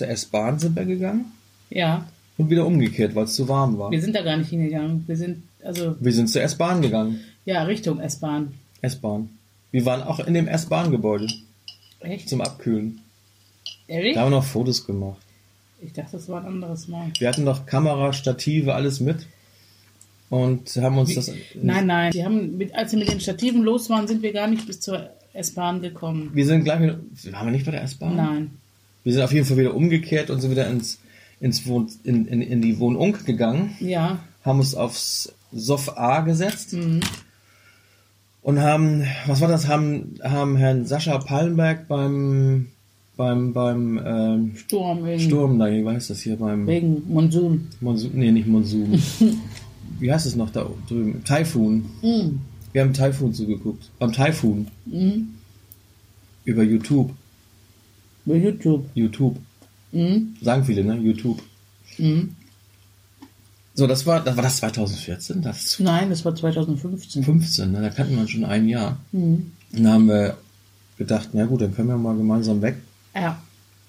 Zur 0.00 0.08
S-Bahn 0.08 0.58
sind 0.58 0.74
wir 0.76 0.86
gegangen 0.86 1.26
ja, 1.68 2.06
und 2.38 2.48
wieder 2.48 2.64
umgekehrt, 2.64 3.14
weil 3.14 3.24
es 3.24 3.34
zu 3.34 3.46
warm 3.48 3.78
war. 3.78 3.90
wir 3.90 4.00
sind 4.00 4.16
da 4.16 4.22
gar 4.22 4.38
nicht 4.38 4.48
hingegangen. 4.48 5.04
Wir 5.06 5.14
sind, 5.14 5.42
also, 5.62 5.94
Wir 6.00 6.12
sind 6.14 6.30
zur 6.30 6.40
S-Bahn 6.40 6.80
gegangen. 6.80 7.20
ja, 7.44 7.64
Richtung 7.64 8.00
S-Bahn. 8.00 8.54
S-Bahn. 8.80 9.28
Wir 9.72 9.84
waren 9.84 10.02
auch 10.02 10.18
in 10.20 10.32
dem 10.32 10.48
S-Bahn-Gebäude 10.48 11.26
Echt? 12.00 12.30
zum 12.30 12.40
Abkühlen. 12.40 13.02
Ehrlich? 13.88 14.14
Da 14.14 14.22
haben 14.22 14.30
wir 14.30 14.38
noch 14.38 14.44
Fotos 14.44 14.86
gemacht. 14.86 15.20
Ich 15.82 15.92
dachte, 15.92 16.12
das 16.12 16.30
war 16.30 16.40
ein 16.40 16.46
anderes 16.46 16.88
Mal. 16.88 17.12
Wir 17.18 17.28
hatten 17.28 17.44
noch 17.44 17.66
Kamera, 17.66 18.14
Stative, 18.14 18.74
alles 18.74 19.00
mit. 19.00 19.26
Und 20.30 20.74
haben 20.76 20.96
uns 20.96 21.14
das. 21.14 21.30
Nein, 21.60 21.86
nein, 21.86 22.14
wir 22.14 22.24
haben 22.24 22.56
mit, 22.56 22.74
als 22.74 22.92
wir 22.92 23.00
mit 23.00 23.12
den 23.12 23.20
Stativen 23.20 23.64
los 23.64 23.90
waren, 23.90 24.08
sind 24.08 24.22
wir 24.22 24.32
gar 24.32 24.46
nicht 24.46 24.66
bis 24.66 24.80
zur 24.80 25.10
S-Bahn 25.34 25.82
gekommen. 25.82 26.30
Wir 26.32 26.46
sind 26.46 26.64
gleich. 26.64 26.80
Waren 26.80 27.46
wir 27.46 27.52
nicht 27.52 27.66
bei 27.66 27.72
der 27.72 27.82
S-Bahn? 27.82 28.16
Nein. 28.16 28.50
Wir 29.04 29.12
sind 29.12 29.22
auf 29.22 29.32
jeden 29.32 29.46
Fall 29.46 29.56
wieder 29.56 29.74
umgekehrt 29.74 30.30
und 30.30 30.40
sind 30.40 30.50
wieder 30.50 30.68
ins, 30.68 30.98
ins 31.40 31.66
Wohn, 31.66 31.88
in, 32.04 32.26
in, 32.26 32.42
in 32.42 32.62
die 32.62 32.78
Wohnung 32.78 33.16
gegangen. 33.24 33.74
Ja, 33.80 34.18
haben 34.44 34.58
uns 34.58 34.74
aufs 34.74 35.32
Sof 35.52 35.96
A 35.98 36.20
gesetzt 36.20 36.72
Mhm. 36.74 37.00
und 38.42 38.60
haben, 38.60 39.04
was 39.26 39.40
war 39.40 39.48
das, 39.48 39.68
haben, 39.68 40.14
haben 40.22 40.56
Herrn 40.56 40.86
Sascha 40.86 41.18
Pallenberg 41.18 41.88
beim, 41.88 42.68
beim, 43.16 43.52
beim 43.52 44.00
ähm, 44.04 44.52
Sturm 44.56 45.04
wegen, 45.04 45.20
Sturm 45.20 45.58
da, 45.58 45.70
wie 45.70 45.86
heißt 45.86 46.10
das 46.10 46.20
hier, 46.20 46.36
beim 46.36 46.66
wegen 46.66 47.02
Monsun. 47.08 47.68
Monsun, 47.80 48.10
nee, 48.14 48.30
nicht 48.32 48.46
Monsun. 48.48 48.98
wie 49.98 50.12
heißt 50.12 50.26
es 50.26 50.36
noch 50.36 50.50
da 50.50 50.66
drüben? 50.88 51.22
Taifun. 51.24 51.84
Mhm. 52.02 52.40
Wir 52.72 52.82
haben 52.82 52.92
Taifun 52.94 53.34
zugeguckt. 53.34 53.90
Beim 53.98 54.12
Taifun. 54.12 54.68
Mhm. 54.86 55.30
Über 56.44 56.62
YouTube. 56.62 57.10
YouTube. 58.26 58.88
YouTube. 58.94 59.38
Mhm. 59.92 60.36
Sagen 60.40 60.64
viele, 60.64 60.84
ne? 60.84 60.96
YouTube. 60.96 61.42
Mhm. 61.98 62.36
So, 63.74 63.86
das 63.86 64.04
war, 64.04 64.20
das 64.20 64.36
war 64.36 64.42
das 64.42 64.58
2014, 64.58 65.42
das 65.42 65.78
Nein, 65.78 66.10
das 66.10 66.24
war 66.24 66.34
2015. 66.34 67.24
15, 67.24 67.72
ne? 67.72 67.80
da 67.80 67.88
kannten 67.88 68.16
wir 68.16 68.28
schon 68.28 68.44
ein 68.44 68.68
Jahr. 68.68 68.98
Mhm. 69.12 69.52
Und 69.72 69.84
da 69.84 69.92
haben 69.92 70.08
wir 70.08 70.36
gedacht, 70.98 71.30
na 71.32 71.46
gut, 71.46 71.62
dann 71.62 71.74
können 71.74 71.88
wir 71.88 71.96
mal 71.96 72.16
gemeinsam 72.16 72.60
weg. 72.62 72.76
Ja. 73.14 73.40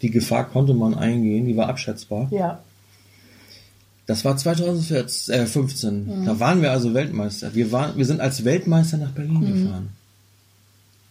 Die 0.01 0.11
Gefahr 0.11 0.49
konnte 0.49 0.73
man 0.73 0.93
eingehen, 0.93 1.45
die 1.45 1.57
war 1.57 1.67
abschätzbar. 1.67 2.29
Ja. 2.31 2.61
Das 4.05 4.23
war 4.23 4.37
2014, 4.37 5.33
äh, 5.33 5.45
15. 5.45 6.25
Da 6.25 6.39
waren 6.39 6.61
wir 6.61 6.71
also 6.71 6.93
Weltmeister. 6.93 7.53
Wir, 7.53 7.71
waren, 7.71 7.97
wir 7.97 8.05
sind 8.05 8.19
als 8.19 8.43
Weltmeister 8.43 8.97
nach 8.97 9.11
Berlin 9.11 9.41
gefahren. 9.41 9.89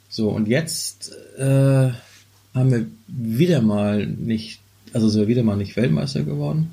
So, 0.09 0.31
und 0.31 0.49
jetzt 0.49 1.13
äh, 1.39 1.91
haben 2.55 2.71
wir 2.71 2.87
wieder 3.07 3.63
mal 3.63 4.07
nicht, 4.07 4.61
also 4.93 5.09
sind 5.09 5.21
wir 5.23 5.29
wieder 5.29 5.43
mal 5.43 5.57
nicht 5.57 5.77
Weltmeister 5.77 6.23
geworden. 6.23 6.71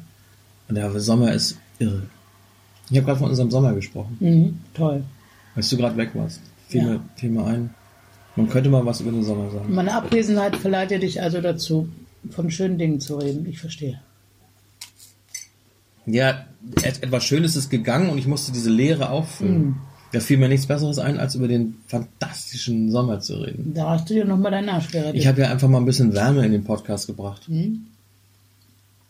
Und 0.68 0.76
der 0.76 1.00
Sommer 1.00 1.34
ist 1.34 1.58
irre. 1.80 2.04
Ich 2.90 2.98
habe 2.98 3.06
gerade 3.06 3.20
von 3.20 3.30
unserem 3.30 3.52
Sommer 3.52 3.74
gesprochen, 3.74 4.18
Mhm. 4.20 4.60
Toll. 4.74 5.04
als 5.56 5.70
du 5.70 5.78
gerade 5.78 5.98
weg 5.98 6.12
warst. 6.14 6.42
Fiel, 6.68 6.82
Ja. 6.82 6.88
mir, 6.88 7.00
fiel 7.16 7.30
mir 7.30 7.46
ein. 7.46 7.70
Man 8.36 8.50
könnte 8.50 8.70
mal 8.70 8.86
was 8.86 9.02
über 9.02 9.12
den 9.12 9.24
Sommer 9.24 9.50
sagen. 9.52 9.74
Meine 9.74 9.94
Abwesenheit 9.94 10.56
verleitet 10.56 11.02
dich 11.04 11.22
also 11.22 11.42
dazu, 11.42 11.90
von 12.30 12.52
schönen 12.52 12.78
Dingen 12.78 13.00
zu 13.00 13.18
reden. 13.18 13.46
Ich 13.48 13.60
verstehe. 13.60 14.00
Ja, 16.06 16.46
et 16.84 17.04
etwas 17.04 17.24
Schönes 17.26 17.56
ist 17.56 17.70
gegangen 17.70 18.10
und 18.10 18.18
ich 18.18 18.28
musste 18.28 18.52
diese 18.52 18.70
Leere 18.70 19.10
auffüllen. 19.10 19.76
Da 20.14 20.20
fiel 20.22 20.38
mir 20.38 20.48
nichts 20.48 20.66
Besseres 20.68 21.00
ein, 21.00 21.20
als 21.20 21.36
über 21.36 21.48
den 21.50 21.76
fantastischen 21.88 22.92
Sommer 22.92 23.20
zu 23.20 23.36
reden. 23.42 23.74
Da 23.74 23.90
hast 23.92 24.10
du 24.10 24.14
dir 24.14 24.24
nochmal 24.26 24.52
deinen 24.52 24.70
Arsch 24.70 24.90
gerettet. 24.90 25.16
Ich 25.16 25.28
habe 25.28 25.42
ja 25.42 25.52
einfach 25.52 25.68
mal 25.68 25.80
ein 25.80 25.86
bisschen 25.86 26.14
Wärme 26.14 26.46
in 26.46 26.52
den 26.54 26.64
Podcast 26.64 27.08
gebracht, 27.08 27.48
Mhm. 27.50 27.88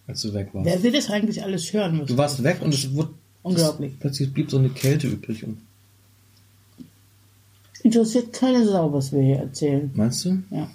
als 0.07 0.21
du 0.23 0.33
weg 0.33 0.49
warst. 0.53 0.65
Wer 0.65 0.81
will 0.81 0.91
das 0.91 1.09
eigentlich 1.11 1.43
alles 1.43 1.71
hören? 1.71 1.99
Was 2.01 2.07
Du 2.07 2.17
warst 2.17 2.43
weg 2.43 2.61
und 2.61 2.73
es 2.73 2.91
wurde 2.93 3.11
Unglaublich. 3.43 3.93
plötzlich 3.99 4.33
blieb 4.33 4.49
so 4.49 4.57
eine 4.57 4.69
Kälte 4.69 5.07
übrig. 5.07 5.43
Und, 5.43 5.59
Interessiert 7.83 8.33
keine 8.33 8.65
Sau, 8.67 8.91
was 8.91 9.11
wir 9.11 9.21
hier 9.21 9.37
erzählen. 9.37 9.91
meinst 9.93 10.25
du? 10.25 10.41
Ja. 10.49 10.69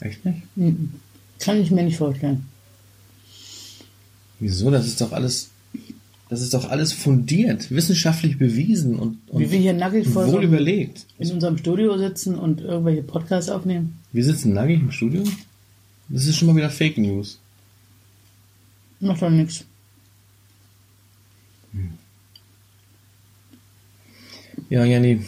Echt 0.00 0.24
nicht? 0.24 0.42
Mhm. 0.56 0.94
Kann 1.38 1.60
ich 1.60 1.70
mir 1.70 1.82
nicht 1.84 1.98
vorstellen. 1.98 2.46
Wieso? 4.40 4.70
Das 4.70 4.86
ist 4.86 5.00
doch 5.00 5.12
alles, 5.12 5.50
das 6.28 6.42
ist 6.42 6.54
doch 6.54 6.68
alles 6.70 6.92
fundiert, 6.92 7.70
wissenschaftlich 7.70 8.38
bewiesen 8.38 8.96
und, 8.96 9.18
und 9.28 9.40
Wie 9.40 9.50
wir 9.50 9.58
hier 9.60 9.72
nackig 9.72 10.08
vor 10.08 10.24
wohl 10.26 10.32
so 10.32 10.40
überlegt. 10.40 11.06
in 11.18 11.30
unserem 11.30 11.56
Studio 11.56 11.96
sitzen 11.98 12.36
und 12.36 12.60
irgendwelche 12.60 13.02
Podcasts 13.02 13.48
aufnehmen. 13.50 13.98
Wir 14.12 14.24
sitzen 14.24 14.52
nackig 14.52 14.80
im 14.80 14.90
Studio. 14.90 15.22
Das 16.08 16.26
ist 16.26 16.36
schon 16.36 16.48
mal 16.48 16.56
wieder 16.56 16.70
Fake 16.70 16.98
News. 16.98 17.38
Macht 19.00 19.22
doch 19.22 19.30
nichts. 19.30 19.64
Ja, 24.68 24.84
Jenny, 24.84 25.20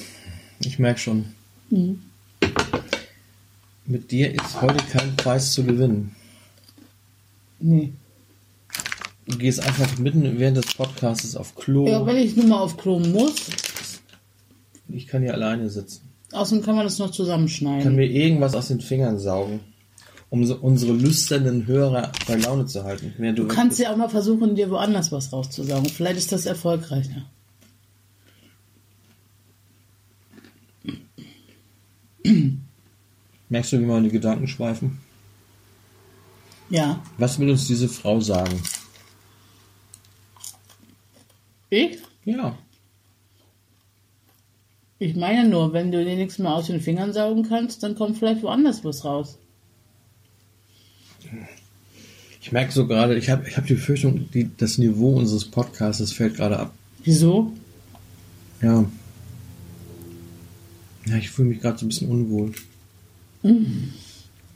ich 0.60 0.78
merke 0.78 0.98
schon. 0.98 1.26
Mhm. 1.70 2.00
Mit 3.86 4.10
dir 4.10 4.34
ist 4.34 4.60
heute 4.60 4.84
kein 4.86 5.14
Preis 5.16 5.52
zu 5.52 5.64
gewinnen. 5.64 6.14
Nee. 7.60 7.92
Du 9.28 9.36
gehst 9.36 9.60
einfach 9.60 9.98
mitten 9.98 10.38
während 10.38 10.56
des 10.56 10.74
Podcasts 10.74 11.36
auf 11.36 11.54
Klo. 11.54 11.86
Ja, 11.86 12.04
wenn 12.06 12.16
ich 12.16 12.34
nun 12.36 12.48
mal 12.48 12.60
auf 12.60 12.76
Klo 12.78 12.98
muss, 12.98 13.34
ich 14.88 15.06
kann 15.06 15.22
hier 15.22 15.34
alleine 15.34 15.68
sitzen. 15.68 16.08
außerdem 16.32 16.64
kann 16.64 16.76
man 16.76 16.84
das 16.84 16.98
noch 16.98 17.06
Ich 17.06 17.10
kann 17.12 17.16
zusammenschneiden. 17.26 17.94
mir 17.94 18.06
irgendwas 18.06 18.54
aus 18.54 18.68
den 18.68 18.80
Fingern 18.80 19.18
saugen. 19.18 19.60
um 20.30 20.44
so 20.44 20.56
unsere 20.56 20.92
lüsternen 20.92 21.66
Hörer 21.66 22.12
bei 22.26 22.36
Laune 22.36 22.66
zu 22.66 22.84
halten. 22.84 23.14
Mehr 23.18 23.32
Du 23.32 23.46
kannst 23.48 23.78
ja 23.78 23.92
auch 23.92 23.96
mal 23.96 24.10
versuchen, 24.10 24.54
dir 24.56 24.68
woanders 24.70 25.10
was 25.12 25.32
rauszusaugen. 25.32 25.88
Vielleicht 25.90 26.18
ist 26.18 26.32
das 26.32 26.44
erfolgreicher. 26.44 27.24
Merkst 33.48 33.72
du, 33.72 33.80
wie 33.80 33.84
meine 33.86 34.08
Gedanken 34.10 34.46
schweifen? 34.46 34.98
Ja. 36.70 37.02
Was 37.16 37.38
will 37.38 37.48
uns 37.50 37.66
diese 37.66 37.88
Frau 37.88 38.20
sagen? 38.20 38.60
Ich? 41.70 41.98
Ja. 42.24 42.56
Ich 44.98 45.14
meine 45.14 45.48
nur, 45.48 45.72
wenn 45.72 45.92
du 45.92 46.04
dir 46.04 46.16
nichts 46.16 46.38
mehr 46.38 46.54
aus 46.54 46.66
den 46.66 46.80
Fingern 46.80 47.12
saugen 47.12 47.44
kannst, 47.48 47.82
dann 47.82 47.94
kommt 47.94 48.18
vielleicht 48.18 48.42
woanders 48.42 48.84
was 48.84 49.04
raus. 49.04 49.38
Ich 52.40 52.52
merke 52.52 52.72
so 52.72 52.86
gerade, 52.86 53.16
ich 53.16 53.30
habe 53.30 53.46
ich 53.48 53.56
hab 53.56 53.66
die 53.66 53.74
Befürchtung, 53.74 54.28
die, 54.32 54.50
das 54.56 54.78
Niveau 54.78 55.16
unseres 55.16 55.44
Podcasts 55.44 56.12
fällt 56.12 56.36
gerade 56.36 56.58
ab. 56.58 56.74
Wieso? 57.04 57.52
Ja. 58.62 58.84
Ja, 61.06 61.16
ich 61.16 61.30
fühle 61.30 61.50
mich 61.50 61.60
gerade 61.60 61.78
so 61.78 61.84
ein 61.86 61.88
bisschen 61.88 62.10
unwohl. 62.10 62.52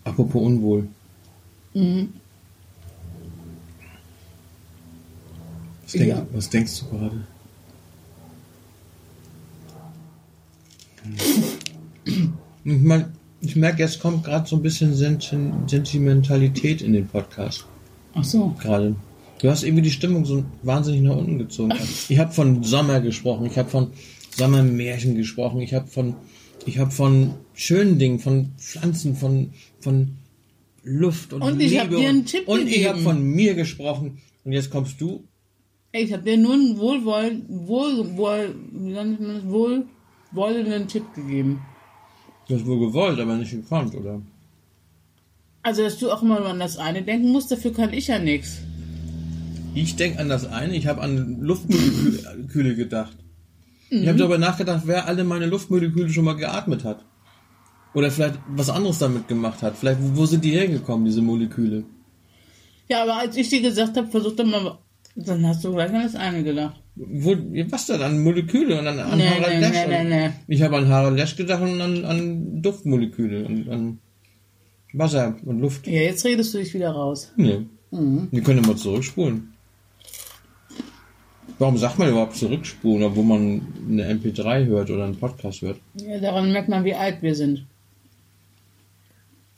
Apropos 0.04 0.42
unwohl. 0.42 0.88
Was, 5.92 5.98
denk, 5.98 6.08
Ja. 6.08 6.26
was 6.32 6.48
denkst 6.50 6.80
du 6.80 6.88
gerade? 6.98 7.20
Ich, 12.04 12.18
mein, 12.64 13.06
ich 13.40 13.56
merke, 13.56 13.82
jetzt 13.82 14.00
kommt 14.00 14.24
gerade 14.24 14.48
so 14.48 14.56
ein 14.56 14.62
bisschen 14.62 14.94
Senti- 14.94 15.36
Sentimentalität 15.66 16.80
in 16.82 16.92
den 16.92 17.08
Podcast. 17.08 17.66
Ach 18.14 18.24
so. 18.24 18.54
Gerade. 18.60 18.94
Du 19.40 19.50
hast 19.50 19.64
irgendwie 19.64 19.82
die 19.82 19.90
Stimmung 19.90 20.24
so 20.24 20.44
wahnsinnig 20.62 21.02
nach 21.02 21.16
unten 21.16 21.38
gezogen. 21.38 21.72
Ich 22.08 22.18
habe 22.18 22.32
von 22.32 22.62
Sommer 22.62 23.00
gesprochen, 23.00 23.46
ich 23.46 23.58
habe 23.58 23.68
von 23.68 23.90
Sommermärchen 24.36 25.16
gesprochen, 25.16 25.60
ich 25.60 25.74
habe 25.74 25.88
von, 25.88 26.14
ich 26.64 26.78
habe 26.78 26.90
von 26.92 27.34
schönen 27.52 27.98
Dingen, 27.98 28.20
von 28.20 28.52
Pflanzen, 28.56 29.16
von, 29.16 29.50
von 29.80 30.12
Luft 30.84 31.32
und, 31.32 31.42
Und 31.42 31.60
ich 31.60 31.70
Liebe 31.72 31.82
hab 31.82 31.90
dir 31.90 32.08
einen 32.08 32.24
Tipp 32.24 32.46
und 32.46 32.60
ich 32.68 32.74
gegeben. 32.74 32.88
habe 32.90 32.98
von 33.00 33.22
mir 33.22 33.54
gesprochen 33.54 34.18
und 34.44 34.52
jetzt 34.52 34.70
kommst 34.70 35.00
du. 35.00 35.24
Ich 35.92 36.12
habe 36.12 36.22
dir 36.22 36.38
nur 36.38 36.54
einen 36.54 36.78
wohlwollen, 36.78 37.44
wohl, 37.48 38.16
wohl, 38.16 38.54
wie 38.72 38.92
nennt 38.92 39.20
man 39.20 39.34
das, 39.34 39.44
wohlwollenden 39.46 40.88
Tipp 40.88 41.04
gegeben. 41.14 41.60
Du 42.48 42.54
hast 42.54 42.66
wohl 42.66 42.80
gewollt, 42.80 43.20
aber 43.20 43.36
nicht 43.36 43.50
gekonnt, 43.50 43.94
oder? 43.94 44.20
Also, 45.62 45.82
dass 45.82 45.98
du 45.98 46.10
auch 46.10 46.22
immer 46.22 46.44
an 46.46 46.58
das 46.58 46.76
eine 46.78 47.02
denken 47.02 47.30
musst, 47.30 47.52
dafür 47.52 47.72
kann 47.72 47.92
ich 47.92 48.08
ja 48.08 48.18
nichts. 48.18 48.58
Ich 49.74 49.94
denke 49.96 50.18
an 50.18 50.28
das 50.28 50.46
eine, 50.46 50.74
ich 50.76 50.86
habe 50.86 51.00
an 51.02 51.40
Luftmoleküle 51.40 52.74
gedacht. 52.82 53.16
Ich 53.90 54.00
Mhm. 54.00 54.08
habe 54.08 54.18
darüber 54.18 54.38
nachgedacht, 54.38 54.82
wer 54.86 55.06
alle 55.06 55.22
meine 55.22 55.44
Luftmoleküle 55.46 56.08
schon 56.08 56.24
mal 56.24 56.32
geatmet 56.36 56.82
hat. 56.84 57.04
Oder 57.94 58.10
vielleicht 58.10 58.38
was 58.48 58.70
anderes 58.70 58.98
damit 58.98 59.28
gemacht 59.28 59.60
hat. 59.62 59.76
Vielleicht, 59.76 60.00
wo 60.00 60.24
sind 60.24 60.42
die 60.44 60.52
hergekommen, 60.52 61.04
diese 61.04 61.20
Moleküle? 61.20 61.84
Ja, 62.88 63.02
aber 63.02 63.16
als 63.18 63.36
ich 63.36 63.50
dir 63.50 63.60
gesagt 63.60 63.96
habe, 63.98 64.08
versuch 64.08 64.34
doch 64.34 64.46
mal, 64.46 64.78
dann 65.14 65.46
hast 65.46 65.64
du 65.64 65.72
gleich 65.72 65.90
an 65.92 66.02
das 66.02 66.14
eine 66.14 66.42
gedacht. 66.42 66.80
Wo, 66.94 67.34
was 67.70 67.86
denn? 67.86 68.02
An 68.02 68.22
Moleküle 68.22 68.78
und 68.78 68.86
an, 68.86 68.98
an 68.98 69.16
Nee, 69.18 69.28
Harald 69.28 69.54
nee, 69.54 69.60
Lesch? 69.60 69.86
nee, 69.88 70.04
nee, 70.04 70.28
nee. 70.28 70.30
Ich 70.48 70.62
habe 70.62 70.76
an 70.76 70.88
Harald 70.88 71.16
Lesch 71.16 71.36
gedacht 71.36 71.62
und 71.62 71.80
an, 71.80 72.04
an 72.04 72.62
Duftmoleküle 72.62 73.44
und 73.46 73.68
an 73.68 73.98
Wasser 74.92 75.36
und 75.44 75.60
Luft. 75.60 75.86
Ja, 75.86 76.02
jetzt 76.02 76.24
redest 76.24 76.52
du 76.52 76.58
dich 76.58 76.74
wieder 76.74 76.90
raus. 76.90 77.32
Nee. 77.36 77.66
Mhm. 77.90 78.28
Wir 78.30 78.42
können 78.42 78.62
mal 78.66 78.76
zurückspulen. 78.76 79.48
Warum 81.58 81.78
sagt 81.78 81.98
man 81.98 82.08
überhaupt 82.10 82.36
zurückspulen, 82.36 83.04
obwohl 83.04 83.24
man 83.24 83.66
eine 83.88 84.12
MP3 84.12 84.66
hört 84.66 84.90
oder 84.90 85.04
einen 85.04 85.16
Podcast 85.16 85.62
hört? 85.62 85.78
Ja, 85.94 86.18
daran 86.18 86.52
merkt 86.52 86.68
man, 86.68 86.84
wie 86.84 86.94
alt 86.94 87.22
wir 87.22 87.34
sind. 87.34 87.66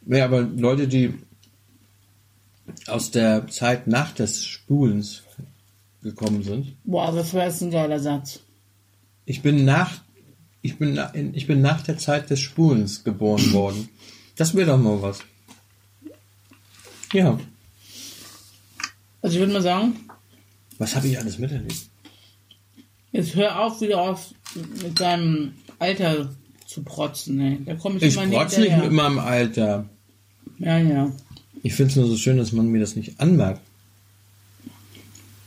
Ja, 0.06 0.26
aber 0.26 0.42
Leute, 0.42 0.86
die 0.86 1.14
aus 2.86 3.10
der 3.10 3.46
Zeit 3.48 3.86
nach 3.86 4.12
des 4.12 4.44
Spulens 4.44 5.22
gekommen 6.04 6.42
sind. 6.44 6.76
Boah, 6.84 7.10
das 7.10 7.34
war 7.34 7.44
jetzt 7.46 7.60
ein 7.62 7.70
geiler 7.72 7.98
Satz. 7.98 8.40
Ich 9.26 9.42
bin 9.42 9.64
nach, 9.64 9.90
ich 10.62 10.76
bin, 10.78 10.94
na- 10.94 11.12
ich 11.14 11.46
bin 11.48 11.60
nach 11.60 11.82
der 11.82 11.98
Zeit 11.98 12.30
des 12.30 12.38
Spulens 12.40 13.02
geboren 13.02 13.52
worden. 13.52 13.88
Das 14.36 14.54
wäre 14.54 14.68
doch 14.70 14.78
mal 14.78 15.02
was. 15.02 15.18
Ja. 17.12 17.38
Also 19.22 19.34
ich 19.36 19.40
würde 19.40 19.52
mal 19.52 19.62
sagen, 19.62 19.94
Was 20.78 20.94
habe 20.94 21.08
ich 21.08 21.18
alles 21.18 21.38
miterlebt? 21.38 21.74
jetzt 23.12 23.34
hör 23.34 23.60
auf, 23.60 23.80
wieder 23.80 24.00
auf 24.00 24.34
mit 24.82 24.98
deinem 25.00 25.52
Alter 25.78 26.34
zu 26.66 26.82
protzen. 26.82 27.40
Ey. 27.40 27.58
Da 27.64 27.74
komme 27.76 27.96
ich, 27.98 28.02
Ich 28.02 28.16
immer 28.16 28.26
protz 28.38 28.58
nicht 28.58 28.76
mit 28.76 28.92
meinem 28.92 29.18
Alter. 29.20 29.88
Ja, 30.58 30.78
ja. 30.78 31.12
Ich 31.62 31.74
finde 31.74 31.90
es 31.90 31.96
nur 31.96 32.06
so 32.08 32.16
schön, 32.16 32.36
dass 32.36 32.52
man 32.52 32.66
mir 32.68 32.80
das 32.80 32.96
nicht 32.96 33.20
anmerkt. 33.20 33.60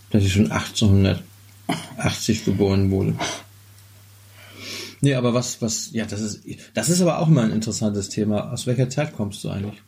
Dass 0.09 0.23
ich 0.23 0.31
schon 0.33 0.51
1880 0.51 2.45
geboren 2.45 2.89
wurde. 2.91 3.15
Nee, 5.01 5.13
aber 5.13 5.33
was, 5.33 5.61
was, 5.61 5.91
ja, 5.91 6.05
das 6.05 6.21
ist, 6.21 6.43
das 6.73 6.89
ist 6.89 7.01
aber 7.01 7.19
auch 7.19 7.27
mal 7.27 7.45
ein 7.45 7.51
interessantes 7.51 8.09
Thema. 8.09 8.51
Aus 8.51 8.65
welcher 8.67 8.89
Zeit 8.89 9.15
kommst 9.15 9.43
du 9.43 9.49
eigentlich? 9.49 9.81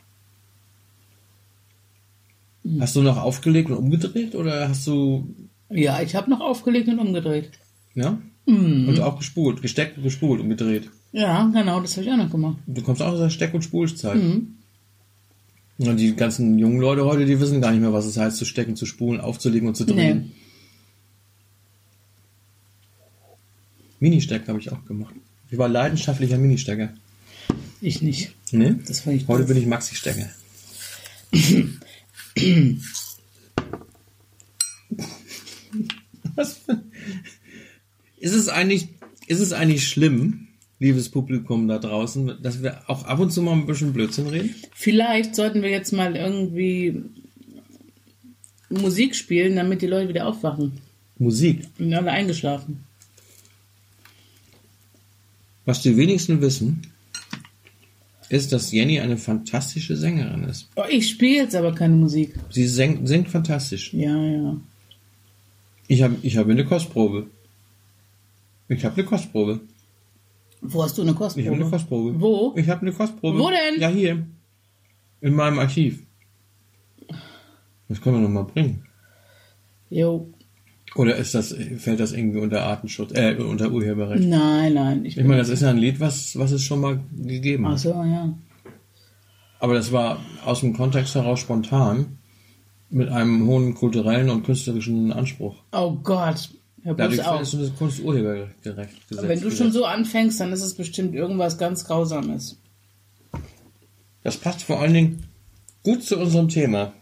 Hast 2.80 2.95
du 2.95 3.01
noch 3.01 3.17
aufgelegt 3.17 3.70
und 3.72 3.78
umgedreht 3.78 4.36
oder 4.36 4.70
hast 4.70 4.86
du, 4.86 5.34
Ja, 5.70 6.01
ich 6.01 6.15
habe 6.15 6.30
noch 6.30 6.41
aufgelegt 6.41 6.88
und 6.89 6.99
umgedreht. 6.99 7.51
ja? 7.95 8.20
Und 8.45 8.99
auch 9.01 9.17
gespult, 9.20 9.61
gesteckt 9.61 9.97
und 9.97 10.03
gespult 10.03 10.41
und 10.41 10.49
gedreht. 10.49 10.89
Ja, 11.11 11.43
genau, 11.53 11.80
das 11.82 11.97
habe 11.97 12.05
ich 12.07 12.11
auch 12.11 12.17
noch 12.17 12.32
gemacht. 12.32 12.57
Du 12.65 12.82
kommst 12.82 13.01
auch 13.01 13.11
aus 13.13 13.20
der 13.20 13.30
Steck- 13.30 13.53
und 13.53 13.61
Spulzeit. 13.63 14.20
Und 15.80 15.95
die 15.95 16.13
ganzen 16.13 16.59
jungen 16.59 16.82
Leute 16.82 17.05
heute, 17.05 17.25
die 17.25 17.39
wissen 17.39 17.61
gar 17.61 17.71
nicht 17.71 17.80
mehr, 17.80 17.93
was 17.93 18.05
es 18.05 18.17
heißt, 18.17 18.36
zu 18.36 18.43
stecken, 18.43 18.75
zu 18.75 18.86
spulen, 18.86 19.21
aufzulegen 19.21 19.69
und 19.69 19.75
zu 19.75 19.86
drehen. 19.86 20.17
Nee. 20.17 20.32
Ministeck 24.01 24.45
habe 24.49 24.59
ich 24.59 24.71
auch 24.73 24.84
gemacht. 24.84 25.15
Ich 25.49 25.57
war 25.57 25.69
leidenschaftlicher 25.69 26.38
Ministecker. 26.38 26.93
Ich 27.80 28.01
nicht. 28.01 28.36
Ne? 28.51 28.77
Das 28.86 28.99
fand 29.01 29.15
ich 29.15 29.27
Heute 29.30 29.45
bin 29.45 29.55
ich 29.55 29.65
Maxi-Stecker. 29.67 30.30
Was. 36.36 36.59
Ist 38.17 38.34
es 38.34 38.49
eigentlich, 38.49 38.89
ist 39.27 39.39
es 39.39 39.53
eigentlich 39.53 39.88
schlimm, 39.88 40.48
liebes 40.80 41.09
Publikum 41.09 41.67
da 41.67 41.77
draußen, 41.77 42.38
dass 42.41 42.63
wir 42.63 42.89
auch 42.89 43.03
ab 43.05 43.19
und 43.19 43.32
zu 43.32 43.41
mal 43.41 43.53
ein 43.53 43.65
bisschen 43.65 43.93
Blödsinn 43.93 44.27
reden? 44.27 44.55
Vielleicht 44.73 45.36
sollten 45.36 45.61
wir 45.61 45.69
jetzt 45.69 45.91
mal 45.91 46.15
irgendwie 46.15 47.03
Musik 48.69 49.15
spielen, 49.15 49.55
damit 49.55 49.82
die 49.82 49.88
Leute 49.88 50.09
wieder 50.09 50.27
aufwachen. 50.27 50.80
Musik. 51.17 51.67
Und 51.77 51.93
alle 51.93 52.11
eingeschlafen. 52.11 52.84
Was 55.65 55.82
die 55.82 55.97
wenigsten 55.97 56.41
wissen, 56.41 56.82
ist, 58.30 58.53
dass 58.53 58.71
Jenny 58.71 58.99
eine 58.99 59.17
fantastische 59.17 59.97
Sängerin 59.97 60.43
ist. 60.43 60.69
Oh, 60.75 60.84
ich 60.89 61.09
spiele 61.09 61.43
jetzt 61.43 61.55
aber 61.55 61.73
keine 61.73 61.95
Musik. 61.95 62.36
Sie 62.49 62.67
singt, 62.67 63.07
singt 63.07 63.27
fantastisch. 63.27 63.93
Ja, 63.93 64.15
ja. 64.23 64.57
Ich 65.88 66.03
habe 66.03 66.15
ich 66.21 66.38
hab 66.38 66.47
eine 66.47 66.65
Kostprobe. 66.65 67.27
Ich 68.67 68.86
habe 68.86 68.95
eine 68.95 69.05
Kostprobe. 69.05 69.59
Wo 70.62 70.84
hast 70.84 70.97
du 70.97 71.01
eine 71.01 71.14
Kostprobe? 71.14 71.41
Ich 71.41 71.47
habe 71.47 71.62
eine 71.62 71.70
Kostprobe. 71.70 72.22
Wo? 72.22 72.53
Ich 72.55 72.70
habe 72.70 72.82
eine 72.82 72.91
Kostprobe. 72.91 73.39
Wo 73.39 73.49
denn? 73.49 73.80
Ja, 73.80 73.88
hier. 73.89 74.26
In 75.22 75.34
meinem 75.36 75.60
Archiv. 75.60 76.05
Das 77.88 78.01
können 78.01 78.18
wir 78.18 78.22
noch 78.22 78.30
mal 78.30 78.43
bringen. 78.43 78.86
Jo. 79.89 80.30
Oder 80.95 81.16
ist 81.16 81.36
das, 81.36 81.55
fällt 81.78 81.99
das 81.99 82.14
irgendwie 82.14 82.39
unter 82.39 82.64
Artenschutz, 82.64 83.12
äh, 83.14 83.36
unter 83.36 83.72
Urheberrecht? 83.72 84.28
Nein, 84.28 84.74
nein. 84.74 85.05
Ich 85.05 85.18
Ich 85.18 85.24
meine, 85.24 85.38
das 85.38 85.49
ist 85.49 85.62
ja 85.62 85.70
ein 85.70 85.78
Lied, 85.78 85.99
was, 85.99 86.38
was 86.38 86.51
es 86.51 86.64
schon 86.64 86.82
mal 86.82 86.99
gegeben 87.16 87.66
Ach 87.66 87.72
hat. 87.72 87.80
so, 87.80 87.89
ja. 87.89 88.34
Aber 89.60 89.74
das 89.74 89.91
war 89.91 90.20
aus 90.45 90.62
dem 90.62 90.76
Kontext 90.76 91.16
heraus 91.16 91.39
spontan. 91.39 92.18
Mit 92.91 93.10
einem 93.10 93.45
hohen 93.45 93.76
kulturellen 93.76 94.32
und 94.32 94.43
künstlerischen 94.43 95.14
Anspruch. 95.14 95.57
Oh 95.72 95.91
Gott. 96.01 96.49
Bloß 96.84 96.97
Dadurch 96.97 97.25
auf. 97.25 97.41
ist 97.41 97.53
das 97.53 97.75
Kunst 97.75 97.99
urhebergerecht 97.99 99.07
gesetzt. 99.07 99.27
Wenn 99.27 99.41
du 99.41 99.51
schon 99.51 99.71
so 99.71 99.86
anfängst, 99.86 100.39
dann 100.39 100.53
ist 100.53 100.61
es 100.61 100.75
bestimmt 100.75 101.13
irgendwas 101.13 101.57
ganz 101.57 101.86
Grausames. 101.86 102.57
Das 104.23 104.38
passt 104.38 104.63
vor 104.63 104.80
allen 104.80 104.93
Dingen 104.93 105.23
gut 105.84 106.03
zu 106.03 106.17
unserem 106.17 106.49
Thema. 106.49 106.93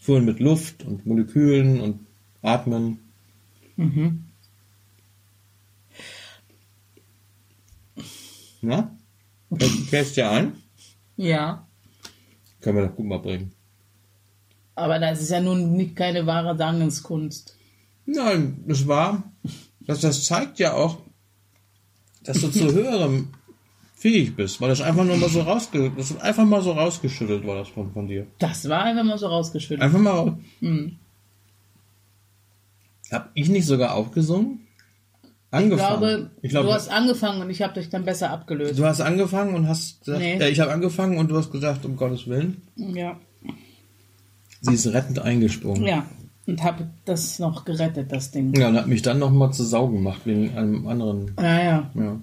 Vorhin 0.00 0.24
mit 0.24 0.40
Luft 0.40 0.84
und 0.84 1.06
Molekülen 1.06 1.80
und 1.80 2.06
Atmen. 2.42 2.98
Mhm. 3.76 4.24
Na? 8.60 8.96
Fällt 9.88 10.16
dir 10.16 10.30
ein? 10.30 10.52
Ja. 11.16 11.66
Können 12.60 12.78
wir 12.78 12.86
doch 12.86 12.96
gut 12.96 13.06
mal 13.06 13.18
bringen. 13.18 13.52
Aber 14.74 14.98
das 14.98 15.20
ist 15.20 15.30
ja 15.30 15.40
nun 15.40 15.72
nicht 15.72 15.96
keine 15.96 16.26
wahre 16.26 16.56
Sangenskunst. 16.56 17.57
Nein, 18.10 18.64
das 18.66 18.88
war, 18.88 19.22
das, 19.86 20.00
das 20.00 20.24
zeigt 20.24 20.58
ja 20.58 20.72
auch, 20.72 20.98
dass 22.24 22.40
du 22.40 22.48
zu 22.48 22.72
höherem 22.72 23.28
fähig 23.94 24.34
bist, 24.34 24.60
weil 24.60 24.70
das 24.70 24.80
einfach 24.80 25.04
nur 25.04 25.16
mal 25.16 25.28
so 25.28 25.42
rausge, 25.42 25.92
das 25.96 26.18
einfach 26.20 26.44
mal 26.46 26.62
so 26.62 26.72
rausgeschüttelt 26.72 27.46
war 27.46 27.56
das 27.56 27.68
von, 27.68 27.92
von 27.92 28.08
dir. 28.08 28.26
Das 28.38 28.66
war 28.68 28.82
einfach 28.84 29.04
mal 29.04 29.18
so 29.18 29.26
rausgeschüttet. 29.26 29.82
Einfach 29.82 29.98
mal 29.98 30.10
raus. 30.12 30.32
Mhm. 30.60 30.96
Hab 33.10 33.30
ich 33.34 33.48
nicht 33.48 33.66
sogar 33.66 33.94
auch 33.94 34.10
gesungen? 34.12 34.60
Ich 35.22 35.28
Angefangen. 35.50 35.98
glaube, 36.00 36.30
ich 36.42 36.50
glaube 36.50 36.66
du 36.68 36.74
hast 36.74 36.88
angefangen 36.88 37.40
und 37.40 37.48
ich 37.50 37.62
habe 37.62 37.72
dich 37.74 37.88
dann 37.88 38.04
besser 38.04 38.30
abgelöst. 38.30 38.78
du 38.78 38.84
hast 38.84 39.00
angefangen 39.00 39.54
und 39.54 39.66
hast 39.66 40.00
gesagt, 40.00 40.20
Nee. 40.20 40.34
äh, 40.38 40.50
ich 40.50 40.60
habe 40.60 40.72
angefangen 40.72 41.16
und 41.16 41.30
du 41.30 41.36
hast 41.38 41.50
gesagt, 41.50 41.84
um 41.86 41.96
Gottes 41.96 42.26
Willen, 42.26 42.60
Ja. 42.76 43.18
sie 44.60 44.74
ist 44.74 44.86
rettend 44.88 45.18
eingesprungen. 45.20 45.84
Ja. 45.86 46.06
Und 46.48 46.62
habe 46.62 46.86
das 47.04 47.38
noch 47.38 47.66
gerettet, 47.66 48.10
das 48.10 48.30
Ding. 48.30 48.54
Ja, 48.58 48.68
und 48.68 48.76
hat 48.76 48.86
mich 48.86 49.02
dann 49.02 49.18
noch 49.18 49.30
mal 49.30 49.52
zu 49.52 49.64
Sau 49.64 49.86
gemacht 49.86 50.22
wegen 50.24 50.56
einem 50.56 50.88
anderen. 50.88 51.32
Ja, 51.38 51.62
ja. 51.62 51.90
Ja. 51.94 52.20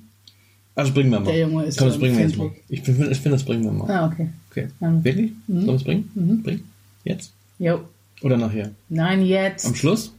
Also 0.74 0.94
bringen 0.94 1.12
wir 1.12 1.20
mal. 1.20 1.32
Der 1.32 1.42
Junge 1.42 1.64
ist 1.66 1.78
Komm, 1.78 1.90
das 1.90 2.00
bringen 2.00 2.18
wir 2.18 2.26
jetzt 2.26 2.36
mal. 2.36 2.52
Ich 2.68 2.82
finde, 2.82 3.12
ich 3.12 3.20
finde, 3.20 3.38
das 3.38 3.46
bringen 3.46 3.64
wir 3.66 3.72
mal. 3.72 3.92
Ah, 3.92 4.08
okay. 4.08 4.30
Okay. 4.50 4.68
Ja. 4.82 5.04
Wirklich? 5.04 5.32
Sollen 5.48 5.68
wir 5.68 5.74
es 5.76 5.84
bringen? 5.84 6.12
Mhm. 6.16 6.42
Bringen? 6.42 6.72
Jetzt? 7.04 7.34
Jo. 7.60 7.82
Oder 8.24 8.38
nachher? 8.38 8.72
Nein, 8.90 9.24
jetzt. 9.24 9.68
Am 9.68 9.76
Schluss? 9.76 10.12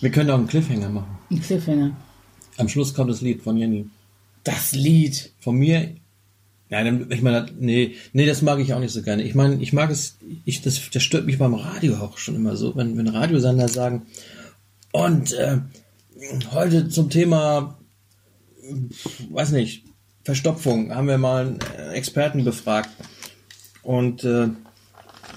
Wir 0.00 0.10
können 0.10 0.30
auch 0.30 0.38
einen 0.38 0.46
Cliffhanger 0.46 0.88
machen. 0.88 1.18
Ein 1.32 1.42
Cliffhanger. 1.42 1.90
Am 2.58 2.68
Schluss 2.68 2.94
kommt 2.94 3.10
das 3.10 3.22
Lied 3.22 3.42
von 3.42 3.56
Jenny. 3.56 3.86
Das 4.44 4.72
Lied. 4.72 5.32
Von 5.40 5.56
mir. 5.56 5.88
Ja, 6.70 6.84
dann, 6.84 7.10
ich 7.10 7.20
meine, 7.20 7.46
nee, 7.58 7.96
nee, 8.12 8.26
das 8.26 8.42
mag 8.42 8.60
ich 8.60 8.72
auch 8.72 8.78
nicht 8.78 8.92
so 8.92 9.02
gerne. 9.02 9.24
Ich 9.24 9.34
meine, 9.34 9.60
ich 9.60 9.72
mag 9.72 9.90
es, 9.90 10.16
ich, 10.44 10.62
das, 10.62 10.80
das 10.90 11.02
stört 11.02 11.26
mich 11.26 11.38
beim 11.38 11.54
Radio 11.54 11.96
auch 11.96 12.16
schon 12.16 12.36
immer 12.36 12.56
so, 12.56 12.76
wenn, 12.76 12.96
wenn 12.96 13.08
Radiosender 13.08 13.68
sagen, 13.68 14.06
und 14.92 15.32
äh, 15.32 15.58
heute 16.52 16.88
zum 16.88 17.10
Thema, 17.10 17.78
weiß 19.30 19.50
nicht, 19.52 19.84
Verstopfung, 20.22 20.94
haben 20.94 21.08
wir 21.08 21.18
mal 21.18 21.46
einen 21.46 21.58
äh, 21.76 21.92
Experten 21.92 22.44
befragt. 22.44 22.90
Und 23.82 24.24
äh, 24.24 24.48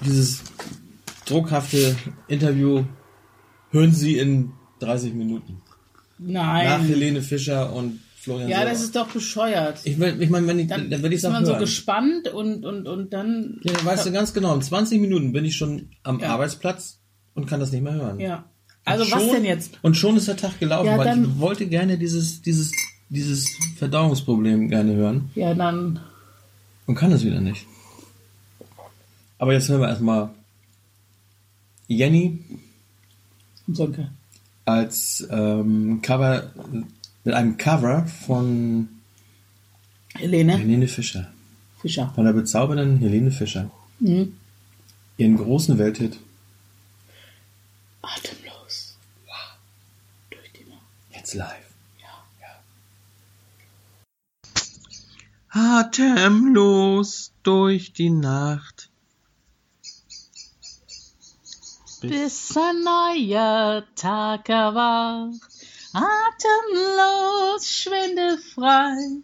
dieses 0.04 0.42
druckhafte 1.24 1.96
Interview 2.28 2.84
hören 3.70 3.92
Sie 3.92 4.18
in 4.18 4.52
30 4.80 5.14
Minuten. 5.14 5.62
Nach 6.18 6.52
Nein. 6.52 6.82
Helene 6.82 7.22
Fischer 7.22 7.72
und 7.72 8.00
Florian 8.24 8.48
Ja, 8.48 8.58
Sauer. 8.58 8.68
das 8.70 8.82
ist 8.82 8.96
doch 8.96 9.08
bescheuert. 9.08 9.78
Ich, 9.84 9.98
will, 9.98 10.20
ich 10.20 10.30
meine, 10.30 10.46
wenn 10.46 10.58
ich, 10.58 10.66
Dann, 10.68 10.90
dann 10.90 11.02
will 11.02 11.12
ich 11.12 11.16
ist 11.16 11.24
es 11.24 11.28
auch 11.28 11.32
man 11.32 11.44
so 11.44 11.52
hören. 11.52 11.60
gespannt 11.60 12.28
und, 12.28 12.64
und, 12.64 12.86
und 12.88 13.12
dann. 13.12 13.60
ja, 13.62 13.72
weißt 13.84 14.06
du 14.06 14.12
ganz 14.12 14.32
genau, 14.34 14.54
in 14.54 14.62
20 14.62 15.00
Minuten 15.00 15.32
bin 15.32 15.44
ich 15.44 15.56
schon 15.56 15.90
am 16.02 16.20
Ja. 16.20 16.30
Arbeitsplatz 16.34 16.98
und 17.34 17.46
kann 17.46 17.60
das 17.60 17.70
nicht 17.72 17.82
mehr 17.82 17.94
hören. 17.94 18.18
Ja. 18.20 18.44
Also 18.86 19.04
Und 19.04 19.12
was 19.12 19.22
schon- 19.22 19.32
denn 19.34 19.44
jetzt? 19.44 19.78
Und 19.82 19.96
schon 19.96 20.16
ist 20.16 20.28
der 20.28 20.36
Tag 20.36 20.58
gelaufen, 20.60 20.86
Ja, 20.86 20.98
weil 20.98 21.06
dann- 21.06 21.24
ich 21.24 21.38
wollte 21.38 21.66
gerne 21.66 21.96
dieses, 21.98 22.42
dieses, 22.42 22.72
dieses 23.08 23.48
Verdauungsproblem 23.78 24.68
gerne 24.68 24.94
hören 24.94 25.30
Ja, 25.34 25.54
dann. 25.54 26.00
und 26.86 26.94
kann 26.94 27.12
es 27.12 27.24
wieder 27.24 27.40
nicht. 27.40 27.66
Aber 29.38 29.52
jetzt 29.52 29.68
hören 29.68 29.80
wir 29.80 29.88
erstmal 29.88 30.30
Jenny 31.88 32.38
Sonke. 33.70 34.10
als 34.64 35.26
ähm, 35.30 36.00
Cover, 36.02 36.50
mit 37.24 37.34
einem 37.34 37.56
Cover 37.56 38.06
von 38.06 38.88
Helene 40.14 40.56
Helene 40.56 40.88
Fischer. 40.88 41.32
Fischer. 41.80 42.12
Von 42.14 42.24
der 42.26 42.32
bezaubernden 42.32 42.98
Helene 42.98 43.30
Fischer. 43.30 43.70
Mhm. 43.98 44.36
Ihren 45.16 45.36
großen 45.36 45.78
Welthit 45.78 46.18
Atemlos. 48.02 48.96
Durch 50.30 50.52
die 50.52 50.64
Nacht. 50.64 50.82
Jetzt 51.12 51.34
live. 51.34 51.74
Ja. 55.50 55.80
Atemlos 55.80 57.32
durch 57.42 57.92
die 57.92 58.10
Nacht. 58.10 58.90
Bis 62.02 62.54
ein 62.54 62.82
neuer 62.82 63.84
Tag 63.94 64.48
erwacht. 64.50 65.53
Atemlos, 65.94 67.66
schwindelfrei. 67.66 69.22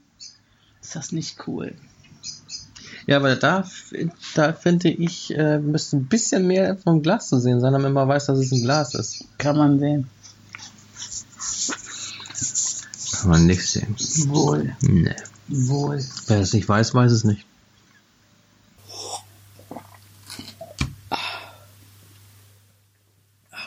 Ist 0.81 0.95
das 0.95 1.12
nicht 1.12 1.47
cool? 1.47 1.75
Ja, 3.07 3.16
aber 3.16 3.35
da, 3.35 3.68
da 4.35 4.53
finde 4.53 4.89
ich, 4.89 5.35
äh, 5.37 5.59
müsste 5.59 5.97
ein 5.97 6.07
bisschen 6.07 6.47
mehr 6.47 6.77
vom 6.77 7.03
Glas 7.03 7.29
zu 7.29 7.41
sehen 7.41 7.61
sein, 7.61 7.73
damit 7.73 7.93
man 7.93 8.07
weiß, 8.07 8.27
dass 8.27 8.39
es 8.39 8.53
ein 8.53 8.62
Glas 8.62 8.95
ist. 8.95 9.25
Kann 9.39 9.57
man 9.57 9.81
sehen. 9.81 10.09
Kann 13.21 13.31
man 13.31 13.47
nicht 13.47 13.66
sehen. 13.66 13.97
Wohl. 14.29 14.77
Nee. 14.83 15.16
Wohl. 15.49 16.05
Wer 16.29 16.41
es 16.41 16.53
nicht 16.53 16.68
weiß, 16.68 16.95
weiß 16.95 17.11
es 17.11 17.25
nicht. 17.25 17.45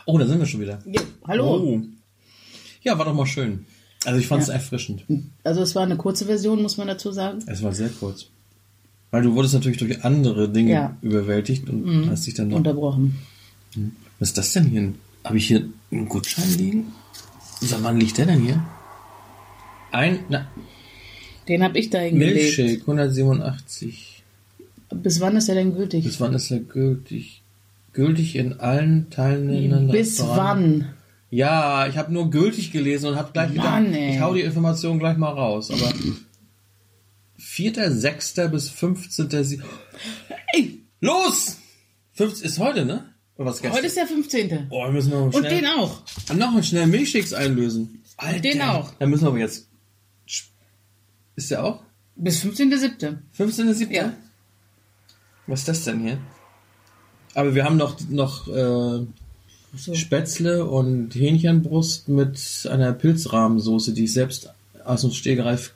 Oh, 0.06 0.18
da 0.18 0.26
sind 0.26 0.40
wir 0.40 0.46
schon 0.46 0.62
wieder. 0.62 0.82
Ja, 0.86 1.02
hallo. 1.28 1.56
Oh. 1.56 1.82
Ja, 2.84 2.98
war 2.98 3.06
doch 3.06 3.14
mal 3.14 3.26
schön. 3.26 3.66
Also 4.06 4.20
ich 4.20 4.28
fand 4.28 4.42
es 4.44 4.50
Ja. 4.50 4.56
erfrischend. 4.56 5.06
Also 5.44 5.62
es 5.62 5.76
war 5.76 5.84
eine 5.84 5.96
kurze 5.96 6.26
Version, 6.26 6.62
muss 6.62 6.78
man 6.78 6.88
dazu 6.88 7.12
sagen. 7.12 7.40
Es 7.48 7.64
war 7.64 7.74
sehr 7.74 7.90
kurz. 7.90 8.28
Weil 9.12 9.22
du 9.24 9.34
wurdest 9.36 9.54
natürlich 9.54 9.78
durch 9.78 10.04
andere 10.04 10.50
Dinge 10.50 10.72
Ja. 10.72 10.98
überwältigt 11.02 11.70
und 11.70 12.10
hast 12.10 12.26
dich 12.28 12.34
dann 12.34 12.50
noch. 12.50 12.58
Unterbrochen. 12.58 13.20
Was 14.20 14.30
ist 14.30 14.38
das 14.38 14.54
denn 14.54 14.66
hier? 14.66 14.94
Habe 15.24 15.38
ich 15.38 15.48
hier 15.48 15.68
einen 15.92 16.10
Gutschein 16.10 16.58
liegen? 16.58 16.92
Sag, 17.62 17.82
wann 17.84 18.00
liegt 18.00 18.18
der 18.18 18.26
denn 18.26 18.42
hier? 18.42 18.62
Ein 19.92 20.20
na, 20.30 20.48
Den 21.48 21.62
habe 21.64 21.78
ich 21.78 21.90
da 21.90 22.00
hingelegt. 22.00 22.58
Milchshake 22.58 22.82
187. 22.82 24.24
Bis 24.96 25.20
wann 25.20 25.36
ist 25.38 25.48
der 25.48 25.56
denn 25.56 25.76
gültig? 25.76 26.04
Bis 26.04 26.20
wann 26.20 26.34
ist 26.34 26.52
er 26.52 26.60
gültig? 26.60 27.42
Gültig 27.94 28.36
in 28.36 28.60
allen 28.60 29.10
teilnehmenden 29.12 29.92
Bis 29.92 30.20
wann? 30.22 30.90
Ja, 31.34 31.88
ich 31.88 31.98
habe 31.98 32.14
nur 32.14 32.30
gültig 32.30 32.72
gelesen 32.72 33.08
und 33.10 33.16
habe 33.16 33.32
gleich 33.34 33.52
Mann, 33.56 33.86
gedacht, 33.86 34.00
ey. 34.04 34.14
ich 34.14 34.20
hau 34.20 34.36
die 34.36 34.42
Information 34.42 35.00
gleich 35.00 35.18
mal 35.18 35.32
raus. 35.32 35.72
Aber 35.72 35.92
4.6. 37.40 38.50
bis 38.50 38.70
15. 38.70 39.64
Ey, 40.54 40.84
Los! 41.02 41.58
15 42.12 42.46
ist 42.46 42.60
heute, 42.60 42.86
ne? 42.86 43.16
Oder 43.36 43.48
was 43.48 43.62
gestern? 43.64 43.78
heute 43.78 43.88
ist 43.88 43.98
der 43.98 44.06
15. 44.06 44.68
Oh, 44.70 44.84
wir 44.86 44.92
müssen 44.92 45.10
noch 45.10 45.26
Und 45.26 45.34
schnell, 45.36 45.62
den 45.62 45.66
auch. 45.66 46.04
noch 46.36 46.52
mal 46.52 46.64
schnell 46.64 46.86
Milchshakes 46.86 47.34
einlösen. 47.34 48.04
Alter. 48.18 48.40
Den 48.40 48.62
auch. 48.62 48.92
Dann 49.00 49.10
müssen 49.10 49.24
wir 49.24 49.30
aber 49.30 49.40
jetzt. 49.40 49.68
Ist 51.36 51.50
der 51.50 51.64
auch? 51.64 51.82
Bis 52.16 52.44
15.7. 52.44 53.18
15.7. 53.36 53.92
Ja. 53.92 54.14
Was 55.48 55.62
ist 55.62 55.68
das 55.68 55.84
denn 55.86 56.02
hier? 56.02 56.20
Aber 57.34 57.56
wir 57.56 57.66
haben 57.66 57.78
noch, 57.78 58.00
noch 58.08 58.48
äh, 58.48 59.08
So. 59.76 59.96
Spätzle 59.96 60.66
und 60.66 61.16
Hähnchenbrust 61.16 62.08
mit 62.08 62.68
einer 62.72 62.94
Pilzrahmensoße, 62.94 63.94
die 63.94 64.04
ich 64.04 64.14
selbst 64.14 64.54
aus 64.86 65.02
dem 65.02 65.12
Stegreif 65.12 65.74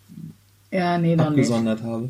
Ja, 0.72 0.98
nee, 1.00 1.16
noch 1.16 1.26
nicht. 1.32 1.40
abgesondert 1.40 1.82
habe. 1.82 2.10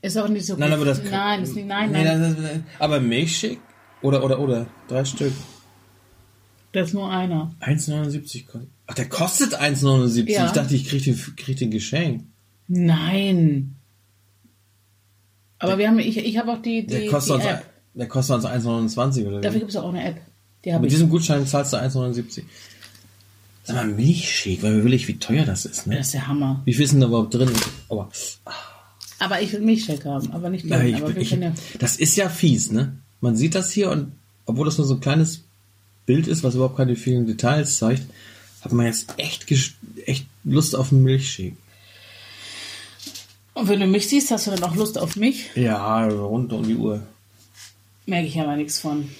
Ist 0.00 0.16
auch 0.16 0.28
nicht 0.28 0.46
so 0.46 0.54
Nein, 0.56 0.70
gut. 0.70 0.76
aber 0.76 0.84
das 0.86 1.02
Nein, 1.10 1.42
ist 1.42 1.54
nicht, 1.54 1.66
nein, 1.66 1.92
Nee, 1.92 2.04
nein. 2.04 2.36
das, 2.40 2.60
aber 2.78 3.00
Milchshake? 3.00 3.58
Oder, 4.00 4.24
oder, 4.24 4.38
oder. 4.40 4.66
Drei 4.88 5.04
Stück. 5.04 5.32
Das 6.72 6.88
ist 6.88 6.94
nur 6.94 7.10
einer. 7.10 7.52
1,79 7.60 8.46
kostet. 8.46 8.68
Ach, 8.86 8.94
der 8.94 9.08
kostet 9.08 9.60
1,79. 9.60 10.30
Ja. 10.30 10.46
Ich 10.46 10.52
dachte, 10.52 10.74
ich 10.76 10.88
krieg 10.88 11.02
den, 11.04 11.16
krieg 11.36 11.56
den 11.58 11.70
Geschenk. 11.70 12.24
Nein. 12.68 13.74
Aber 15.58 15.76
wir 15.78 15.88
haben, 15.88 15.98
ich, 15.98 16.16
ich 16.16 16.38
habe 16.38 16.52
auch 16.52 16.62
die, 16.62 16.86
die, 16.86 16.94
Der 17.00 17.06
kostet, 17.08 17.32
die 17.32 17.34
uns, 17.40 17.44
App. 17.46 17.64
der 17.94 18.06
kostet 18.08 18.36
uns 18.36 18.46
1,29 18.46 19.26
oder 19.26 19.40
Dafür 19.40 19.58
gibt 19.60 19.70
es 19.72 19.76
auch 19.76 19.88
eine 19.88 20.04
App. 20.04 20.20
Die 20.64 20.72
Mit 20.72 20.84
ich. 20.84 20.90
diesem 20.90 21.08
Gutschein 21.08 21.46
zahlst 21.46 21.72
du 21.72 21.76
1,79. 21.76 22.42
Sag 23.64 23.76
mal, 23.76 23.86
Milchshake, 23.86 24.62
weil 24.62 24.76
wir 24.76 24.84
will 24.84 24.94
ich, 24.94 25.06
wie 25.08 25.18
teuer 25.18 25.44
das 25.44 25.66
ist, 25.66 25.86
ne? 25.86 25.96
Das 25.96 26.06
ist 26.06 26.14
der 26.14 26.26
Hammer. 26.26 26.62
Wie 26.64 26.72
viel 26.72 26.84
ist 26.84 26.92
denn 26.92 27.00
da 27.00 27.06
überhaupt 27.06 27.34
drin? 27.34 27.50
Aua. 27.88 28.10
Aber 29.18 29.42
ich 29.42 29.52
will 29.52 29.60
Milchshake 29.60 30.04
haben, 30.04 30.30
aber 30.32 30.48
nicht 30.48 30.64
den. 30.64 30.86
ich, 30.86 30.96
aber 30.96 31.16
ich, 31.16 31.30
ja, 31.30 31.52
das 31.78 31.96
ist 31.96 32.16
ja 32.16 32.28
fies, 32.28 32.70
ne? 32.70 32.96
Man 33.20 33.36
sieht 33.36 33.54
das 33.54 33.70
hier 33.72 33.90
und 33.90 34.12
obwohl 34.46 34.64
das 34.64 34.78
nur 34.78 34.86
so 34.86 34.94
ein 34.94 35.00
kleines 35.00 35.42
Bild 36.06 36.26
ist, 36.26 36.42
was 36.42 36.54
überhaupt 36.54 36.76
keine 36.76 36.96
vielen 36.96 37.26
Details 37.26 37.78
zeigt, 37.78 38.04
hat 38.62 38.72
man 38.72 38.86
jetzt 38.86 39.12
echt, 39.18 39.46
echt 40.06 40.26
Lust 40.44 40.74
auf 40.74 40.90
einen 40.92 41.02
Milchshake. 41.02 41.56
Und 43.54 43.68
wenn 43.68 43.80
du 43.80 43.86
mich 43.86 44.08
siehst, 44.08 44.30
hast 44.30 44.46
du 44.46 44.52
dann 44.52 44.62
auch 44.62 44.76
Lust 44.76 44.96
auf 44.96 45.16
mich? 45.16 45.50
Ja, 45.56 46.06
rund 46.06 46.52
um 46.52 46.62
die 46.66 46.76
Uhr. 46.76 47.02
Merke 48.06 48.28
ich 48.28 48.40
aber 48.40 48.56
nichts 48.56 48.78
von. 48.78 49.10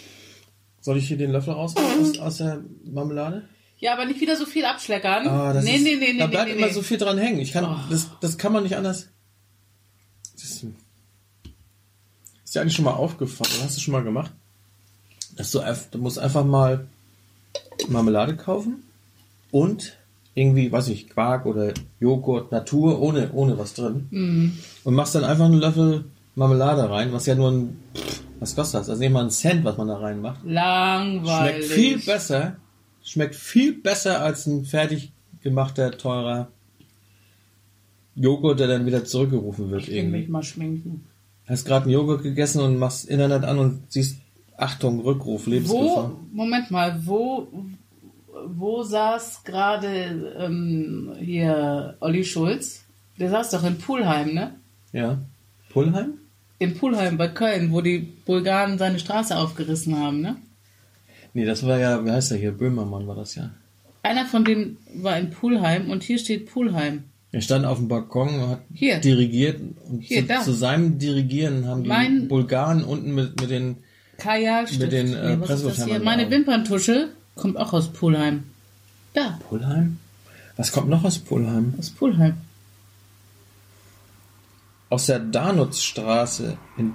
Soll 0.81 0.97
ich 0.99 1.09
hier 1.09 1.19
den 1.19 1.33
Löffel 1.33 1.55
rausnehmen 1.55 2.01
aus, 2.01 2.19
aus 2.19 2.37
der 2.39 2.61
Marmelade? 2.85 3.49
Ja, 3.79 3.93
aber 3.93 4.07
nicht 4.07 4.21
wieder 4.21 4.37
so 4.37 4.47
viel 4.47 4.65
abschleckern. 4.65 5.29
Ah, 5.29 5.53
das 5.53 5.65
nee, 5.65 5.77
ist, 5.77 5.83
nee, 5.85 5.97
nee, 5.97 6.13
nee, 6.13 6.19
da 6.19 6.27
bleibt 6.27 6.49
nee, 6.49 6.57
immer 6.57 6.67
nee. 6.67 6.73
so 6.73 6.83
viel 6.83 6.99
dran 6.99 7.19
hängen. 7.19 7.39
Ich 7.41 7.53
kann, 7.53 7.65
Oh. 7.65 7.77
das, 7.91 8.09
das 8.21 8.39
kann 8.39 8.53
man 8.53 8.63
nicht 8.65 8.77
anders. 8.77 9.09
Das, 10.35 10.65
Ist 12.45 12.55
dir 12.55 12.61
eigentlich 12.61 12.75
schon 12.75 12.85
mal 12.85 12.93
aufgefallen? 12.95 13.53
Hast 13.63 13.77
du 13.77 13.81
schon 13.81 13.93
mal 13.93 14.03
gemacht? 14.03 14.33
Dass 15.37 15.53
du, 15.53 15.61
du 15.93 15.99
musst 15.99 16.19
einfach 16.19 16.45
mal 16.45 16.87
Marmelade 17.89 18.37
kaufen 18.37 18.83
und 19.53 19.97
irgendwie, 20.35 20.71
weiß 20.73 20.89
ich, 20.89 21.09
Quark 21.09 21.47
oder 21.47 21.73
Joghurt, 22.01 22.51
Natur, 22.53 23.01
ohne, 23.01 23.31
ohne 23.33 23.59
was 23.59 23.75
drin. 23.75 24.57
Und 24.85 24.95
machst 24.95 25.15
dann 25.15 25.25
einfach 25.25 25.45
einen 25.47 25.59
Löffel 25.61 26.05
Marmelade 26.39 26.89
rein, 26.89 27.13
was 27.13 27.27
ja 27.27 27.35
nur 27.35 27.51
ein, 27.51 27.77
was 28.39 28.55
kostet 28.55 28.81
das? 28.81 28.89
Also 28.89 29.01
nicht 29.03 29.13
mal 29.13 29.25
ein 29.25 29.31
Cent, 29.31 29.65
was 29.65 29.77
man 29.77 29.89
da 29.89 29.97
reinmacht. 29.97 30.39
Langweilig. 30.45 31.67
Schmeckt 31.67 31.73
viel 31.73 31.99
besser, 31.99 32.57
schmeckt 33.03 33.35
viel 33.35 33.73
besser 33.75 34.23
als 34.23 34.47
ein 34.47 34.65
fertig 34.65 35.13
gemachter, 35.43 35.91
teurer 35.91 36.49
Joghurt, 38.15 38.61
der 38.61 38.69
dann 38.69 38.87
wieder 38.87 39.05
zurückgerufen 39.05 39.71
wird 39.71 39.83
Ich 39.83 39.89
will 39.89 40.03
mich 40.05 40.13
irgendwie. 40.15 40.31
mal 40.33 40.43
schminken. 40.43 41.07
Hast 41.47 41.65
gerade 41.65 41.85
einen 41.85 41.93
Joghurt 41.95 42.23
gegessen 42.23 42.61
und 42.61 42.79
machst 42.79 43.09
Internet 43.09 43.45
an 43.45 43.59
und 43.59 43.83
siehst, 43.93 44.19
Achtung, 44.57 45.01
Rückruf, 45.01 45.47
Lebensgefahr. 45.47 46.11
Wo, 46.13 46.17
Moment 46.37 46.71
mal, 46.71 47.01
wo, 47.05 47.49
wo 48.47 48.83
saß 48.83 49.43
gerade 49.45 50.37
ähm, 50.39 51.15
hier 51.19 51.97
Olli 52.01 52.25
Schulz? 52.25 52.85
Der 53.19 53.31
saß 53.31 53.51
doch 53.51 53.65
in 53.65 53.79
Pulheim, 53.79 54.35
ne? 54.35 54.55
Ja. 54.93 55.19
Pullheim? 55.71 56.15
In 56.59 56.75
Pulheim 56.77 57.17
bei 57.17 57.29
Köln, 57.29 57.73
wo 57.73 57.81
die 57.81 57.99
Bulgaren 57.99 58.79
seine 58.79 58.99
Straße 58.99 59.37
aufgerissen 59.37 59.97
haben, 59.99 60.21
ne? 60.21 60.37
Nee, 61.35 61.45
das 61.45 61.65
war 61.65 61.79
ja, 61.79 62.05
wie 62.05 62.11
heißt 62.11 62.31
der 62.33 62.39
hier? 62.39 62.53
Böhmermann 62.53 63.07
war 63.07 63.15
das 63.15 63.35
ja. 63.37 63.51
Einer 64.03 64.27
von 64.27 64.45
denen 64.45 64.77
war 64.95 65.19
in 65.19 65.31
Pulheim 65.31 65.91
und 65.91 66.03
hier 66.03 66.19
steht 66.19 66.51
Pulheim. 66.51 67.05
Er 67.31 67.43
stand 67.43 67.67
auf 67.67 67.79
dem 67.79 67.89
Balkon 67.89 68.41
und 68.41 68.49
hat 68.49 68.61
Hier. 68.73 68.99
dirigiert 68.99 69.61
und 69.89 70.01
Hier, 70.01 70.27
zu, 70.27 70.45
zu 70.45 70.53
seinem 70.53 70.99
Dirigieren 70.99 71.67
haben 71.67 71.83
die 71.83 71.89
Mein- 71.89 72.27
Bulgaren 72.27 72.83
unten 72.83 73.15
mit, 73.15 73.39
mit 73.41 73.51
den 73.51 73.77
Kajalstift. 74.17 74.81
Mit 74.81 74.93
den, 74.93 75.13
äh, 75.15 75.35
im 75.35 76.05
Meine. 76.05 76.31
Wimperntusche 76.31 77.09
kommt 77.37 77.57
auch 77.59 77.73
aus 77.73 77.93
Pulheim. 77.93 78.45
Da, 79.13 79.39
Pullheim? 79.49 79.99
Was 80.57 80.73
kommt 80.73 80.89
noch 80.89 81.05
aus 81.05 81.19
Pullheim? 81.19 81.75
aus 81.79 81.91
Pulheim. 81.91 82.35
Aus 84.91 85.07
der 85.07 85.19
Danutzstraße 85.19 86.57
in 86.77 86.95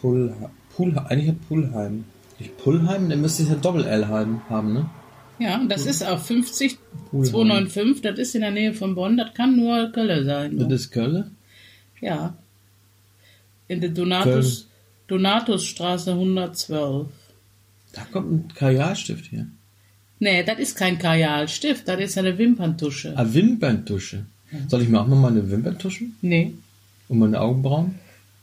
Pullheim. 0.00 0.50
Pullheim. 0.74 1.06
Eigentlich 1.06 1.28
hat 1.28 1.48
Pullheim. 1.48 2.04
Nicht 2.38 2.56
Pullheim? 2.58 3.08
Dann 3.08 3.20
müsste 3.20 3.44
es 3.44 3.48
ja 3.48 3.54
Doppel-L 3.54 4.08
haben, 4.08 4.72
ne? 4.72 4.90
Ja, 5.38 5.60
das 5.68 5.86
ist 5.86 6.04
auch 6.04 6.18
50 6.20 6.78
Pulheim. 7.10 7.30
295, 7.30 8.02
das 8.02 8.18
ist 8.18 8.34
in 8.34 8.40
der 8.42 8.50
Nähe 8.50 8.72
von 8.74 8.94
Bonn, 8.94 9.16
das 9.16 9.34
kann 9.34 9.56
nur 9.56 9.90
Köln 9.92 10.24
sein. 10.26 10.58
Das 10.58 10.68
Ne? 10.68 10.74
ist 10.74 10.90
Köln? 10.90 11.36
Ja. 12.00 12.34
In 13.68 13.80
der 13.80 13.90
Donatus, 13.90 14.68
Donatusstraße 15.08 16.12
112. 16.12 17.06
Da 17.92 18.02
kommt 18.12 18.32
ein 18.32 18.54
Kajalstift 18.54 19.26
hier. 19.26 19.46
Nee, 20.18 20.42
das 20.44 20.58
ist 20.58 20.76
kein 20.76 20.98
Kajalstift, 20.98 21.86
das 21.88 22.00
ist 22.00 22.18
eine 22.18 22.36
Wimperntusche. 22.38 23.14
Ah, 23.16 23.26
Wimperntusche. 23.28 24.26
Soll 24.68 24.82
ich 24.82 24.88
mir 24.88 25.00
auch 25.00 25.06
mal 25.06 25.16
meine 25.16 25.50
Wimpern 25.50 25.78
tuschen? 25.78 26.16
Nee, 26.22 26.54
Und 27.08 27.18
meine 27.18 27.40
Augenbrauen 27.40 27.96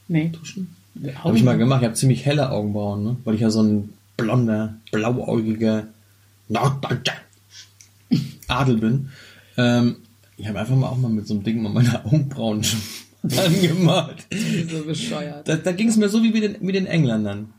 nee. 0.08 0.30
tuschen? 0.30 0.76
Habe 1.16 1.38
ich 1.38 1.44
mal 1.44 1.58
gemacht. 1.58 1.82
Ich 1.82 1.86
habe 1.86 1.96
ziemlich 1.96 2.26
helle 2.26 2.52
Augenbrauen, 2.52 3.04
ne? 3.04 3.18
Weil 3.24 3.36
ich 3.36 3.42
ja 3.42 3.50
so 3.50 3.64
ein 3.64 3.94
blonder, 4.18 4.76
blauäugiger 4.92 5.88
Norddeutscher 6.50 7.14
Adel 8.48 8.78
bin. 8.78 9.10
Ähm, 9.58 9.98
ich 10.38 10.48
habe 10.48 10.60
einfach 10.60 10.76
mal 10.76 10.90
auch 10.90 10.98
mal 10.98 11.10
mit 11.10 11.28
so 11.28 11.34
einem 11.34 11.44
Ding 11.44 11.62
mal 11.62 11.72
meine 11.72 12.06
Augenbrauen 12.06 12.66
angemalt. 13.24 14.28
so 14.70 14.84
bescheuert. 14.84 15.48
Da, 15.48 15.56
da 15.56 15.72
ging 15.72 15.88
es 15.88 15.98
mir 15.98 16.10
so 16.10 16.22
wie 16.24 16.32
mit 16.32 16.44
den, 16.44 16.56
mit 16.60 16.76
den 16.76 16.88
Engländern. 16.88 17.54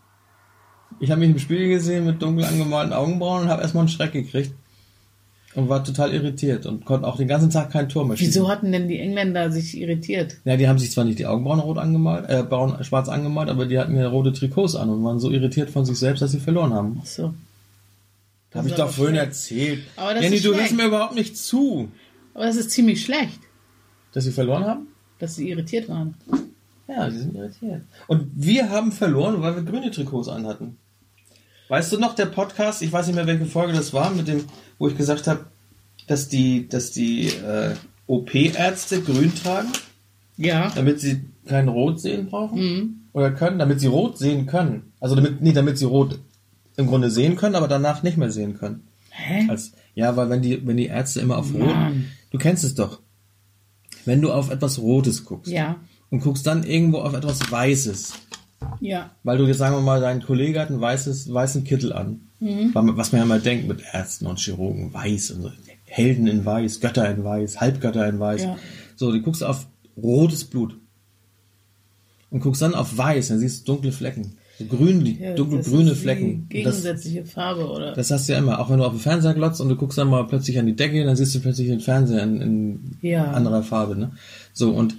Ich 1.00 1.10
habe 1.10 1.20
mich 1.20 1.30
im 1.30 1.38
Spiegel 1.38 1.68
gesehen 1.68 2.04
mit 2.04 2.20
dunkel 2.22 2.44
angemalten 2.44 2.92
Augenbrauen 2.92 3.44
und 3.44 3.48
habe 3.48 3.62
erstmal 3.62 3.82
einen 3.82 3.88
Schreck 3.88 4.12
gekriegt. 4.12 4.52
Und 5.54 5.68
war 5.68 5.84
total 5.84 6.14
irritiert 6.14 6.64
und 6.64 6.86
konnte 6.86 7.06
auch 7.06 7.16
den 7.18 7.28
ganzen 7.28 7.50
Tag 7.50 7.70
kein 7.70 7.88
Tor 7.90 8.06
mehr 8.06 8.16
schießen. 8.16 8.32
Wieso 8.32 8.48
hatten 8.48 8.72
denn 8.72 8.88
die 8.88 8.98
Engländer 8.98 9.52
sich 9.52 9.76
irritiert? 9.78 10.36
Ja, 10.44 10.56
die 10.56 10.66
haben 10.66 10.78
sich 10.78 10.90
zwar 10.92 11.04
nicht 11.04 11.18
die 11.18 11.26
Augenbrauen 11.26 11.60
rot 11.60 11.76
angemalt, 11.76 12.24
äh, 12.30 12.42
braun, 12.42 12.82
schwarz 12.84 13.08
angemalt, 13.10 13.50
aber 13.50 13.66
die 13.66 13.78
hatten 13.78 13.94
ja 13.94 14.08
rote 14.08 14.32
Trikots 14.32 14.76
an 14.76 14.88
und 14.88 15.04
waren 15.04 15.20
so 15.20 15.30
irritiert 15.30 15.68
von 15.68 15.84
sich 15.84 15.98
selbst, 15.98 16.22
dass 16.22 16.30
sie 16.32 16.40
verloren 16.40 16.72
haben. 16.72 17.00
Ach 17.02 17.06
so. 17.06 17.34
Das 18.50 18.58
Habe 18.60 18.68
ich 18.68 18.74
doch 18.74 18.90
vorhin 18.90 19.14
schlecht. 19.16 19.26
erzählt. 19.28 19.82
Aber 19.96 20.14
das 20.14 20.22
Jenny, 20.24 20.36
ist 20.36 20.44
du 20.46 20.54
hörst 20.54 20.72
mir 20.74 20.86
überhaupt 20.86 21.14
nicht 21.14 21.36
zu, 21.36 21.88
Aber 22.34 22.46
das 22.46 22.56
ist 22.56 22.70
ziemlich 22.70 23.02
schlecht, 23.04 23.40
dass 24.14 24.24
sie 24.24 24.32
verloren 24.32 24.64
haben. 24.64 24.86
dass 25.18 25.36
sie 25.36 25.50
irritiert 25.50 25.88
waren. 25.88 26.14
Ja, 26.88 27.10
sie 27.10 27.18
sind 27.20 27.34
irritiert. 27.34 27.82
Und 28.08 28.30
wir 28.34 28.68
haben 28.70 28.90
verloren, 28.92 29.40
weil 29.42 29.54
wir 29.56 29.62
grüne 29.62 29.90
Trikots 29.90 30.28
anhatten. 30.28 30.76
Weißt 31.68 31.92
du 31.92 31.98
noch, 31.98 32.14
der 32.14 32.26
Podcast, 32.26 32.82
ich 32.82 32.92
weiß 32.92 33.06
nicht 33.06 33.16
mehr, 33.16 33.26
welche 33.26 33.46
Folge 33.46 33.72
das 33.72 33.92
war, 33.92 34.10
mit 34.10 34.28
dem, 34.28 34.44
wo 34.78 34.88
ich 34.88 34.96
gesagt 34.96 35.26
habe, 35.26 35.46
dass 36.06 36.28
die, 36.28 36.68
dass 36.68 36.90
die 36.90 37.28
äh, 37.28 37.74
OP-Ärzte 38.06 39.00
grün 39.02 39.32
tragen, 39.34 39.68
Ja. 40.36 40.70
damit 40.74 41.00
sie 41.00 41.24
kein 41.46 41.68
Rot 41.68 42.00
sehen 42.00 42.26
brauchen? 42.26 42.58
Mhm. 42.60 42.94
Oder 43.12 43.30
können, 43.30 43.58
damit 43.58 43.80
sie 43.80 43.86
rot 43.88 44.18
sehen 44.18 44.46
können. 44.46 44.92
Also 45.00 45.14
damit, 45.14 45.40
nee, 45.42 45.52
damit 45.52 45.78
sie 45.78 45.84
rot 45.84 46.18
im 46.76 46.86
Grunde 46.86 47.10
sehen 47.10 47.36
können, 47.36 47.54
aber 47.54 47.68
danach 47.68 48.02
nicht 48.02 48.16
mehr 48.16 48.30
sehen 48.30 48.58
können. 48.58 48.86
Hä? 49.10 49.46
Als, 49.48 49.72
ja, 49.94 50.16
weil 50.16 50.30
wenn 50.30 50.40
die, 50.42 50.66
wenn 50.66 50.76
die 50.78 50.86
Ärzte 50.86 51.20
immer 51.20 51.36
auf 51.38 51.52
Rot, 51.52 51.66
Mann. 51.74 52.06
du 52.30 52.38
kennst 52.38 52.64
es 52.64 52.74
doch. 52.74 53.00
Wenn 54.06 54.22
du 54.22 54.32
auf 54.32 54.50
etwas 54.50 54.78
Rotes 54.78 55.24
guckst 55.24 55.52
Ja. 55.52 55.76
und 56.10 56.20
guckst 56.20 56.46
dann 56.46 56.64
irgendwo 56.64 56.98
auf 57.00 57.12
etwas 57.14 57.50
Weißes, 57.50 58.14
Ja. 58.80 59.10
weil 59.22 59.38
du 59.38 59.46
jetzt 59.46 59.58
sagen 59.58 59.74
wir 59.76 59.80
mal, 59.82 60.00
dein 60.00 60.22
Kollege 60.22 60.60
hat 60.60 60.68
einen 60.70 60.80
weißes, 60.80 61.32
weißen 61.32 61.64
Kittel 61.64 61.92
an, 61.92 62.20
man- 62.40 62.96
was 62.96 63.12
man 63.12 63.20
ja 63.20 63.24
mal 63.26 63.40
denkt 63.40 63.68
mit 63.68 63.82
Ärzten 63.92 64.26
und 64.26 64.38
Chirurgen, 64.38 64.92
weiß 64.92 65.32
und 65.32 65.42
so. 65.42 65.50
Helden 65.86 66.26
in 66.26 66.44
Weiß, 66.46 66.80
Götter 66.80 67.08
in 67.10 67.22
Weiß, 67.22 67.60
Halbgötter 67.60 68.08
in 68.08 68.18
Weiß. 68.18 68.44
Ja. 68.44 68.56
So, 68.96 69.12
du 69.12 69.20
guckst 69.20 69.44
auf 69.44 69.66
rotes 70.02 70.44
Blut 70.44 70.76
und 72.30 72.40
guckst 72.40 72.62
dann 72.62 72.74
auf 72.74 72.96
Weiß, 72.96 73.28
dann 73.28 73.38
siehst 73.38 73.68
du 73.68 73.72
dunkle 73.74 73.92
Flecken, 73.92 74.32
so 74.58 74.64
grün, 74.64 75.04
Ja, 75.20 75.34
dunkelgrüne 75.34 75.84
das 75.90 75.92
ist 75.98 76.02
Flecken. 76.02 76.24
Und 76.24 76.40
das, 76.42 76.48
gegensätzliche 76.50 77.24
Farbe, 77.26 77.68
oder? 77.68 77.92
das 77.92 78.10
hast 78.10 78.28
du 78.28 78.32
ja 78.32 78.38
immer. 78.38 78.58
Auch 78.58 78.70
wenn 78.70 78.78
du 78.78 78.84
auf 78.84 78.92
den 78.92 79.00
Fernseher 79.00 79.34
glotzt 79.34 79.60
und 79.60 79.68
du 79.68 79.76
guckst 79.76 79.98
dann 79.98 80.08
mal 80.08 80.24
plötzlich 80.26 80.58
an 80.58 80.66
die 80.66 80.76
Decke, 80.76 81.04
dann 81.04 81.14
siehst 81.16 81.34
du 81.34 81.40
plötzlich 81.40 81.68
den 81.68 81.80
Fernseher 81.80 82.22
in, 82.22 82.40
in 82.40 82.80
Ja. 83.02 83.32
anderer 83.32 83.62
Farbe. 83.62 83.94
Ne? 83.96 84.12
So, 84.54 84.70
und 84.70 84.94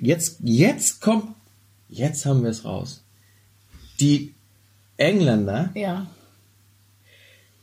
jetzt, 0.00 0.38
jetzt 0.42 1.00
kommt, 1.00 1.24
jetzt 1.90 2.24
haben 2.24 2.42
wir 2.42 2.50
es 2.50 2.64
raus. 2.64 3.04
Die 4.00 4.34
Engländer, 4.96 5.70
ja. 5.74 6.06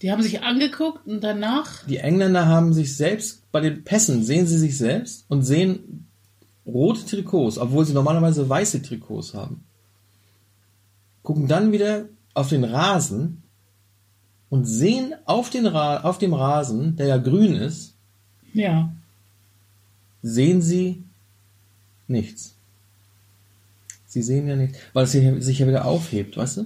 Die 0.02 0.12
haben 0.12 0.22
sich 0.22 0.44
angeguckt 0.44 1.08
und 1.08 1.22
danach. 1.24 1.84
die 1.88 1.98
Engländer 1.98 2.46
haben 2.46 2.72
sich 2.74 2.96
selbst, 2.96 3.52
bei 3.52 3.62
den 3.62 3.84
Pässen 3.84 4.24
sehen 4.24 4.46
sie 4.46 4.60
sich 4.60 4.78
selbst 4.78 5.26
und 5.28 5.42
sehen 5.42 6.06
rote 6.68 7.04
Trikots, 7.06 7.58
obwohl 7.58 7.84
sie 7.86 7.94
normalerweise 7.94 8.48
weiße 8.48 8.84
Trikots 8.84 9.34
haben. 9.34 9.64
Gucken 11.24 11.48
dann 11.48 11.72
wieder 11.72 12.06
auf 12.36 12.50
den 12.50 12.64
Rasen 12.64 13.42
und 14.50 14.66
sehen 14.66 15.16
auf, 15.26 15.50
den 15.50 15.66
Ra 15.66 16.02
auf 16.02 16.20
dem 16.20 16.34
Rasen, 16.36 16.96
der 16.96 17.08
ja 17.08 17.18
grün 17.18 17.56
ist, 17.56 17.96
Ja. 18.54 18.94
sehen 20.22 20.62
sie 20.62 21.04
nichts. 22.08 22.57
Sie 24.18 24.24
sehen 24.24 24.48
ja 24.48 24.56
nichts, 24.56 24.78
weil 24.94 25.04
es 25.06 25.12
sich, 25.12 25.60
ja 25.60 25.68
wieder 25.68 25.86
aufhebt, 25.86 26.38
weißt 26.38 26.58
du? 26.58 26.66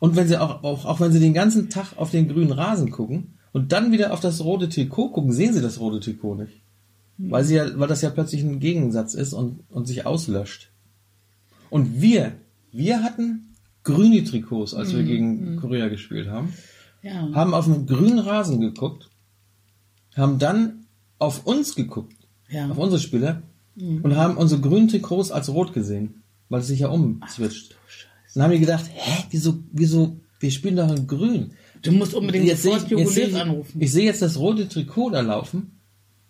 Und 0.00 0.16
wenn 0.16 0.26
sie 0.26 0.40
auch, 0.40 0.64
auch, 0.64 0.84
auch 0.84 1.00
wenn 1.00 1.12
sie 1.12 1.20
den 1.20 1.34
ganzen 1.34 1.70
Tag 1.70 1.96
auf 1.96 2.10
den 2.10 2.26
grünen 2.28 2.50
Rasen 2.52 2.90
gucken 2.90 3.34
und 3.52 3.70
dann 3.72 3.92
wieder 3.92 4.12
auf 4.12 4.20
das 4.20 4.42
rote 4.42 4.68
Trikot 4.68 5.10
gucken, 5.10 5.32
sehen 5.32 5.52
sie 5.54 5.62
das 5.62 5.78
rote 5.78 6.00
Trikot 6.00 6.34
nicht. 6.36 6.62
Weil 7.18 7.44
sie 7.44 7.54
ja, 7.56 7.66
weil 7.78 7.86
das 7.86 8.02
ja 8.02 8.10
plötzlich 8.10 8.42
ein 8.42 8.58
Gegensatz 8.58 9.14
ist 9.14 9.32
und, 9.32 9.60
und 9.70 9.86
sich 9.86 10.04
auslöscht. 10.06 10.70
Und 11.70 12.00
wir, 12.00 12.32
wir 12.72 13.02
hatten 13.04 13.54
grüne 13.84 14.24
Trikots, 14.24 14.74
als 14.74 14.94
wir 14.96 15.04
gegen 15.04 15.56
Korea 15.56 15.88
gespielt 15.88 16.28
haben 16.28 16.52
Ja. 17.02 17.30
haben 17.34 17.54
auf 17.54 17.66
den 17.66 17.86
grünen 17.86 18.18
Rasen 18.18 18.60
geguckt, 18.60 19.08
haben 20.16 20.38
dann 20.40 20.86
auf 21.20 21.46
uns 21.46 21.74
geguckt, 21.76 22.16
Ja. 22.48 22.68
auf 22.70 22.78
unsere 22.78 23.00
Spieler, 23.00 23.42
und 23.76 24.16
haben 24.16 24.36
unsere 24.36 24.60
grünen 24.60 24.88
Trikots 24.88 25.30
als 25.32 25.48
rot 25.48 25.72
gesehen, 25.72 26.22
weil 26.54 26.60
es 26.60 26.68
sich 26.68 26.78
ja 26.80 26.88
umswitcht. 26.88 27.74
Dann 28.34 28.44
haben 28.44 28.52
die 28.52 28.60
gedacht, 28.60 28.84
hä, 28.94 29.24
wieso, 29.30 29.58
wieso, 29.72 30.16
wir 30.40 30.50
spielen 30.52 30.76
doch 30.76 30.88
in 30.94 31.06
grün. 31.08 31.50
Du 31.82 31.90
musst 31.92 32.14
unbedingt 32.14 32.46
Jetzt 32.46 32.62
sofort 32.62 32.90
ich, 32.90 33.36
anrufen. 33.40 33.80
ich 33.80 33.92
sehe 33.92 34.04
jetzt 34.06 34.22
das 34.22 34.38
rote 34.38 34.68
Trikot 34.68 35.10
da 35.10 35.20
laufen. 35.20 35.72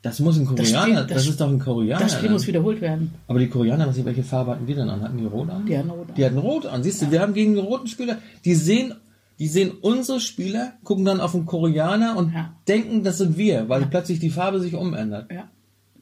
Das 0.02 0.18
muss 0.20 0.36
ein 0.38 0.44
Das 0.44 0.70
Koreaner, 0.70 0.82
Spiel- 0.82 0.94
das, 0.94 1.06
das- 1.08 1.26
ist 1.28 1.40
doch 1.40 1.48
ein 1.48 1.58
Koreaner. 1.58 2.00
das 2.02 2.14
Spiel 2.14 2.30
muss 2.30 2.46
wiederholt 2.46 2.80
werden. 2.80 3.12
Aber 3.26 3.38
die 3.38 3.48
Koreaner, 3.48 3.86
was, 3.86 4.02
welche 4.04 4.22
Farbe 4.22 4.52
hatten 4.52 4.66
die 4.66 4.74
denn 4.74 4.88
an? 4.88 5.00
Hatten 5.02 5.16
die 5.18 5.24
rot 5.26 5.48
an? 5.50 5.64
Die 5.66 5.76
hatten 5.78 5.90
rot 5.90 6.08
an. 6.08 6.14
Die 6.16 6.24
hatten 6.24 6.38
rot 6.38 6.66
an. 6.66 6.82
Siehst 6.82 7.02
du, 7.02 7.10
wir 7.10 7.20
haben 7.20 7.32
gegen 7.34 7.54
die 7.54 7.60
roten 7.60 7.86
Spieler, 7.86 8.18
die 8.44 8.54
sehen, 8.54 8.94
die 9.38 9.48
sehen 9.48 9.70
unsere 9.80 10.20
Spieler, 10.20 10.74
gucken 10.84 11.04
dann 11.06 11.20
auf 11.20 11.32
den 11.32 11.46
Koreaner 11.46 12.16
und 12.16 12.32
Ja. 12.34 12.54
denken, 12.68 13.02
das 13.02 13.18
sind 13.18 13.36
wir, 13.38 13.68
weil 13.68 13.86
plötzlich 13.86 14.18
die 14.18 14.30
Farbe 14.30 14.60
sich 14.60 14.74
umändert. 14.74 15.30
Ja. 15.32 15.48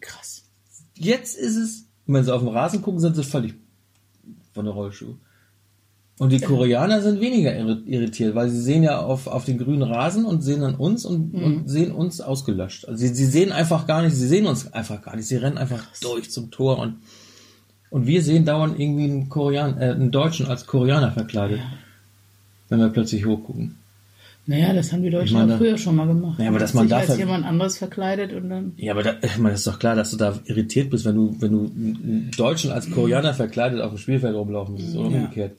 Krass. 0.00 0.44
Jetzt 0.96 1.36
ist 1.38 1.56
es, 1.56 1.84
wenn 2.06 2.24
sie 2.24 2.34
auf 2.34 2.42
den 2.42 2.48
Rasen 2.48 2.82
gucken, 2.82 3.00
sind 3.00 3.14
sie 3.16 3.22
völlig, 3.24 3.54
von 4.54 4.64
der 4.64 4.74
Rollschuh. 4.74 5.14
Und 6.18 6.30
die 6.30 6.40
Koreaner 6.40 7.00
sind 7.00 7.20
weniger 7.20 7.50
irri- 7.52 7.84
irritiert, 7.86 8.34
weil 8.34 8.48
sie 8.48 8.60
sehen 8.60 8.82
ja 8.82 9.00
auf, 9.00 9.26
auf 9.26 9.44
den 9.44 9.58
grünen 9.58 9.82
Rasen 9.82 10.24
und 10.24 10.42
sehen 10.42 10.60
dann 10.60 10.74
uns 10.74 11.04
und, 11.04 11.34
und 11.34 11.68
sehen 11.68 11.90
uns 11.90 12.20
ausgelöscht. 12.20 12.86
Also 12.86 12.98
sie, 12.98 13.08
sie 13.14 13.24
sehen 13.26 13.50
einfach 13.50 13.86
gar 13.86 14.02
nicht, 14.02 14.14
sie 14.14 14.28
sehen 14.28 14.46
uns 14.46 14.72
einfach 14.72 15.02
gar 15.02 15.16
nicht. 15.16 15.26
Sie 15.26 15.36
rennen 15.36 15.58
einfach 15.58 15.84
durch 16.00 16.30
zum 16.30 16.50
Tor 16.50 16.78
und, 16.78 16.96
und 17.90 18.06
wir 18.06 18.22
sehen 18.22 18.44
dauernd 18.44 18.78
irgendwie 18.78 19.04
einen 19.04 19.28
Koreaner, 19.30 19.80
äh, 19.80 19.90
einen 19.92 20.10
Deutschen 20.10 20.46
als 20.46 20.66
Koreaner 20.66 21.12
verkleidet. 21.12 21.60
Wenn 22.68 22.78
wir 22.78 22.88
plötzlich 22.90 23.26
hochgucken. 23.26 23.76
Naja, 24.44 24.72
das 24.72 24.92
haben 24.92 25.02
die 25.04 25.10
Deutschen 25.10 25.34
meine, 25.38 25.54
auch 25.54 25.58
früher 25.58 25.78
schon 25.78 25.94
mal 25.94 26.06
gemacht. 26.06 26.40
Ja, 26.40 26.48
aber 26.48 26.58
dass 26.58 26.70
Sich 26.72 26.80
man 26.80 26.92
als 26.92 27.06
dafür- 27.06 27.20
jemand 27.24 27.44
anderes 27.44 27.78
verkleidet 27.78 28.32
und 28.32 28.50
dann. 28.50 28.72
Ja, 28.76 28.92
aber 28.92 29.02
da, 29.04 29.14
ich 29.22 29.38
meine, 29.38 29.50
das 29.52 29.60
ist 29.60 29.66
doch 29.68 29.78
klar, 29.78 29.94
dass 29.94 30.10
du 30.10 30.16
da 30.16 30.38
irritiert 30.46 30.90
bist, 30.90 31.04
wenn 31.04 31.14
du, 31.14 31.36
wenn 31.38 31.52
du 31.52 31.58
einen 31.64 32.30
Deutschen 32.36 32.72
als 32.72 32.90
Koreaner 32.90 33.34
verkleidet 33.34 33.80
auf 33.80 33.90
dem 33.92 33.98
Spielfeld 33.98 34.34
rumlaufen 34.34 34.76
siehst 34.78 34.96
oder 34.96 35.10
Ja. 35.10 35.16
umgekehrt. 35.18 35.52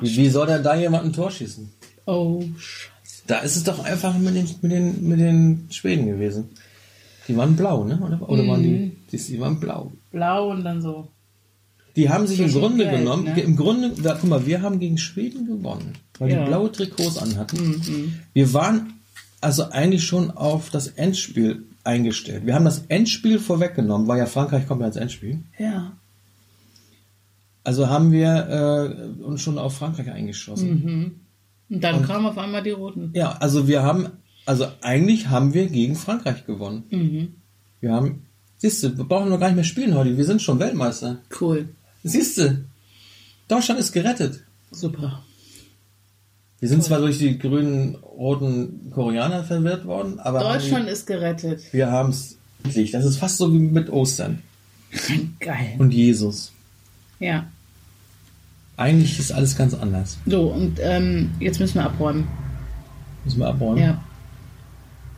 Wie, 0.00 0.16
wie 0.16 0.28
soll 0.28 0.46
denn 0.48 0.62
da 0.62 0.74
jemand 0.74 1.04
ein 1.04 1.12
Tor 1.12 1.30
schießen? 1.30 1.68
Oh, 2.06 2.42
Scheiße. 2.58 3.22
Da 3.28 3.38
ist 3.40 3.56
es 3.56 3.64
doch 3.64 3.84
einfach 3.84 4.16
mit 4.18 4.34
den, 4.34 4.48
mit 4.62 4.72
den, 4.72 5.08
mit 5.08 5.20
den 5.20 5.66
Schweden 5.70 6.06
gewesen. 6.06 6.48
Die 7.28 7.36
waren 7.36 7.56
blau, 7.56 7.84
ne? 7.84 7.98
Oder, 8.04 8.28
oder 8.28 8.46
waren 8.48 8.62
die, 8.62 8.96
die, 9.12 9.16
die 9.18 9.38
waren 9.40 9.60
blau. 9.60 9.92
Blau 10.10 10.50
und 10.50 10.64
dann 10.64 10.80
so. 10.80 11.08
Die 11.98 12.08
haben 12.08 12.26
sich 12.26 12.38
im 12.40 12.52
Grunde 12.52 12.84
Gelb, 12.84 12.98
genommen, 13.00 13.24
ne? 13.24 13.40
im 13.40 13.56
Grunde, 13.56 13.90
da, 14.00 14.16
guck 14.18 14.30
mal, 14.30 14.46
wir 14.46 14.62
haben 14.62 14.78
gegen 14.78 14.96
Schweden 14.98 15.46
gewonnen, 15.46 15.94
weil 16.18 16.30
Ja. 16.30 16.40
die 16.44 16.48
blaue 16.48 16.70
Trikots 16.72 17.18
anhatten. 17.18 18.14
Wir 18.32 18.52
waren 18.54 18.94
also 19.40 19.70
eigentlich 19.70 20.04
schon 20.04 20.30
auf 20.30 20.70
das 20.70 20.86
Endspiel 20.88 21.64
eingestellt. 21.84 22.46
Wir 22.46 22.54
haben 22.54 22.64
das 22.64 22.84
Endspiel 22.88 23.38
vorweggenommen, 23.40 24.06
weil 24.06 24.18
ja 24.18 24.26
Frankreich 24.26 24.66
kommt 24.66 24.80
ja 24.80 24.86
ins 24.86 24.96
Endspiel. 24.96 25.40
Ja. 25.58 25.92
Also 27.64 27.88
haben 27.88 28.12
wir 28.12 29.18
äh, 29.20 29.22
uns 29.22 29.42
schon 29.42 29.58
auf 29.58 29.76
Frankreich 29.76 30.10
eingeschossen. 30.10 31.20
Und 31.68 31.84
dann 31.84 32.02
kamen 32.02 32.26
auf 32.26 32.38
einmal 32.38 32.62
die 32.62 32.70
Roten. 32.70 33.10
Ja, 33.12 33.32
also 33.32 33.68
wir 33.68 33.82
haben, 33.82 34.06
also 34.46 34.66
eigentlich 34.80 35.28
haben 35.28 35.52
wir 35.52 35.66
gegen 35.66 35.94
Frankreich 35.96 36.46
gewonnen. 36.46 36.84
Mhm. 36.90 37.28
Wir 37.80 37.92
haben, 37.92 38.22
siehst 38.56 38.82
du, 38.84 38.96
wir 38.96 39.04
brauchen 39.04 39.28
noch 39.28 39.38
gar 39.40 39.48
nicht 39.48 39.56
mehr 39.56 39.64
spielen 39.64 39.94
heute. 39.94 40.16
Wir 40.16 40.24
sind 40.24 40.40
schon 40.40 40.58
Weltmeister. 40.60 41.18
Cool. 41.40 41.68
Siehst 42.04 42.38
du, 42.38 42.64
Deutschland 43.48 43.80
ist 43.80 43.92
gerettet. 43.92 44.40
Super. 44.70 45.22
Wir 46.60 46.68
sind 46.68 46.82
zwar 46.82 46.98
durch 47.00 47.18
die 47.18 47.38
grünen, 47.38 47.94
roten 47.96 48.90
Koreaner 48.90 49.44
verwirrt 49.44 49.84
worden, 49.86 50.18
aber 50.18 50.40
Deutschland 50.40 50.88
ist 50.88 51.06
gerettet. 51.06 51.62
wir 51.72 51.90
haben 51.90 52.10
es 52.10 52.36
endlich. 52.64 52.90
Das 52.90 53.04
ist 53.04 53.16
fast 53.18 53.36
so 53.36 53.52
wie 53.52 53.58
mit 53.58 53.90
Ostern 53.90 54.40
Geil. 55.40 55.74
und 55.78 55.92
Jesus. 55.92 56.52
Ja. 57.20 57.46
Eigentlich 58.76 59.18
ist 59.18 59.32
alles 59.32 59.56
ganz 59.56 59.74
anders. 59.74 60.18
So, 60.26 60.48
und 60.52 60.78
ähm, 60.80 61.30
jetzt 61.40 61.58
müssen 61.60 61.74
wir 61.76 61.84
abräumen. 61.84 62.26
Müssen 63.24 63.40
wir 63.40 63.48
abräumen. 63.48 63.78
Ja. 63.82 64.04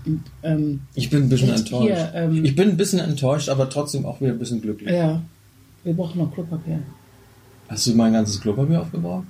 Und, 0.07 0.23
ähm, 0.43 0.81
Ich 0.95 1.11
bin 1.11 1.25
ein 1.25 1.29
bisschen 1.29 1.51
enttäuscht. 1.51 1.87
hier, 1.87 2.13
ähm, 2.15 2.43
ich 2.45 2.55
bin 2.57 2.71
ein 2.71 2.77
bisschen 2.79 3.01
enttäuscht, 3.01 3.49
aber 3.51 3.69
trotzdem 3.69 4.07
auch 4.07 4.21
wieder 4.21 4.33
ein 4.33 4.39
bisschen 4.39 4.61
glücklich. 4.63 4.91
ja. 4.93 5.23
Wir 5.85 5.95
brauchen 5.95 6.19
noch 6.19 6.33
Klopapier. 6.35 6.83
Hast 7.69 7.87
du 7.87 7.95
mein 7.95 8.13
ganzes 8.13 8.41
Klopapier 8.41 8.81
aufgebraucht? 8.83 9.27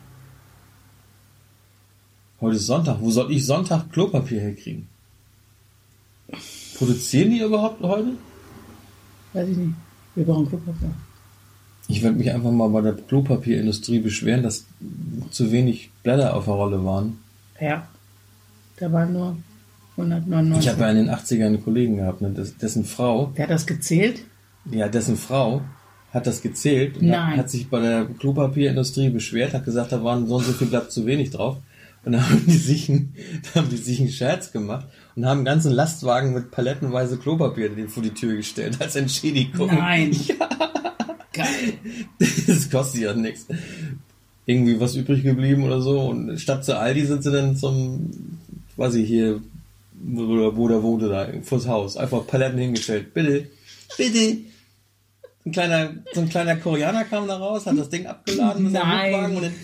Heute 2.41 2.57
ist 2.57 2.67
Sonntag. 2.67 2.99
Wo 3.01 3.11
soll 3.11 3.31
ich 3.33 3.45
Sonntag 3.45 3.91
Klopapier 3.93 4.41
herkriegen? 4.41 4.89
Produzieren 6.77 7.31
die 7.31 7.41
überhaupt 7.41 7.83
heute? 7.83 8.13
Weiß 9.33 9.49
ich 9.49 9.57
nicht. 9.57 9.75
Wir 10.15 10.25
brauchen 10.25 10.49
Klopapier. 10.49 10.91
Ich 11.89 12.03
werde 12.03 12.17
mich 12.17 12.31
einfach 12.33 12.51
mal 12.53 12.69
bei 12.69 12.81
der 12.83 12.95
Klopapierindustrie 12.95 13.99
beschweren, 13.99 14.43
dass 14.43 14.65
zu 15.31 15.51
wenig 15.53 15.91
Blätter 16.03 16.35
auf 16.37 16.45
der 16.47 16.55
Rolle 16.55 16.85
waren. 16.85 17.19
Ja. 17.61 17.87
Da 18.77 18.91
waren 18.93 19.13
nur 19.13 19.37
199. 19.97 20.65
Ich 20.65 20.73
habe 20.73 20.83
ja 20.83 20.91
in 20.91 20.97
den 20.97 21.11
80ern 21.11 21.47
einen 21.47 21.63
Kollegen 21.63 21.97
gehabt, 21.97 22.23
ne, 22.23 22.31
des- 22.31 22.57
dessen 22.57 22.85
Frau, 22.85 23.33
Wer 23.35 23.45
hat 23.45 23.51
das 23.51 23.67
gezählt? 23.67 24.23
ja, 24.71 24.89
dessen 24.89 25.17
Frau 25.17 25.63
hat 26.13 26.27
das 26.27 26.43
gezählt 26.43 26.97
und 26.99 27.07
Nein. 27.09 27.33
hat, 27.33 27.39
hat 27.39 27.51
sich 27.51 27.69
bei 27.69 27.81
der 27.81 28.05
Klopapierindustrie 28.19 29.11
beschwert, 29.11 29.55
hat 29.55 29.65
gesagt, 29.65 29.93
da 29.93 30.03
waren 30.03 30.27
so 30.27 30.37
und 30.37 30.45
so 30.45 30.53
viel 30.53 30.67
Blatt 30.69 30.91
zu 30.91 31.07
wenig 31.07 31.31
drauf. 31.31 31.57
Und 32.05 32.13
dann 32.13 32.23
haben 32.31 32.45
die 32.47 32.57
sich, 32.57 32.89
einen- 32.89 33.15
da 33.55 33.61
haben 33.61 33.69
die 33.71 33.77
sich 33.77 34.01
einen 34.01 34.11
Scherz 34.11 34.53
gemacht 34.53 34.87
und 35.17 35.27
haben 35.27 35.39
einen 35.39 35.45
ganzen 35.45 35.73
Lastwagen 35.73 36.33
mit 36.35 36.51
palettenweise 36.51 37.17
Klopapier 37.19 37.71
vor 37.89 38.03
die 38.03 38.11
Tür 38.15 38.37
gestellt 38.37 38.79
als 38.81 38.97
Entschädigung. 38.97 39.69
Nein. 39.69 40.17
Geil. 41.33 41.75
Das 42.47 42.71
kostet 42.71 43.03
ja 43.03 43.15
nichts. 43.15 43.47
Irgendwie 44.47 44.81
was 44.81 44.97
übrig 44.97 45.23
geblieben 45.23 45.63
oder 45.63 45.81
so. 45.81 46.01
Und 46.01 46.39
statt 46.41 46.65
zu 46.65 46.77
Aldi 46.77 47.05
sind 47.07 47.23
sie 47.23 47.31
dann 47.31 47.57
zum, 47.57 48.11
weiß 48.77 48.95
ich 48.95 49.07
hier, 49.07 49.41
wo, 50.03 50.57
wo 50.57 50.67
der 50.69 50.83
wohnte 50.83 51.09
da, 51.09 51.29
vors 51.43 51.69
Haus. 51.69 51.97
Einfach 51.97 52.27
Paletten 52.27 52.59
hingestellt. 52.59 53.15
Bitte, 53.15 53.47
bitte. 53.97 54.39
Ein 55.51 55.53
kleiner, 55.53 55.91
so 56.15 56.21
ein 56.21 56.29
kleiner 56.29 56.55
Koreaner 56.55 57.05
kam 57.05 57.27
da 57.27 57.37
raus, 57.37 57.67
hat 57.67 57.77
das 57.77 57.89
Ding 57.89 58.07
abgeladen 58.07 58.63
mit 58.63 58.73
seinem. 58.73 58.89
Mietwagen 58.89 59.37
und 59.37 59.43
dann, 59.43 59.55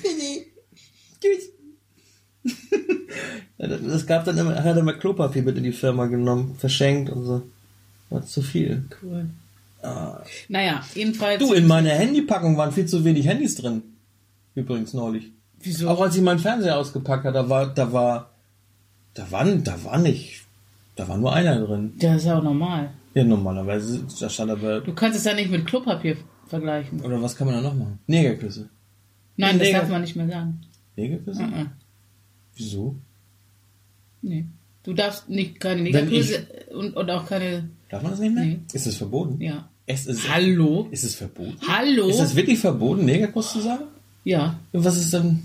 tschüss. 1.20 1.50
Das 3.58 4.06
gab 4.06 4.24
dann 4.24 4.36
immer, 4.36 4.54
hat 4.56 4.76
er 4.76 4.82
mal 4.82 4.98
Klopapier 4.98 5.42
mit 5.42 5.56
in 5.56 5.62
die 5.62 5.72
Firma 5.72 6.06
genommen, 6.06 6.56
verschenkt 6.58 7.10
und 7.10 7.24
so. 7.24 7.42
War 8.10 8.26
zu 8.26 8.42
viel. 8.42 8.84
Cool. 9.00 9.30
Naja, 10.48 10.82
jedenfalls. 10.94 11.38
Du, 11.38 11.54
in 11.54 11.66
meiner 11.66 11.90
Handypackung 11.90 12.56
waren 12.56 12.72
viel 12.72 12.86
zu 12.86 13.04
wenig 13.04 13.26
Handys 13.26 13.54
drin. 13.54 13.82
Übrigens 14.56 14.92
neulich. 14.92 15.30
Wieso? 15.60 15.88
Auch 15.88 16.00
als 16.00 16.16
ich 16.16 16.22
meinen 16.22 16.40
Fernseher 16.40 16.76
ausgepackt 16.76 17.24
habe, 17.24 17.32
da 17.32 17.48
war, 17.48 17.66
da 17.68 17.92
war, 17.92 18.30
da 19.14 19.30
war, 19.30 19.44
da 19.44 19.84
war 19.84 19.98
nicht, 19.98 20.42
da 20.96 21.08
war 21.08 21.16
nur 21.16 21.32
einer 21.32 21.64
drin. 21.64 21.94
Das 21.98 22.16
ist 22.16 22.24
ja 22.26 22.38
auch 22.38 22.42
normal. 22.42 22.90
Ja, 23.16 23.24
normalerweise, 23.24 24.04
da 24.20 24.28
stand 24.28 24.50
aber, 24.50 24.82
Du 24.82 24.92
kannst 24.92 25.18
es 25.18 25.24
ja 25.24 25.32
nicht 25.34 25.50
mit 25.50 25.64
Klopapier 25.66 26.18
vergleichen. 26.48 27.00
oder 27.00 27.20
was 27.22 27.34
kann 27.34 27.46
man 27.46 27.56
da 27.56 27.62
noch 27.62 27.74
machen? 27.74 27.98
Negerküsse. 28.06 28.68
Nein, 29.38 29.58
das 29.58 29.68
Neger- 29.68 29.80
darf 29.80 29.88
man 29.88 30.02
nicht 30.02 30.16
mehr 30.16 30.28
sagen. 30.28 30.60
Negerküsse? 30.96 31.42
Mhm. 31.42 31.70
Wieso? 32.56 32.94
Nee. 34.22 34.44
Du 34.82 34.92
darfst 34.92 35.28
nicht 35.30 35.58
keine 35.60 35.80
Negergrüße 35.82 36.46
und, 36.74 36.94
und 36.94 37.10
auch 37.10 37.26
keine. 37.26 37.68
Darf 37.88 38.02
man 38.02 38.12
das 38.12 38.20
nicht 38.20 38.34
mehr? 38.34 38.44
Nee. 38.44 38.60
Ist 38.72 38.86
es 38.86 38.96
verboten? 38.96 39.40
Ja. 39.40 39.68
Es 39.86 40.06
ist, 40.06 40.28
Hallo? 40.32 40.88
Ist 40.90 41.04
es 41.04 41.14
verboten? 41.14 41.56
Hallo? 41.66 42.08
Ist 42.08 42.20
es 42.20 42.36
wirklich 42.36 42.58
verboten, 42.58 43.04
Negerkuss 43.06 43.52
zu 43.52 43.60
sagen? 43.60 43.84
Ja. 44.24 44.58
Und 44.72 44.84
was 44.84 44.96
ist 44.98 45.12
dann, 45.14 45.42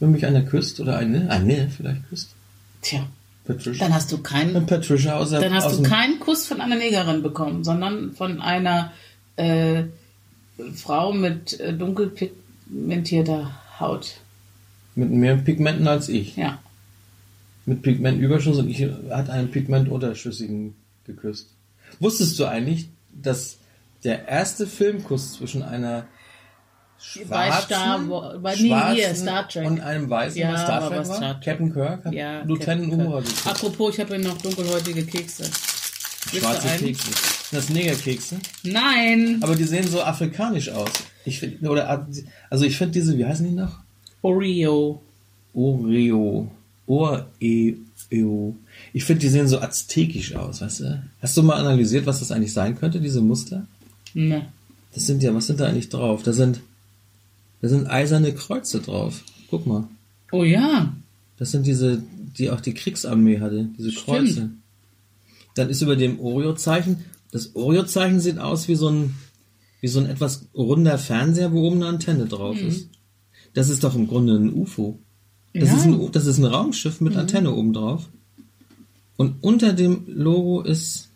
wenn 0.00 0.10
mich 0.12 0.26
einer 0.26 0.42
küsst 0.42 0.80
oder 0.80 0.98
eine, 0.98 1.30
eine 1.30 1.68
vielleicht 1.70 2.08
küsst? 2.08 2.34
Tja. 2.82 3.06
Patricia. 3.46 3.84
Dann 3.84 3.94
hast 3.94 4.12
du 4.12 4.18
keinen. 4.18 4.66
Patricia 4.66 5.16
aus 5.16 5.30
der, 5.30 5.40
Dann 5.40 5.54
hast 5.54 5.66
aus 5.66 5.78
du 5.78 5.82
keinen 5.82 6.20
Kuss 6.20 6.46
von 6.46 6.60
einer 6.60 6.76
Negerin 6.76 7.22
bekommen, 7.22 7.64
sondern 7.64 8.12
von 8.12 8.40
einer 8.40 8.92
äh, 9.36 9.84
Frau 10.74 11.12
mit 11.12 11.58
äh, 11.60 11.72
dunkel 11.72 12.08
pigmentierter 12.08 13.52
Haut. 13.78 14.16
Mit 14.94 15.10
mehr 15.10 15.36
Pigmenten 15.36 15.86
als 15.86 16.08
ich. 16.08 16.36
Ja. 16.36 16.58
Mit 17.66 17.82
Pigmentüberschuss 17.82 18.58
und 18.58 18.70
ich 18.70 18.88
hat 19.10 19.28
einen 19.28 19.50
Pigmentunterschüssigen 19.50 20.74
geküsst. 21.04 21.50
Wusstest 22.00 22.38
du 22.38 22.46
eigentlich, 22.46 22.88
dass 23.12 23.58
der 24.04 24.28
erste 24.28 24.66
Filmkuss 24.66 25.34
zwischen 25.34 25.62
einer 25.62 26.06
Bei 27.28 27.50
Star 27.52 28.08
Wa- 28.08 28.36
bei- 28.42 28.54
nee, 28.56 28.74
hier, 28.94 29.14
Star 29.14 29.48
Trek. 29.48 29.66
und 29.66 29.80
einem 29.80 30.08
weißen 30.10 30.40
Ja, 30.40 30.56
Star 30.56 30.88
Trek 30.88 30.98
war? 30.98 31.04
Star 31.16 31.34
Trek. 31.40 31.44
Captain 31.44 31.72
Kirk 31.72 32.12
Ja, 32.12 32.42
Lieutenant 32.42 32.92
Uhura. 32.92 33.22
Apropos, 33.44 33.94
ich 33.94 34.00
habe 34.00 34.16
hier 34.16 34.24
noch 34.24 34.38
dunkelhäutige 34.40 35.04
Kekse. 35.04 35.44
Willst 35.44 36.38
Schwarze? 36.46 36.68
Kekse. 36.84 37.10
Das 37.52 37.68
Negerkekse. 37.70 38.36
Nein! 38.64 39.38
Aber 39.42 39.54
die 39.54 39.64
sehen 39.64 39.86
so 39.86 40.02
afrikanisch 40.02 40.68
aus. 40.70 40.90
Ich 41.24 41.38
finde, 41.40 41.68
oder, 41.68 42.06
also 42.50 42.64
ich 42.64 42.76
finde 42.76 42.92
diese, 42.94 43.16
wie 43.16 43.24
heißen 43.24 43.46
die 43.48 43.54
noch? 43.54 43.78
Oreo. 44.22 45.00
Oreo. 45.54 46.50
Oreo. 48.10 48.56
Ich 48.92 49.04
finde, 49.04 49.20
die 49.20 49.28
sehen 49.28 49.48
so 49.48 49.60
aztekisch 49.60 50.34
aus, 50.34 50.60
weißt 50.60 50.80
du? 50.80 51.02
Hast 51.22 51.36
du 51.36 51.42
mal 51.42 51.56
analysiert, 51.56 52.06
was 52.06 52.20
das 52.20 52.30
eigentlich 52.32 52.52
sein 52.52 52.78
könnte, 52.78 53.00
diese 53.00 53.20
Muster? 53.20 53.66
Ne. 54.14 54.46
Das 54.94 55.06
sind 55.06 55.22
ja, 55.22 55.34
was 55.34 55.46
sind 55.46 55.60
da 55.60 55.66
eigentlich 55.66 55.88
drauf? 55.88 56.22
Da 56.22 56.32
sind, 56.32 56.60
da 57.60 57.68
sind 57.68 57.86
eiserne 57.86 58.34
Kreuze 58.34 58.80
drauf. 58.80 59.22
Guck 59.50 59.66
mal. 59.66 59.88
Oh 60.32 60.44
ja. 60.44 60.92
Das 61.38 61.50
sind 61.50 61.66
diese, 61.66 62.02
die 62.38 62.50
auch 62.50 62.60
die 62.60 62.74
Kriegsarmee 62.74 63.40
hatte, 63.40 63.68
diese 63.78 63.92
Kreuze. 63.92 64.32
Stimmt. 64.32 64.52
Dann 65.54 65.68
ist 65.70 65.82
über 65.82 65.96
dem 65.96 66.20
Oreo-Zeichen, 66.20 67.04
das 67.32 67.54
Oreo-Zeichen 67.54 68.20
sieht 68.20 68.38
aus 68.38 68.68
wie 68.68 68.74
so 68.74 68.88
ein, 68.88 69.14
wie 69.80 69.88
so 69.88 70.00
ein 70.00 70.06
etwas 70.06 70.46
runder 70.54 70.98
Fernseher, 70.98 71.52
wo 71.52 71.66
oben 71.66 71.76
eine 71.76 71.86
Antenne 71.86 72.26
drauf 72.26 72.60
ist. 72.60 72.88
Das 73.54 73.68
ist 73.68 73.84
doch 73.84 73.94
im 73.94 74.06
Grunde 74.06 74.34
ein 74.36 74.52
UFO. 74.52 74.98
Das, 75.54 75.68
Ja. 75.68 75.72
Mhm. 75.74 75.78
ist 75.78 75.86
ein, 75.86 76.12
das 76.12 76.26
ist 76.26 76.38
ein 76.38 76.44
Raumschiff 76.44 77.00
mit 77.00 77.16
Antenne 77.16 77.52
oben 77.54 77.72
drauf. 77.72 78.08
Und 79.16 79.36
unter 79.42 79.72
dem 79.72 80.04
Logo 80.06 80.60
ist, 80.60 81.08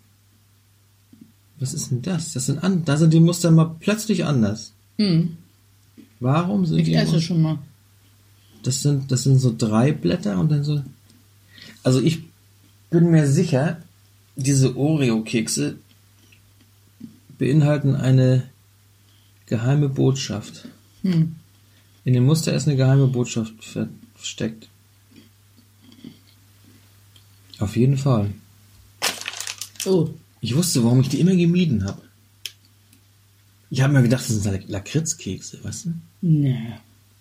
was 1.59 1.75
ist 1.75 1.91
denn 1.91 2.01
das? 2.01 2.33
Das 2.33 2.47
sind 2.47 2.63
an, 2.65 2.85
da 2.87 2.97
sind 2.97 3.13
die 3.13 3.21
Muster 3.21 3.51
mal 3.51 3.77
plötzlich 3.79 4.25
anders. 4.25 4.73
Hm. 4.97 5.37
Warum 6.21 6.67
sind 6.67 6.79
Ich 6.81 6.85
die 6.87 6.95
esse 6.95 7.13
immer- 7.13 7.21
schon 7.21 7.43
mal. 7.43 7.59
Das 8.63 8.83
sind, 8.83 9.11
das 9.11 9.23
sind 9.25 9.39
so 9.39 9.55
drei 9.57 9.93
Blätter 9.93 10.39
und 10.39 10.51
dann 10.53 10.63
so. 10.65 10.83
Also 11.83 12.01
ich 12.01 12.21
bin 12.91 13.11
mir 13.11 13.27
sicher, 13.27 13.83
diese 14.37 14.77
Oreo-Kekse 14.77 15.77
beinhalten 17.39 17.95
eine 17.95 18.43
geheime 19.47 19.89
Botschaft. 19.89 20.69
Hm. 21.03 21.37
In 22.05 22.13
dem 22.15 22.25
Muster 22.27 22.53
ist 22.53 22.69
eine 22.69 22.77
geheime 22.77 23.07
Botschaft 23.07 23.55
versteckt. 24.15 24.69
Auf 27.59 27.77
jeden 27.77 27.97
Fall. 27.97 28.31
Oh, 29.87 30.11
Ich 30.43 30.55
wusste, 30.57 30.83
warum 30.85 31.01
ich 31.01 31.09
die 31.09 31.21
immer 31.21 31.35
gemieden 31.37 31.85
habe. 31.85 32.01
Ich 33.71 33.81
habe 33.83 33.93
mir 33.93 34.03
gedacht, 34.03 34.25
das 34.29 34.43
sind 34.43 34.69
Lakritzkekse, 34.69 35.63
weißt 35.63 35.87
du? 35.87 35.93
nee. 36.23 36.73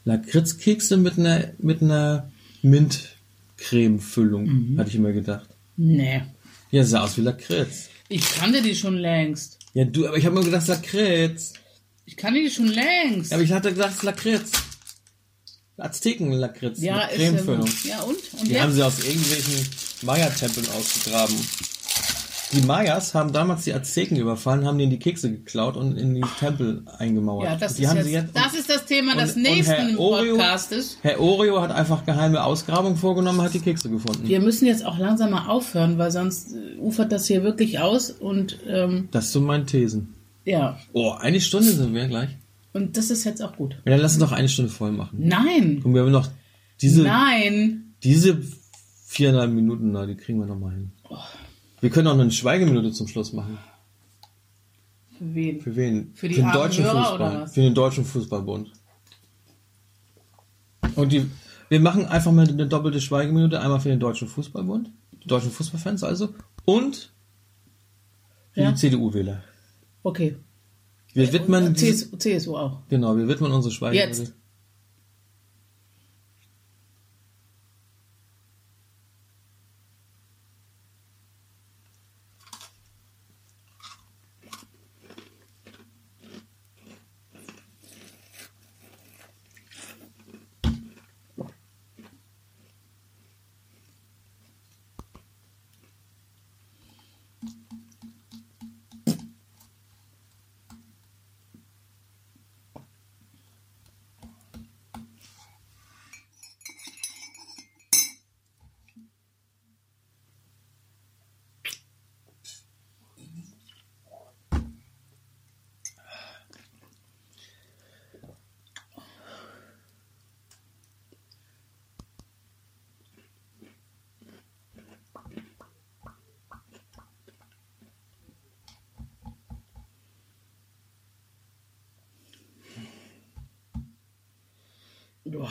Lakritzkekse 0.06 0.97
mit 0.97 1.20
einer, 1.20 1.52
mit 1.60 1.84
einer 1.84 2.32
Mintcreme-Füllung, 2.64 4.76
hatte 4.78 4.89
ich 4.89 4.95
immer 4.95 5.12
gedacht. 5.12 5.50
Nee. 5.78 6.22
Ja, 6.72 6.84
sah 6.84 7.04
aus 7.04 7.18
wie 7.18 7.22
Lakritz. 7.22 7.89
Ich 8.08 8.28
kannte 8.32 8.62
die 8.62 8.76
schon 8.76 8.97
längst. 8.97 9.60
Ja, 9.74 9.86
du, 9.86 10.08
aber 10.08 10.18
ich 10.18 10.26
habe 10.26 10.36
mir 10.36 10.43
gedacht, 10.45 10.68
Lakritz. 10.68 11.54
Ich 12.06 12.18
kannte 12.18 12.39
die 12.41 12.50
schon 12.50 12.68
längst. 12.68 13.32
Ja, 13.32 13.38
aber 13.38 13.43
ich 13.43 13.52
hatte 13.52 13.72
gedacht, 13.72 14.02
Lakritz. 14.02 14.52
Azteken-Lakritz 15.78 16.82
ja, 16.82 16.95
mit 16.97 17.12
ist 17.12 17.16
Cremefüllung. 17.18 17.70
ja 17.84 18.02
und 18.02 18.18
und 18.39 18.50
Die 18.50 18.60
haben 18.60 18.70
jetzt? 18.70 18.76
sie 18.76 18.84
aus 18.84 19.00
irgendwelchen 19.00 19.68
Maya-Tempeln 20.02 20.68
ausgegraben. 20.70 21.36
Die 22.52 22.62
Mayas 22.62 23.14
haben 23.14 23.32
damals 23.32 23.64
die 23.66 23.74
Azteken 23.74 24.18
überfallen, 24.18 24.66
haben 24.66 24.80
denen 24.80 24.89
die 24.89 24.97
Kekse 24.97 25.30
geklaut 25.32 25.78
und 25.78 25.97
in 25.97 26.16
die 26.16 26.24
Tempel 26.39 26.82
eingemauert. 26.97 27.45
ja, 27.45 27.56
das 27.56 27.74
ist 27.80 27.93
jetzt, 28.08 28.36
das 28.36 28.54
ist 28.56 28.70
das 28.70 28.86
Thema 28.86 29.16
des 29.16 29.36
nächsten 29.36 29.97
Oreo- 29.97 30.32
Podcastes. 30.36 30.97
Herr 31.04 31.20
Oreo 31.20 31.62
hat 31.62 31.70
einfach 31.72 32.06
geheime 32.06 32.43
Ausgrabungen 32.43 32.97
vorgenommen, 32.97 33.41
hat 33.43 33.54
die 33.54 33.60
Kekse 33.60 33.89
gefunden. 33.91 34.28
Wir 34.28 34.39
müssen 34.39 34.66
jetzt 34.66 34.84
auch 34.84 34.97
langsam 34.97 35.30
mal 35.32 35.47
aufhören, 35.47 36.00
weil 36.00 36.10
sonst 36.10 36.54
äh, 36.54 36.78
ufert 36.80 37.12
das 37.12 37.28
hier 37.28 37.43
wirklich 37.43 37.80
aus 37.80 38.10
und 38.10 38.58
ähm, 38.68 39.10
Das 39.12 39.32
sind 39.32 39.43
meine 39.45 39.66
Thesen. 39.68 40.16
ja, 40.45 40.80
Oh, 40.93 41.12
eine 41.12 41.41
Stunde 41.41 41.70
sind 41.72 41.93
wir 41.93 42.08
gleich. 42.08 42.30
und 42.74 42.97
das 42.97 43.12
ist 43.12 43.26
jetzt 43.26 43.43
auch 43.43 43.56
gut. 43.58 43.74
Ja, 43.86 43.91
dann 43.91 44.00
lass 44.02 44.14
uns 44.16 44.22
doch 44.24 44.32
eine 44.32 44.50
Stunde 44.50 44.72
voll 44.72 44.91
machen. 44.91 45.20
Nein, 45.22 45.82
Und 45.84 45.93
wir 45.93 46.02
haben 46.02 46.12
noch 46.12 46.30
diese, 46.82 47.04
nein, 47.04 47.93
diese 48.04 48.41
viereinhalb 49.06 49.52
Minuten 49.52 49.93
da, 49.93 50.08
die 50.08 50.16
kriegen 50.16 50.39
wir 50.39 50.47
noch 50.47 50.58
mal 50.58 50.72
hin. 50.72 50.91
Wir 51.82 51.90
können 51.90 52.08
auch 52.08 52.16
noch 52.16 52.22
eine 52.24 52.32
Schweigeminute 52.32 52.92
zum 52.92 53.08
Schluss 53.08 53.34
machen. 53.34 53.58
für 55.18 55.34
wen? 55.36 55.62
Für 55.62 55.76
wen? 55.76 56.14
Für 56.14 56.28
die 56.28 56.36
den 56.36 56.52
deutschen 56.52 56.84
Hörer 56.84 57.06
Fußball. 57.10 57.48
Für 57.48 57.62
den 57.62 57.74
deutschen 57.74 58.06
Fußballbund. 58.06 58.72
Und 60.96 61.12
die, 61.12 61.30
wir 61.70 61.80
machen 61.80 62.06
einfach 62.06 62.32
mal 62.32 62.48
eine 62.48 62.68
doppelte 62.68 63.00
Schweigeminute, 63.02 63.60
einmal 63.62 63.80
für 63.80 63.90
den 63.90 64.00
deutschen 64.00 64.28
Fußballbund, 64.28 64.90
die 65.24 65.28
deutschen 65.28 65.52
Fußballfans 65.52 66.04
also, 66.04 66.34
und 66.66 67.14
für 68.52 68.62
Ja. 68.62 68.72
die 68.72 68.78
CDU-Wähler. 68.78 69.44
Okay. 70.04 70.36
Wir 71.14 71.32
widmen, 71.34 71.74
diese, 71.74 72.06
CSU, 72.12 72.18
CSU 72.18 72.58
auch. 72.58 72.82
genau, 72.88 73.16
wir 73.18 73.28
widmen 73.28 73.52
unsere 73.52 73.74
Schweigeminute. 73.74 74.22
Jetzt. 74.22 74.34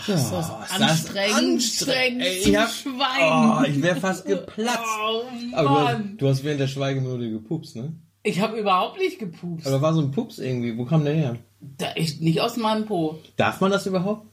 Boah, 0.09 0.15
ist 0.17 0.31
das 0.33 0.51
Oh, 0.51 0.83
anstrengend, 0.85 1.35
anstrengend. 1.39 2.23
Ey, 2.23 2.39
ich 2.39 2.57
hab- 2.57 2.71
schweigen. 2.71 3.59
Oh, 3.59 3.63
ich 3.69 3.83
wäre 3.83 3.97
fast 3.97 4.27
geplatzt. 4.27 4.79
Oh 5.03 5.23
Aber 5.55 5.69
du 5.69 5.75
hast, 5.77 5.93
Mann. 5.99 6.17
du 6.19 6.29
hast 6.29 6.45
während 6.45 6.61
der 6.61 6.69
Schweigeminute 6.69 7.31
gepupst, 7.31 7.77
ne? 7.77 7.93
Ich 8.23 8.41
habe 8.41 8.59
überhaupt 8.59 8.99
nicht 8.99 9.19
gepupst. 9.19 9.67
Aber 9.67 9.81
war 9.81 9.95
so 9.95 10.01
ein 10.01 10.11
Pups 10.11 10.39
irgendwie. 10.39 10.77
Wo 10.77 10.85
kam 10.85 11.05
der 11.05 11.15
her? 11.15 11.37
Da, 11.79 11.87
ich, 11.97 12.21
nicht 12.21 12.41
aus 12.41 12.57
meinem 12.57 12.85
Po. 12.87 13.19
Darf 13.37 13.61
man 13.61 13.71
das 13.71 13.87
überhaupt? 13.87 14.27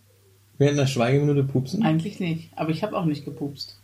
Während 0.57 0.77
der 0.79 0.87
Schweigeminute 0.87 1.43
pupsen? 1.43 1.83
Eigentlich 1.83 2.19
nicht. 2.19 2.49
Aber 2.55 2.69
ich 2.71 2.81
habe 2.83 2.95
auch 2.97 3.05
nicht 3.05 3.25
gepupst. 3.25 3.79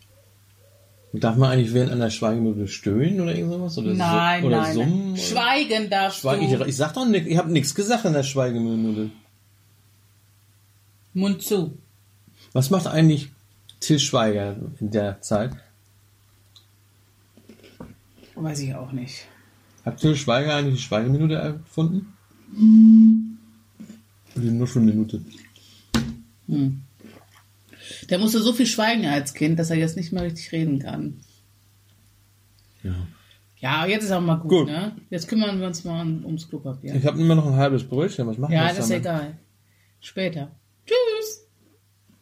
Darf 1.14 1.36
man 1.36 1.50
eigentlich 1.50 1.74
während 1.74 1.92
einer 1.92 2.08
Schweigeminute 2.10 2.68
stöhnen 2.68 3.20
oder 3.20 3.34
irgend 3.34 3.52
sowas? 3.52 3.76
Oder, 3.76 3.92
Nein, 3.92 4.40
so, 4.42 4.46
oder 4.48 4.60
nein. 4.62 4.72
summen? 4.74 4.98
nein. 5.00 5.10
Oder? 5.12 5.20
Schweigen 5.22 5.90
darfst 5.90 6.20
Schweig, 6.20 6.40
ich, 6.40 6.50
du. 6.56 6.64
ich 6.64 6.76
sag 6.76 6.94
doch 6.94 7.04
nichts. 7.06 7.28
Ich 7.28 7.36
habe 7.36 7.52
nichts 7.52 7.74
gesagt 7.74 8.04
in 8.06 8.14
der 8.14 8.22
Schweigeminute. 8.22 9.10
Mund 11.14 11.42
zu. 11.42 11.76
Was 12.52 12.70
macht 12.70 12.86
eigentlich 12.86 13.30
Till 13.80 13.98
Schweiger 13.98 14.56
in 14.80 14.90
der 14.90 15.20
Zeit? 15.20 15.52
Weiß 18.34 18.60
ich 18.60 18.74
auch 18.74 18.92
nicht. 18.92 19.26
Hat 19.84 19.98
Till 19.98 20.16
Schweiger 20.16 20.54
eigentlich 20.56 20.76
die 20.76 20.82
Schweigeminute 20.82 21.34
erfunden? 21.34 22.12
Oder 24.36 24.44
nur 24.44 24.66
schon 24.66 24.82
eine 24.82 24.92
Minute? 24.92 25.22
Hm. 26.46 26.82
Der 28.10 28.18
musste 28.18 28.40
so 28.40 28.52
viel 28.52 28.66
schweigen 28.66 29.06
als 29.06 29.34
Kind, 29.34 29.58
dass 29.58 29.70
er 29.70 29.76
jetzt 29.76 29.96
nicht 29.96 30.12
mehr 30.12 30.22
richtig 30.22 30.52
reden 30.52 30.78
kann. 30.78 31.20
Ja. 32.82 32.94
Ja, 33.58 33.86
jetzt 33.86 34.04
ist 34.04 34.10
auch 34.10 34.20
mal 34.20 34.36
gut, 34.36 34.50
Gut. 34.50 34.66
ne? 34.68 34.96
Jetzt 35.10 35.28
kümmern 35.28 35.60
wir 35.60 35.68
uns 35.68 35.84
mal 35.84 36.02
um- 36.02 36.24
ums 36.24 36.48
Klopapier. 36.48 36.94
Ich 36.96 37.06
habe 37.06 37.20
immer 37.20 37.36
noch 37.36 37.46
ein 37.46 37.56
halbes 37.56 37.84
Brötchen. 37.84 38.26
Was 38.26 38.38
machen 38.38 38.50
wir 38.52 38.58
Ja, 38.58 38.68
das 38.68 38.78
ist 38.80 38.90
egal. 38.90 39.38
Später. 40.00 40.50
Tschüss. 40.84 40.96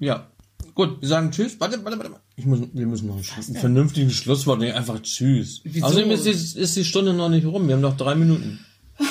Ja. 0.00 0.26
Gut, 0.74 1.00
wir 1.00 1.08
sagen 1.08 1.30
Tschüss. 1.30 1.60
Warte, 1.60 1.84
warte, 1.84 1.98
warte. 1.98 2.16
Ich 2.36 2.46
muss, 2.46 2.60
wir 2.72 2.86
müssen 2.86 3.08
noch 3.08 3.16
ein, 3.16 3.54
vernünftiges 3.54 4.14
Schlusswort. 4.14 4.60
Nee, 4.60 4.72
einfach 4.72 5.00
Tschüss. 5.02 5.60
Wieso? 5.64 5.86
Außerdem 5.86 6.10
ist 6.10 6.24
die, 6.24 6.30
ist 6.60 6.76
die 6.76 6.84
Stunde 6.84 7.12
noch 7.12 7.28
nicht 7.28 7.46
rum. 7.46 7.68
Wir 7.68 7.74
haben 7.74 7.82
noch 7.82 7.96
drei 7.96 8.14
Minuten. 8.14 8.58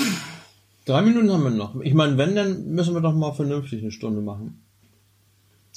Drei 0.86 1.04
Minuten 1.04 1.32
haben 1.32 1.44
wir 1.44 1.52
noch. 1.52 1.80
Ich 1.82 1.94
meine, 1.94 2.18
wenn, 2.18 2.36
dann 2.36 2.72
müssen 2.72 2.96
wir 2.96 3.02
doch 3.02 3.14
mal 3.14 3.32
vernünftig 3.34 3.84
eine 3.84 3.92
Stunde 3.92 4.22
machen. 4.22 4.64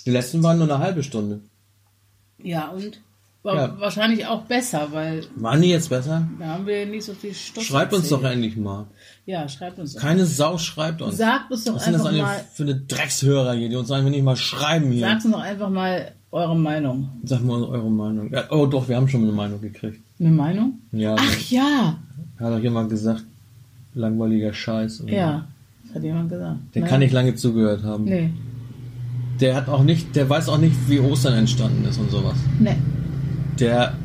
Die 0.07 0.11
letzten 0.11 0.43
waren 0.43 0.57
nur 0.57 0.67
eine 0.73 0.79
halbe 0.79 1.03
Stunde. 1.03 1.41
Ja, 2.39 2.69
und? 2.69 3.03
War 3.45 3.57
Ja. 3.57 3.81
wahrscheinlich 3.81 4.25
auch 4.27 4.43
besser, 4.43 4.89
weil 4.93 5.25
Waren 5.35 5.63
die 5.63 5.69
jetzt 5.71 5.89
besser? 5.89 6.29
da 6.39 6.47
haben 6.47 6.65
wir 6.67 6.87
nicht 6.87 7.05
so 7.05 7.13
viel 7.13 7.35
Stoff. 7.35 7.65
Schreibt 7.65 7.93
uns 7.93 8.09
doch 8.09 8.23
endlich 8.23 8.57
mal. 8.57 8.87
Ja, 9.27 9.49
schreibt 9.49 9.81
uns 9.81 9.95
doch. 9.95 10.01
Keine 10.01 10.27
Sau 10.27 10.59
schreibt 10.59 11.03
uns. 11.03 11.17
Sagt 11.17 11.51
uns 11.51 11.65
doch 11.65 11.75
Was 11.75 11.85
sind 11.85 11.95
das 11.95 12.07
einfach 12.07 12.23
mal, 12.23 12.41
für 12.55 12.63
eine 12.63 12.77
Dreckshörer 12.77 13.55
hier, 13.55 13.69
die 13.69 13.75
uns 13.77 13.91
einfach 13.91 14.11
nicht 14.11 14.23
mal 14.23 14.37
schreiben 14.37 14.93
hier? 14.93 15.07
sagt 15.09 15.25
uns 15.25 15.35
doch 15.35 15.41
einfach 15.43 15.71
mal 15.71 16.13
eure 16.31 16.57
Meinung. 16.57 17.09
Sag 17.25 17.43
mal 17.45 17.63
eure 17.65 17.91
Meinung. 17.91 18.33
Ja, 18.33 18.45
oh 18.51 18.67
doch, 18.67 18.89
wir 18.89 18.95
haben 18.97 19.09
schon 19.09 19.23
eine 19.25 19.33
Meinung 19.33 19.61
gekriegt. 19.61 20.01
Eine 20.21 20.31
Meinung? 20.31 20.75
Ja, 20.93 21.17
Ach 21.19 21.51
ja. 21.51 21.99
hat 22.39 22.53
doch 22.53 22.61
jemand 22.63 22.91
gesagt, 22.91 23.25
langweiliger 23.95 24.53
Scheiß. 24.55 25.03
oder? 25.03 25.13
Ja, 25.13 25.45
das 25.87 25.97
hat 25.97 26.03
jemand 26.05 26.31
gesagt. 26.31 26.59
Der 26.77 26.83
Ne? 26.83 26.89
kann 26.89 27.01
nicht 27.01 27.13
lange 27.13 27.35
zugehört 27.35 27.83
haben. 27.83 28.05
Nee. 28.05 28.31
Der 29.41 29.57
hat 29.57 29.69
auch 29.69 29.83
nicht, 29.83 30.15
der 30.15 30.29
weiß 30.31 30.49
auch 30.49 30.59
nicht, 30.59 30.77
wie 30.89 31.01
Ostern 31.01 31.35
entstanden 31.35 31.85
ist 31.85 31.99
und 31.99 32.09
sowas. 32.11 32.37
Nee. 32.61 32.77
Der 33.59 33.97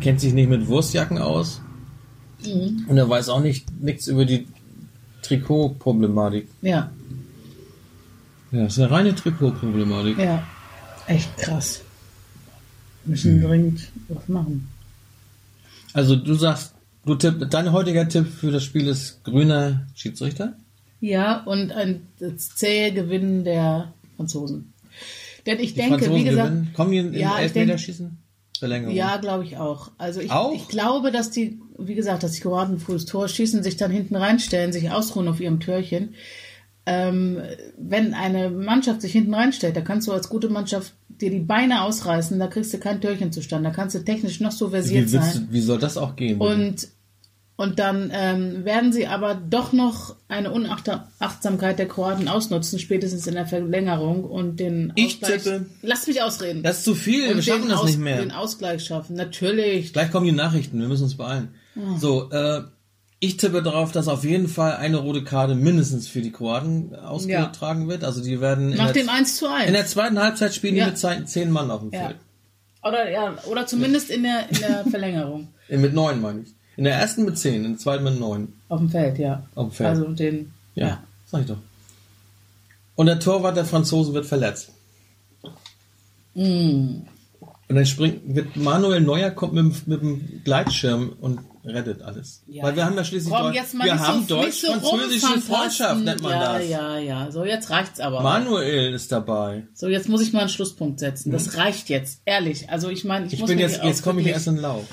kennt 0.00 0.20
sich 0.20 0.32
nicht 0.32 0.48
mit 0.48 0.66
Wurstjacken 0.68 1.18
aus 1.18 1.60
Mhm. 2.44 2.84
und 2.88 2.96
er 2.96 3.08
weiß 3.08 3.28
auch 3.30 3.40
nicht 3.40 3.66
nichts 3.80 4.06
über 4.08 4.24
die 4.24 4.46
Trikotproblematik. 5.22 6.48
Ja, 6.62 6.90
Ja, 8.52 8.62
das 8.64 8.74
ist 8.74 8.78
eine 8.82 8.90
reine 8.90 9.14
Trikotproblematik. 9.14 10.18
ja. 10.18 10.46
Echt 11.08 11.36
krass. 11.38 11.82
Müssen 13.04 13.40
dringend 13.42 13.88
was 14.08 14.28
machen. 14.28 14.68
Also 15.92 16.16
du 16.16 16.34
sagst, 16.34 16.74
du 17.04 17.14
tipp, 17.14 17.46
dein 17.50 17.70
heutiger 17.72 18.08
Tipp 18.08 18.26
für 18.28 18.50
das 18.50 18.64
Spiel 18.64 18.86
ist 18.88 19.22
grüner 19.24 19.86
Schiedsrichter? 19.94 20.54
Ja, 21.00 21.42
und 21.44 21.70
ein 21.72 22.02
zähe 22.36 22.92
Gewinn 22.92 23.44
der 23.44 23.92
Franzosen. 24.16 24.72
Denn 25.46 25.60
ich 25.60 25.74
Die 25.74 25.80
denke, 25.80 25.98
Franzosen 25.98 26.16
wie 26.16 26.24
gesagt, 26.24 26.48
gewinnen. 26.50 26.72
Kommen 26.74 26.90
die 26.90 26.98
in, 26.98 27.14
Ja, 27.14 27.38
Elfmeterschießen? 27.38 28.18
Verlängerung. 28.58 28.94
ja, 28.94 29.16
glaube 29.18 29.44
ich 29.44 29.56
auch. 29.56 29.90
Also 29.98 30.20
ich, 30.20 30.30
Auch? 30.30 30.54
ich 30.54 30.68
glaube, 30.68 31.10
dass 31.10 31.30
die, 31.30 31.60
wie 31.78 31.94
gesagt, 31.94 32.22
dass 32.22 32.32
die 32.32 32.40
Kroaten 32.40 32.78
frühes 32.78 33.06
Tor 33.06 33.28
schießen, 33.28 33.62
sich 33.62 33.76
dann 33.76 33.90
hinten 33.90 34.16
reinstellen, 34.16 34.72
sich 34.72 34.90
ausruhen 34.90 35.28
auf 35.28 35.40
ihrem 35.40 35.60
Türchen. 35.60 36.14
Ähm, 36.88 37.40
wenn 37.76 38.14
eine 38.14 38.48
Mannschaft 38.48 39.02
sich 39.02 39.12
hinten 39.12 39.34
reinstellt, 39.34 39.76
da 39.76 39.80
kannst 39.80 40.06
du 40.06 40.12
als 40.12 40.28
gute 40.28 40.48
Mannschaft 40.48 40.94
dir 41.08 41.30
die 41.30 41.40
Beine 41.40 41.82
ausreißen, 41.82 42.38
da 42.38 42.46
kriegst 42.46 42.72
du 42.72 42.78
kein 42.78 43.00
Türchen 43.00 43.32
zustande. 43.32 43.70
Da 43.70 43.74
kannst 43.74 43.96
du 43.96 44.04
technisch 44.04 44.40
noch 44.40 44.52
so 44.52 44.70
versiert 44.70 45.06
wie, 45.06 45.08
sein. 45.08 45.46
du, 45.48 45.52
wie 45.52 45.60
soll 45.60 45.78
das 45.78 45.96
auch 45.96 46.14
gehen? 46.14 46.38
Und, 46.38 46.88
und 47.56 47.78
dann 47.78 48.10
ähm, 48.14 48.64
werden 48.64 48.92
sie 48.92 49.06
aber 49.06 49.34
doch 49.34 49.72
noch 49.72 50.14
eine 50.28 50.50
Unachtsamkeit 50.52 51.78
der 51.78 51.88
Kroaten 51.88 52.28
ausnutzen, 52.28 52.78
spätestens 52.78 53.26
in 53.26 53.34
der 53.34 53.46
Verlängerung 53.46 54.24
und 54.24 54.60
den 54.60 54.92
Ich 54.94 55.22
Ausgleich. 55.22 55.42
tippe- 55.42 55.66
Lass 55.82 56.06
mich 56.06 56.22
ausreden. 56.22 56.62
das 56.62 56.78
ist 56.78 56.84
zu 56.84 56.94
viel, 56.94 57.28
wir 57.28 57.34
und 57.36 57.42
schaffen 57.44 57.62
den, 57.62 57.70
das 57.70 57.80
Aus- 57.80 57.86
nicht 57.86 57.98
mehr. 57.98 58.18
den 58.18 58.32
Ausgleich 58.32 58.84
schaffen. 58.84 59.16
Natürlich. 59.16 59.92
Gleich 59.92 60.10
kommen 60.10 60.26
die 60.26 60.32
Nachrichten, 60.32 60.78
wir 60.80 60.88
müssen 60.88 61.04
uns 61.04 61.16
beeilen. 61.16 61.48
Ah. 61.76 61.98
So, 61.98 62.30
äh, 62.30 62.62
ich 63.20 63.38
tippe 63.38 63.62
darauf, 63.62 63.92
dass 63.92 64.08
auf 64.08 64.24
jeden 64.24 64.46
Fall 64.48 64.76
eine 64.76 64.98
rote 64.98 65.24
Karte 65.24 65.54
mindestens 65.54 66.06
für 66.06 66.20
die 66.20 66.32
Kroaten 66.32 66.94
ausgetragen 66.94 67.88
wird. 67.88 68.04
Also 68.04 68.22
die 68.22 68.42
werden 68.42 68.70
Nach 68.76 68.92
dem 68.92 69.08
1 69.08 69.36
zu 69.38 69.46
1. 69.50 69.68
in 69.68 69.72
der 69.72 69.86
zweiten 69.86 70.18
Halbzeit 70.18 70.54
spielen 70.54 70.76
Ja. 70.76 70.90
die 70.90 71.06
mit 71.20 71.28
zehn, 71.30 71.50
Mann 71.50 71.70
auf 71.70 71.80
dem 71.80 71.90
ja. 71.92 72.00
Feld. 72.08 72.16
Oder, 72.82 73.10
ja, 73.10 73.34
oder 73.50 73.66
zumindest 73.66 74.10
in 74.10 74.22
der, 74.24 74.48
in 74.50 74.58
der 74.60 74.84
Verlängerung. 74.90 75.48
Mit 75.68 75.94
neun 75.94 76.20
meine 76.20 76.40
ich. 76.42 76.54
In 76.76 76.84
der 76.84 76.94
ersten 76.94 77.24
mit 77.24 77.38
zehn, 77.38 77.64
in 77.64 77.72
der 77.72 77.78
zweiten 77.78 78.04
mit 78.04 78.18
neun. 78.20 78.52
Auf 78.68 78.80
dem 78.80 78.90
Feld, 78.90 79.18
ja. 79.18 79.42
Auf 79.54 79.68
dem 79.68 79.72
Feld. 79.72 79.88
Also 79.90 80.04
den. 80.08 80.52
Ja, 80.74 80.86
Ja. 80.86 81.02
sag 81.26 81.40
ich 81.42 81.46
doch. 81.46 81.58
Und 82.96 83.06
der 83.06 83.18
Torwart 83.20 83.56
der 83.56 83.64
Franzosen 83.64 84.14
wird 84.14 84.26
verletzt. 84.26 84.70
Mm. 86.34 87.02
Und 87.68 87.74
dann 87.74 87.86
springt, 87.86 88.20
wird 88.34 88.56
Manuel 88.56 89.00
Neuer 89.00 89.30
kommt 89.30 89.54
mit, 89.54 89.64
dem- 89.64 89.74
mit 89.86 90.00
dem 90.00 90.42
Gleitschirm 90.44 91.14
und 91.20 91.40
rettet 91.64 92.00
alles. 92.02 92.42
Ja. 92.46 92.62
Weil 92.62 92.76
wir 92.76 92.84
haben 92.84 92.94
ja 92.96 93.02
schließlich 93.02 93.32
Komm, 93.32 93.46
Deutsch, 93.46 93.56
jetzt 93.56 93.74
wir 93.74 93.98
haben 93.98 94.24
so, 94.28 94.36
deutsch-französische. 94.36 95.40
Freundschaft, 95.40 96.04
nennt 96.04 96.22
man 96.22 96.30
ja, 96.32 96.58
das. 96.58 96.68
Ja, 96.68 96.98
ja, 96.98 97.30
So, 97.32 97.44
jetzt 97.44 97.70
reicht's 97.70 97.98
aber. 97.98 98.20
Manuel 98.22 98.94
ist 98.94 99.10
dabei. 99.10 99.66
So, 99.74 99.88
jetzt 99.88 100.08
muss 100.08 100.20
ich 100.22 100.32
mal 100.32 100.40
einen 100.40 100.48
Schlusspunkt 100.48 101.00
setzen. 101.00 101.32
Das 101.32 101.56
reicht 101.56 101.88
jetzt, 101.88 102.20
ehrlich. 102.24 102.70
Also 102.70 102.88
ich 102.88 103.04
meine, 103.04 103.26
ich. 103.26 103.32
Ich 103.32 103.40
muss 103.40 103.48
bin 103.50 103.58
jetzt, 103.58 103.82
jetzt 103.82 104.02
komme 104.04 104.20
ich 104.20 104.28
erst 104.28 104.46
in 104.46 104.58
Lauf. 104.58 104.84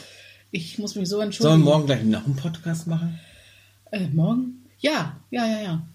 Ich 0.55 0.77
muss 0.77 0.93
mich 0.95 1.09
so 1.09 1.15
Sollen 1.15 1.25
entschuldigen. 1.29 1.61
wir 1.61 1.65
morgen 1.65 1.85
gleich 1.87 2.03
noch 2.03 2.25
einen 2.25 2.35
Podcast 2.35 2.85
machen? 2.85 3.19
Äh, 3.91 4.07
morgen? 4.13 4.63
Ja, 4.79 5.17
ja, 5.31 5.47
ja, 5.47 5.61
ja. 5.63 5.87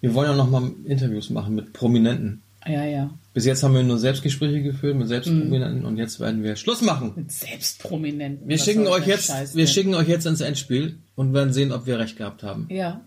Wir 0.00 0.14
wollen 0.14 0.30
ja 0.30 0.36
noch 0.36 0.48
mal 0.48 0.70
Interviews 0.86 1.28
machen 1.28 1.54
mit 1.54 1.74
Prominenten. 1.74 2.40
Ja, 2.66 2.82
ja. 2.84 3.10
Bis 3.34 3.44
jetzt 3.44 3.62
haben 3.62 3.74
wir 3.74 3.82
nur 3.82 3.98
Selbstgespräche 3.98 4.62
geführt 4.62 4.96
mit 4.96 5.06
Selbstprominenten 5.08 5.80
Mhm. 5.80 5.84
und 5.84 5.96
jetzt 5.98 6.18
werden 6.18 6.42
wir 6.42 6.56
Schluss 6.56 6.80
machen. 6.80 7.12
Mit 7.14 7.30
Selbstprominenten. 7.30 8.48
Wir 8.48 8.58
schicken 8.58 8.86
euch 8.86 9.06
jetzt, 9.06 9.26
Scheiß 9.26 9.54
wir 9.54 9.66
denn? 9.66 9.72
schicken 9.74 9.94
euch 9.94 10.08
jetzt 10.08 10.24
ins 10.26 10.40
Endspiel 10.40 10.98
und 11.14 11.34
werden 11.34 11.52
sehen, 11.52 11.70
ob 11.72 11.84
wir 11.86 11.98
recht 11.98 12.16
gehabt 12.16 12.42
haben. 12.42 12.66
Ja. 12.70 13.02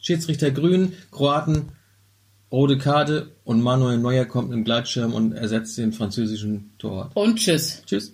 Schiedsrichter 0.00 0.50
Grün, 0.50 0.92
Kroaten, 1.12 1.68
rote 2.50 2.78
Karte 2.78 3.30
und 3.44 3.62
Manuel 3.62 3.98
Neuer 3.98 4.24
kommt 4.24 4.52
im 4.52 4.64
Gleitschirm 4.64 5.12
und 5.14 5.32
ersetzt 5.32 5.78
den 5.78 5.92
französischen 5.92 6.72
Torwart. 6.78 7.12
Und 7.14 7.36
tschüss. 7.36 7.82
Tschüss. 7.86 8.12